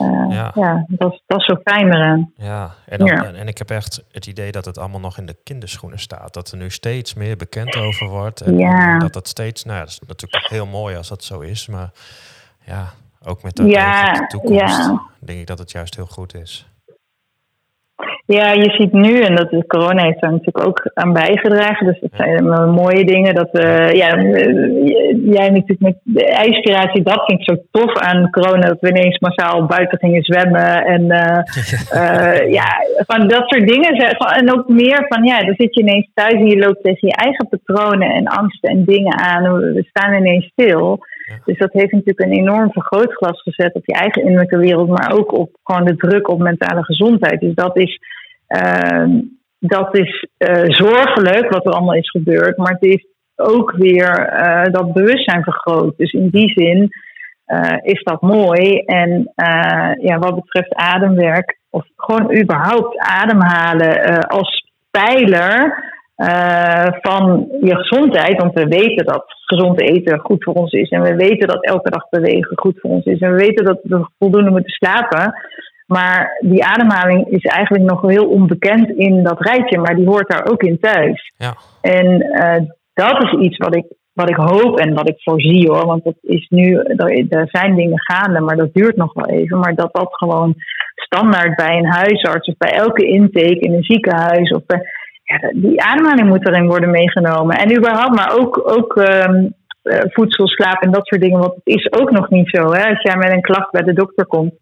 uh, 0.00 0.26
ja. 0.28 0.52
ja, 0.54 0.84
dat, 0.88 1.12
is, 1.12 1.22
dat 1.26 1.38
is 1.38 1.44
zo 1.44 1.56
fijn 1.64 1.94
eraan. 1.94 2.32
Ja, 2.36 2.70
en, 2.86 2.98
dan, 2.98 3.06
ja. 3.06 3.24
En, 3.24 3.48
ik 3.48 3.58
heb 3.58 3.70
echt 3.70 4.04
het 4.12 4.26
idee 4.26 4.52
dat 4.52 4.64
het 4.64 4.78
allemaal 4.78 5.00
nog 5.00 5.18
in 5.18 5.26
de 5.26 5.36
kinderschoenen 5.44 5.98
staat. 5.98 6.34
Dat 6.34 6.50
er 6.50 6.58
nu 6.58 6.70
steeds 6.70 7.14
meer 7.14 7.36
bekend 7.36 7.76
over 7.76 8.08
wordt. 8.08 8.40
En, 8.40 8.58
ja. 8.58 8.98
dat 8.98 9.12
dat 9.12 9.28
steeds, 9.28 9.64
nou 9.64 9.76
ja, 9.76 9.84
dat 9.84 9.92
is 9.92 10.00
natuurlijk 10.06 10.48
heel 10.48 10.66
mooi 10.66 10.96
als 10.96 11.08
dat 11.08 11.24
zo 11.24 11.40
is. 11.40 11.66
Maar 11.66 11.90
ja, 12.64 12.86
ook 13.24 13.42
met 13.42 13.56
de, 13.56 13.66
ja, 13.66 14.26
toekomst 14.26 14.90
denk 15.18 15.38
ik 15.38 15.46
dat 15.46 15.58
het 15.58 15.70
juist 15.70 15.96
heel 15.96 16.06
goed 16.06 16.34
is. 16.34 16.66
Ja, 18.26 18.52
je 18.52 18.70
ziet 18.70 18.92
nu, 18.92 19.20
en 19.20 19.34
dat 19.34 19.50
de 19.50 19.66
corona 19.66 20.02
heeft 20.02 20.20
daar 20.20 20.30
natuurlijk 20.30 20.66
ook 20.66 20.90
aan 20.94 21.12
bijgedragen. 21.12 21.86
Dus 21.86 22.00
dat 22.00 22.10
zijn 22.16 22.70
mooie 22.70 23.04
dingen. 23.04 23.34
Dat 23.34 23.48
we, 23.52 23.90
ja, 23.92 24.16
jij 25.36 25.50
natuurlijk 25.50 25.80
met 25.80 25.96
de 26.02 26.44
inspiratie, 26.46 27.02
dat 27.02 27.24
vind 27.26 27.40
ik 27.40 27.44
zo 27.44 27.62
tof 27.70 27.98
aan 27.98 28.30
corona. 28.30 28.68
Dat 28.68 28.80
we 28.80 28.88
ineens 28.88 29.18
massaal 29.18 29.66
buiten 29.66 29.98
gingen 29.98 30.22
zwemmen. 30.22 30.84
En 30.84 31.02
uh, 31.02 32.52
ja, 32.58 32.66
van 33.06 33.28
dat 33.28 33.48
soort 33.48 33.68
dingen. 33.68 34.16
En 34.36 34.52
ook 34.54 34.68
meer 34.68 35.06
van, 35.08 35.24
ja, 35.24 35.38
dan 35.38 35.54
zit 35.56 35.74
je 35.74 35.80
ineens 35.80 36.10
thuis 36.14 36.32
en 36.32 36.46
je 36.46 36.58
loopt 36.58 36.82
tegen 36.82 37.08
je 37.08 37.14
eigen 37.14 37.48
patronen 37.48 38.10
en 38.10 38.26
angsten 38.26 38.70
en 38.70 38.84
dingen 38.84 39.18
aan. 39.18 39.58
We 39.58 39.84
staan 39.88 40.14
ineens 40.14 40.44
stil. 40.44 40.98
Dus 41.44 41.58
dat 41.58 41.72
heeft 41.72 41.92
natuurlijk 41.92 42.20
een 42.20 42.38
enorm 42.38 42.72
vergrootglas 42.72 43.42
gezet 43.42 43.74
op 43.74 43.86
je 43.86 43.92
eigen 43.92 44.22
innerlijke 44.22 44.58
wereld, 44.58 44.88
maar 44.88 45.12
ook 45.12 45.32
op 45.32 45.56
gewoon 45.62 45.84
de 45.84 45.96
druk 45.96 46.28
op 46.28 46.38
mentale 46.38 46.84
gezondheid. 46.84 47.40
Dus 47.40 47.54
dat 47.54 47.76
is, 47.76 48.00
uh, 48.48 49.06
dat 49.58 49.98
is 49.98 50.26
uh, 50.38 50.64
zorgelijk 50.66 51.50
wat 51.50 51.66
er 51.66 51.72
allemaal 51.72 51.94
is 51.94 52.10
gebeurd, 52.10 52.56
maar 52.56 52.72
het 52.72 52.84
is 52.84 53.06
ook 53.36 53.72
weer 53.72 54.32
uh, 54.32 54.64
dat 54.72 54.92
bewustzijn 54.92 55.42
vergroot. 55.42 55.96
Dus 55.96 56.12
in 56.12 56.28
die 56.28 56.48
zin 56.50 56.90
uh, 57.46 57.78
is 57.82 58.02
dat 58.02 58.22
mooi. 58.22 58.78
En 58.78 59.32
ja, 60.00 60.18
wat 60.18 60.34
betreft 60.34 60.74
ademwerk, 60.74 61.58
of 61.70 61.84
gewoon 61.96 62.36
überhaupt 62.36 62.98
ademhalen 62.98 64.20
als 64.28 64.70
pijler 64.90 65.84
van 67.00 67.48
je 67.60 67.76
gezondheid. 67.76 68.40
Want 68.40 68.54
we 68.54 68.66
weten 68.66 69.06
dat 69.06 69.24
gezond 69.26 69.80
eten 69.80 70.18
goed 70.18 70.44
voor 70.44 70.54
ons 70.54 70.72
is. 70.72 70.88
En 70.88 71.02
we 71.02 71.14
weten 71.14 71.48
dat 71.48 71.64
elke 71.64 71.90
dag 71.90 72.08
bewegen 72.08 72.58
goed 72.58 72.80
voor 72.80 72.90
ons 72.90 73.04
is. 73.04 73.18
En 73.18 73.30
we 73.30 73.36
weten 73.36 73.64
dat 73.64 73.78
we 73.82 74.06
voldoende 74.18 74.50
moeten 74.50 74.70
slapen. 74.70 75.34
Maar 75.86 76.38
die 76.40 76.64
ademhaling 76.64 77.26
is 77.26 77.44
eigenlijk 77.44 77.84
nog 77.84 78.02
heel 78.02 78.28
onbekend 78.28 78.88
in 78.88 79.22
dat 79.22 79.40
rijtje. 79.40 79.78
Maar 79.78 79.96
die 79.96 80.06
hoort 80.06 80.28
daar 80.28 80.46
ook 80.50 80.62
in 80.62 80.78
thuis. 80.80 81.32
Ja. 81.36 81.54
En 81.80 82.18
dat 82.94 83.22
is 83.22 83.32
iets 83.32 83.56
wat 83.56 83.76
ik 83.76 83.84
wat 84.12 84.28
ik 84.28 84.36
hoop 84.36 84.78
en 84.78 84.94
wat 84.94 85.08
ik 85.08 85.22
voorzie 85.22 85.70
hoor, 85.70 85.86
want 85.86 86.04
het 86.04 86.18
is 86.20 86.46
nu, 86.48 86.74
er, 86.76 87.48
zijn 87.50 87.74
dingen 87.76 88.00
gaande, 88.00 88.40
maar 88.40 88.56
dat 88.56 88.74
duurt 88.74 88.96
nog 88.96 89.12
wel 89.12 89.26
even. 89.26 89.58
Maar 89.58 89.74
dat 89.74 89.92
dat 89.92 90.08
gewoon 90.10 90.54
standaard 90.94 91.56
bij 91.56 91.76
een 91.76 91.92
huisarts 91.92 92.48
of 92.48 92.56
bij 92.56 92.72
elke 92.72 93.06
intake 93.06 93.58
in 93.58 93.72
een 93.72 93.82
ziekenhuis 93.82 94.50
of 94.50 94.66
bij, 94.66 94.82
die 95.54 95.82
ademhaling 95.82 96.28
moet 96.28 96.46
erin 96.46 96.66
worden 96.66 96.90
meegenomen. 96.90 97.56
En 97.56 97.76
überhaupt, 97.76 98.14
maar 98.14 98.38
ook, 98.38 98.72
ook 98.76 98.96
um, 98.96 99.54
voedsel, 100.12 100.46
slaap 100.46 100.82
en 100.82 100.90
dat 100.90 101.06
soort 101.06 101.20
dingen, 101.20 101.38
want 101.38 101.54
het 101.54 101.74
is 101.76 101.92
ook 101.92 102.10
nog 102.10 102.30
niet 102.30 102.48
zo. 102.50 102.72
Hè? 102.72 102.88
Als 102.88 103.02
jij 103.02 103.16
met 103.16 103.30
een 103.30 103.40
klacht 103.40 103.70
bij 103.70 103.82
de 103.82 103.92
dokter 103.92 104.26
komt, 104.26 104.52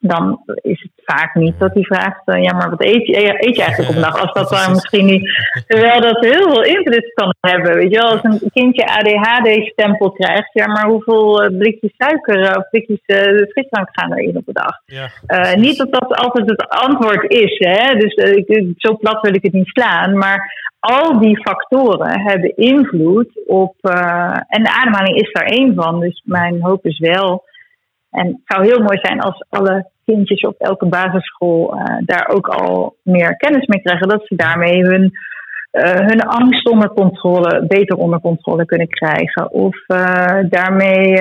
dan 0.00 0.42
is 0.60 0.82
het 0.82 1.04
vaak 1.04 1.34
niet 1.34 1.58
dat 1.58 1.74
hij 1.74 1.82
vraagt: 1.82 2.22
uh, 2.26 2.42
ja, 2.42 2.52
maar 2.52 2.70
wat 2.70 2.84
eet 2.84 3.06
je, 3.06 3.46
eet 3.46 3.56
je 3.56 3.62
eigenlijk 3.62 3.90
op 3.90 3.96
een 3.96 4.10
dag? 4.10 4.20
Als 4.20 4.32
dat 4.32 4.48
dan 4.64 4.70
misschien 4.70 5.06
niet. 5.06 5.30
Terwijl 5.66 6.00
dat 6.00 6.24
heel 6.24 6.50
veel 6.50 6.62
invloed 6.62 7.12
kan 7.14 7.34
hebben. 7.40 7.74
Weet 7.74 7.92
je 7.92 7.98
wel, 8.00 8.10
als 8.10 8.22
een 8.22 8.50
kindje 8.52 8.86
ADHD-stempel 8.86 10.10
krijgt, 10.10 10.50
ja, 10.52 10.66
maar 10.66 10.86
hoeveel 10.86 11.44
uh, 11.44 11.58
blikjes 11.58 11.92
suiker 11.96 12.38
uh, 12.38 12.56
of 12.56 12.70
blikjes 12.70 13.00
frisdrank 13.48 13.88
gaan 13.92 14.12
er 14.12 14.18
in 14.18 14.36
op 14.36 14.46
de 14.46 14.52
dag? 14.52 14.80
Ja, 14.84 15.54
niet 15.54 15.78
dat 15.78 15.92
dat 15.92 16.14
altijd 16.14 16.50
het 16.50 16.68
antwoord 16.68 17.30
is, 17.30 17.58
hè? 17.58 17.94
dus 17.94 18.14
zo 18.76 18.96
plat 18.96 19.20
wil 19.20 19.34
ik 19.34 19.42
het 19.42 19.52
niet 19.52 19.68
slaan. 19.68 20.18
Maar 20.18 20.68
al 20.80 21.18
die 21.18 21.40
factoren 21.40 22.20
hebben 22.20 22.56
invloed 22.56 23.40
op. 23.46 23.74
en 24.48 24.62
de 24.62 24.72
ademhaling 24.80 25.16
is 25.16 25.32
daar 25.32 25.46
één 25.46 25.74
van. 25.74 26.00
Dus 26.00 26.22
mijn 26.24 26.62
hoop 26.62 26.86
is 26.86 26.98
wel 26.98 27.44
en 28.10 28.26
het 28.26 28.40
zou 28.44 28.66
heel 28.66 28.78
mooi 28.78 28.98
zijn 29.02 29.20
als 29.20 29.44
alle 29.48 29.90
kindjes 30.04 30.40
op 30.40 30.54
elke 30.58 30.86
basisschool 30.86 31.74
uh, 31.74 31.96
daar 32.00 32.28
ook 32.28 32.48
al 32.48 32.96
meer 33.02 33.36
kennis 33.36 33.66
mee 33.66 33.80
krijgen. 33.80 34.08
Dat 34.08 34.26
ze 34.26 34.36
daarmee 34.36 34.82
hun, 34.82 35.12
uh, 35.72 35.82
hun 35.82 36.20
angst 36.20 36.68
onder 36.68 36.88
controle, 36.88 37.64
beter 37.66 37.96
onder 37.96 38.20
controle 38.20 38.64
kunnen 38.64 38.88
krijgen. 38.88 39.52
Of 39.52 39.76
uh, 39.88 40.38
daarmee 40.48 41.12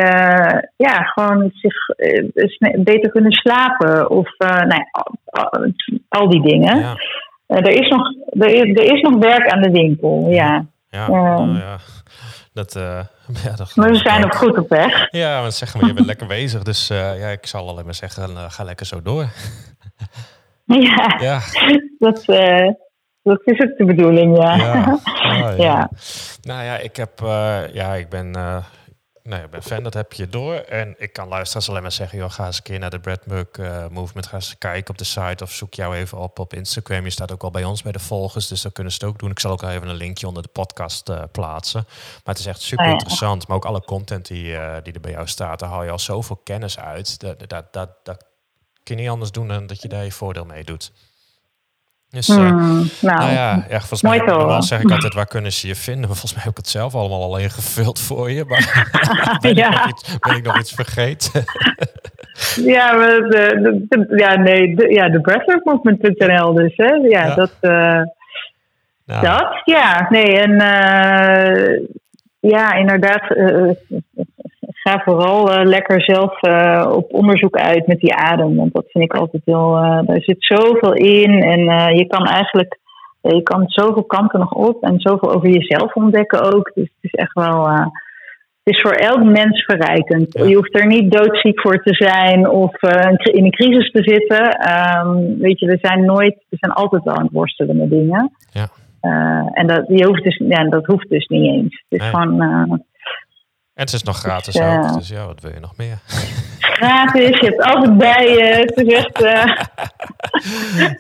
ja, 0.78 1.04
gewoon 1.04 1.52
zich 1.54 1.76
beter 2.84 3.10
kunnen 3.10 3.32
slapen. 3.32 4.10
Of 4.10 4.36
nou 4.38 4.68
ja, 4.68 4.88
al, 4.92 5.74
al, 6.10 6.30
die 6.30 6.42
dingen. 6.42 6.80
Ja. 6.80 6.96
er, 7.48 7.70
is 7.70 7.90
nog, 7.90 8.14
er, 8.30 8.54
is, 8.54 8.62
er 8.62 8.94
is 8.96 9.02
nog 9.02 9.18
werk 9.18 9.48
aan 9.48 9.62
de 9.62 9.72
winkel, 9.72 10.26
ja. 10.30 10.66
Ja, 10.90 11.08
ja. 11.08 11.78
Dat, 12.60 12.74
Ja, 13.44 13.56
dat 13.56 13.76
maar 13.76 13.90
we 13.90 13.96
zijn 13.96 14.26
ook 14.26 14.36
goed 14.36 14.58
op 14.58 14.70
weg. 14.70 15.08
Ja, 15.12 15.42
want 15.42 15.54
zeg 15.54 15.76
maar, 15.76 15.86
je 15.86 15.94
bent 15.94 16.06
lekker 16.06 16.28
bezig. 16.28 16.64
Dus 16.64 16.92
uh, 16.92 17.20
ja, 17.20 17.28
ik 17.28 17.46
zal 17.46 17.70
alleen 17.70 17.86
maar 17.86 17.96
zeggen, 17.96 18.32
uh, 18.32 18.46
ga 18.48 18.64
lekker 18.64 18.86
zo 18.86 19.02
door. 19.02 19.28
ja, 20.88 21.18
ja. 21.20 21.40
Dat, 22.00 22.26
dat 23.22 23.42
is 23.44 23.60
ook 23.60 23.78
de 23.78 23.86
bedoeling, 23.86 24.38
ja. 24.38 24.56
Ja, 24.56 25.00
ja. 25.14 25.50
ja. 25.50 25.90
Nou 26.42 26.64
ja, 26.64 26.78
ik 26.78 26.96
heb, 26.96 27.20
ja, 27.74 27.94
ik 27.94 28.10
ben 28.10 28.36
Nee, 29.30 29.44
ik 29.44 29.50
ben 29.50 29.64
fan, 29.64 29.84
dat 29.84 29.94
heb 29.94 30.14
je 30.14 30.30
door. 30.30 30.56
En 30.56 30.96
ik 30.98 31.14
kan 31.14 31.28
luisteraars 31.28 31.70
alleen 31.70 31.82
maar 31.82 31.92
zeggen, 31.92 32.18
joh, 32.18 32.32
ga 32.32 32.46
eens 32.46 32.58
een 32.58 32.64
keer 32.64 32.80
naar 32.80 32.90
de 32.90 33.00
Brad 33.00 33.26
Mug 33.26 33.48
uh, 33.60 33.88
Movement. 33.88 34.28
Ga 34.28 34.36
eens 34.36 34.58
kijken 34.58 34.90
op 34.90 34.98
de 34.98 35.04
site 35.04 35.44
of 35.44 35.52
zoek 35.52 35.74
jou 35.74 35.96
even 35.96 36.18
op 36.18 36.40
op 36.40 36.54
Instagram. 36.54 37.04
Je 37.04 37.10
staat 37.10 37.32
ook 37.32 37.44
al 37.44 37.52
bij 37.52 37.64
ons 37.64 37.82
bij 37.82 37.92
de 37.92 38.00
volgers, 38.00 38.48
dus 38.48 38.62
dat 38.62 38.72
kunnen 38.74 38.94
ze 38.94 39.00
het 39.00 39.10
ook 39.10 39.20
doen. 39.20 39.30
Ik 39.30 39.40
zal 39.40 39.52
ook 39.52 39.62
even 39.62 39.88
een 39.88 39.96
linkje 39.96 40.28
onder 40.28 40.44
de 40.44 40.50
podcast 40.50 41.10
uh, 41.10 41.24
plaatsen. 41.32 41.84
Maar 41.88 42.34
het 42.34 42.40
is 42.40 42.46
echt 42.46 42.62
super 42.62 42.86
interessant. 42.86 43.48
Maar 43.48 43.58
ook 43.58 43.66
alle 43.66 43.84
content 43.84 44.28
die, 44.28 44.46
uh, 44.46 44.76
die 44.84 44.94
er 44.94 45.00
bij 45.00 45.12
jou 45.12 45.28
staat, 45.28 45.60
daar 45.60 45.70
haal 45.70 45.84
je 45.84 45.92
al 45.92 46.00
zoveel 46.00 46.42
kennis 46.44 46.80
uit. 46.80 47.20
Dat, 47.20 47.50
dat, 47.50 47.74
dat, 47.74 47.90
dat 48.04 48.26
kun 48.84 48.96
je 48.96 49.02
niet 49.02 49.12
anders 49.12 49.32
doen 49.32 49.48
dan 49.48 49.68
dat 49.68 49.82
je 49.82 49.88
daar 49.88 50.04
je 50.04 50.12
voordeel 50.12 50.46
mee 50.46 50.64
doet. 50.64 50.92
Dus, 52.12 52.30
uh, 52.30 52.38
nou, 52.38 52.88
nou, 53.02 53.32
ja, 53.32 53.66
ja 53.70 53.78
volgens 53.80 54.02
mij 54.02 54.18
normaal 54.18 54.64
zeg 54.64 54.82
ik 54.82 54.92
altijd 54.92 55.14
waar 55.14 55.28
kunnen 55.28 55.54
ze 55.54 55.68
je 55.68 55.76
vinden. 55.76 56.08
Maar 56.08 56.18
volgens 56.18 56.34
mij 56.34 56.42
heb 56.44 56.52
ik 56.52 56.58
het 56.58 56.68
zelf 56.68 56.96
allemaal 56.96 57.24
al 57.24 57.38
ingevuld 57.38 58.00
voor 58.00 58.32
je. 58.32 58.46
Maar 58.48 58.88
ben, 59.42 59.56
ja. 59.56 59.68
ik 59.68 59.74
nog 59.74 59.90
iets, 59.90 60.18
ben 60.20 60.36
ik 60.36 60.44
nog 60.44 60.60
iets 60.60 60.74
vergeten? 60.74 61.44
ja, 62.76 62.92
de, 62.92 63.28
de, 63.30 63.86
de, 63.90 64.18
ja, 64.18 64.36
nee, 64.36 64.76
de, 64.76 64.90
ja, 64.90 65.10
de 65.10 65.22
breathworkmovement.nl 65.22 66.54
dus. 66.54 66.74
Hè? 66.76 66.94
Ja, 66.94 67.26
ja. 67.26 67.36
dat... 67.36 67.52
Uh, 67.62 68.02
nou. 69.06 69.22
Dat, 69.22 69.62
ja. 69.66 70.08
Nee, 70.10 70.40
en 70.40 70.52
uh, 70.52 71.88
ja, 72.40 72.74
inderdaad 72.74 73.24
ga 74.90 75.02
vooral 75.06 75.52
uh, 75.52 75.66
lekker 75.66 76.02
zelf 76.02 76.44
uh, 76.44 76.92
op 76.96 77.14
onderzoek 77.14 77.58
uit 77.58 77.88
met 77.88 78.00
die 78.00 78.14
adem. 78.14 78.56
Want 78.56 78.74
dat 78.74 78.86
vind 78.88 79.04
ik 79.04 79.14
altijd 79.14 79.42
heel. 79.46 79.78
Uh, 79.78 80.00
daar 80.04 80.22
zit 80.22 80.38
zoveel 80.40 80.94
in. 80.94 81.44
En 81.44 81.60
je 81.96 82.08
kan 82.08 82.26
eigenlijk. 82.26 82.80
je 83.22 83.44
kan 83.44 83.64
zoveel 83.66 84.04
kanten 84.04 84.40
nog 84.40 84.54
op. 84.54 84.84
En 84.84 85.00
zoveel 85.00 85.34
over 85.34 85.50
jezelf 85.50 85.94
ontdekken 85.96 86.54
ook. 86.54 86.72
Dus 86.74 86.90
het 86.96 87.12
is 87.12 87.14
echt 87.14 87.34
wel. 87.34 87.70
het 88.64 88.76
is 88.76 88.82
voor 88.82 88.92
elk 88.92 89.24
mens 89.24 89.64
verrijkend. 89.64 90.34
Ja. 90.34 90.46
Je 90.46 90.56
hoeft 90.56 90.76
er 90.76 90.88
niet 90.88 91.12
doodziek 91.12 91.62
voor 91.62 91.84
te 91.84 91.94
zijn 91.94 92.50
of 92.50 92.82
in 93.22 93.44
een 93.46 93.52
crisis 93.52 93.92
te 93.92 94.04
zitten. 94.04 94.44
Um, 94.72 95.38
weet 95.40 95.60
je, 95.60 95.66
we 95.66 95.78
zijn 95.82 96.06
nooit. 96.06 96.36
We 96.50 96.58
zijn 96.60 96.74
altijd 96.74 97.04
wel 97.04 97.16
aan 97.16 97.24
het 97.24 97.34
worstelen 97.34 97.78
met 97.78 97.90
dingen. 97.90 98.32
Ja. 98.52 98.68
en 99.54 99.68
dat, 99.68 99.84
je 99.88 100.06
hoeft 100.06 100.24
dus, 100.24 100.42
ja, 100.48 100.64
dat 100.64 100.86
hoeft 100.86 101.10
dus 101.10 101.28
niet 101.28 101.52
eens. 101.52 101.84
Het 101.90 102.00
is 102.00 102.02
Nee. 102.02 102.10
gewoon. 102.10 102.84
En 103.80 103.86
het 103.86 103.94
is 103.94 104.04
nog 104.04 104.18
gratis 104.18 104.54
Dus, 104.54 104.64
ook. 104.64 104.84
eh, 104.84 104.94
Dus 104.94 105.08
ja, 105.08 105.26
wat 105.26 105.42
wil 105.42 105.52
je 105.54 105.60
nog 105.60 105.74
meer? 105.78 106.00
gratis, 106.60 107.40
je 107.40 107.46
hebt 107.46 107.62
altijd 107.64 107.98
bij 107.98 108.30
je. 108.30 108.44
Het 108.44 108.78
is 108.88 108.94
echt. 108.94 109.22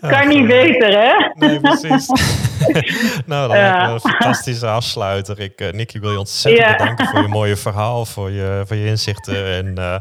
eh, 0.01 0.09
kan 0.11 0.27
niet 0.27 0.47
beter, 0.47 0.99
hè? 0.99 1.29
Nee, 1.33 1.59
precies. 1.59 2.07
nou, 3.25 3.47
dan 3.47 3.57
Ja. 3.57 3.87
me 3.87 3.93
een 3.93 3.99
fantastische 3.99 4.67
afsluiter. 4.67 5.39
Ik, 5.39 5.59
eh 5.61 5.71
Nicky, 5.73 5.99
wil 5.99 6.11
je 6.11 6.19
ontzettend 6.19 6.65
Ja. 6.67 6.71
bedanken 6.77 7.05
voor 7.07 7.21
je 7.21 7.27
mooie 7.27 7.55
verhaal, 7.55 8.05
voor 8.05 8.31
je, 8.31 8.63
voor 8.65 8.75
je 8.75 8.85
inzichten. 8.87 9.45
En 9.59 9.77
eh, 9.77 9.95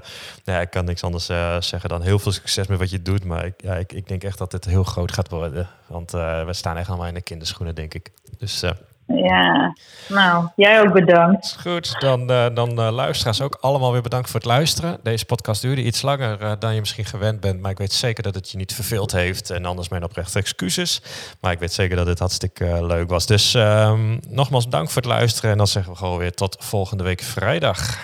ja, 0.45 0.61
ik 0.61 0.71
kan 0.71 0.85
niks 0.85 1.03
anders 1.05 1.27
zeggen 1.69 1.89
dan 1.89 2.03
heel 2.03 2.19
veel 2.19 2.33
succes 2.33 2.67
met 2.67 2.79
wat 2.79 2.91
je 2.91 3.03
doet. 3.03 3.25
Maar 3.25 3.45
ik, 3.45 3.55
ja, 3.57 3.75
ik, 3.75 3.93
ik 3.93 4.09
denk 4.09 4.25
echt 4.25 4.39
dat 4.39 4.51
dit 4.51 4.65
heel 4.65 4.85
groot 4.85 5.13
gaat 5.13 5.29
worden. 5.31 5.69
Want 5.87 6.11
we 6.11 6.49
staan 6.51 6.77
echt 6.77 6.89
allemaal 6.89 7.07
in 7.07 7.15
de 7.15 7.23
kinderschoenen, 7.23 7.75
denk 7.75 7.95
ik. 7.95 8.11
Dus 8.39 8.63
Ja, 9.15 9.75
nou, 10.09 10.49
jij 10.57 10.81
ook 10.81 10.93
bedankt. 10.93 11.45
is 11.45 11.57
goed. 11.61 12.01
Dan, 12.01 12.31
eh, 12.31 12.47
dan 12.55 12.81
eh, 12.81 12.91
luisteraars 12.91 13.41
ook 13.41 13.59
allemaal 13.61 13.93
weer 13.93 14.03
bedankt 14.03 14.31
voor 14.31 14.41
het 14.41 14.49
luisteren. 14.49 14.99
Deze 15.03 15.25
podcast 15.25 15.63
duurde 15.63 15.83
iets 15.83 16.03
langer 16.03 16.41
eh, 16.41 16.53
dan 16.59 16.75
je 16.75 16.81
misschien 16.81 17.05
gewend 17.05 17.41
bent. 17.41 17.61
Maar 17.61 17.71
ik 17.71 17.79
weet 17.79 17.93
zeker 17.93 18.23
dat 18.23 18.35
het 18.35 18.51
je 18.51 18.57
niet 18.57 18.75
verveeld 18.75 19.13
heeft. 19.13 19.51
En 19.51 19.65
anders 19.65 19.89
mijn 19.89 20.05
oprechte 20.05 20.39
excuses. 20.39 21.03
Maar 21.41 21.53
ik 21.53 21.59
weet 21.59 21.73
zeker 21.73 21.97
dat 21.97 22.07
het 22.07 22.19
hartstikke 22.19 22.67
eh, 22.67 22.87
leuk 22.87 23.11
was. 23.11 23.27
Dus 23.27 23.55
ehm, 23.55 24.19
nogmaals 24.29 24.69
dank 24.69 24.91
voor 24.91 25.03
het 25.03 25.11
luisteren. 25.11 25.51
En 25.51 25.57
dan 25.57 25.67
zeggen 25.67 25.93
we 25.93 25.99
gewoon 25.99 26.19
weer 26.19 26.35
tot 26.35 26.57
volgende 26.59 27.05
week 27.05 27.21
vrijdag. 27.21 27.99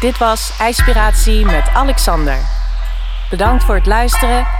Dit 0.00 0.18
was 0.18 0.56
IJspiratie 0.58 1.44
met 1.44 1.68
Alexander. 1.68 2.38
Bedankt 3.30 3.64
voor 3.64 3.74
het 3.74 3.86
luisteren 3.86 4.59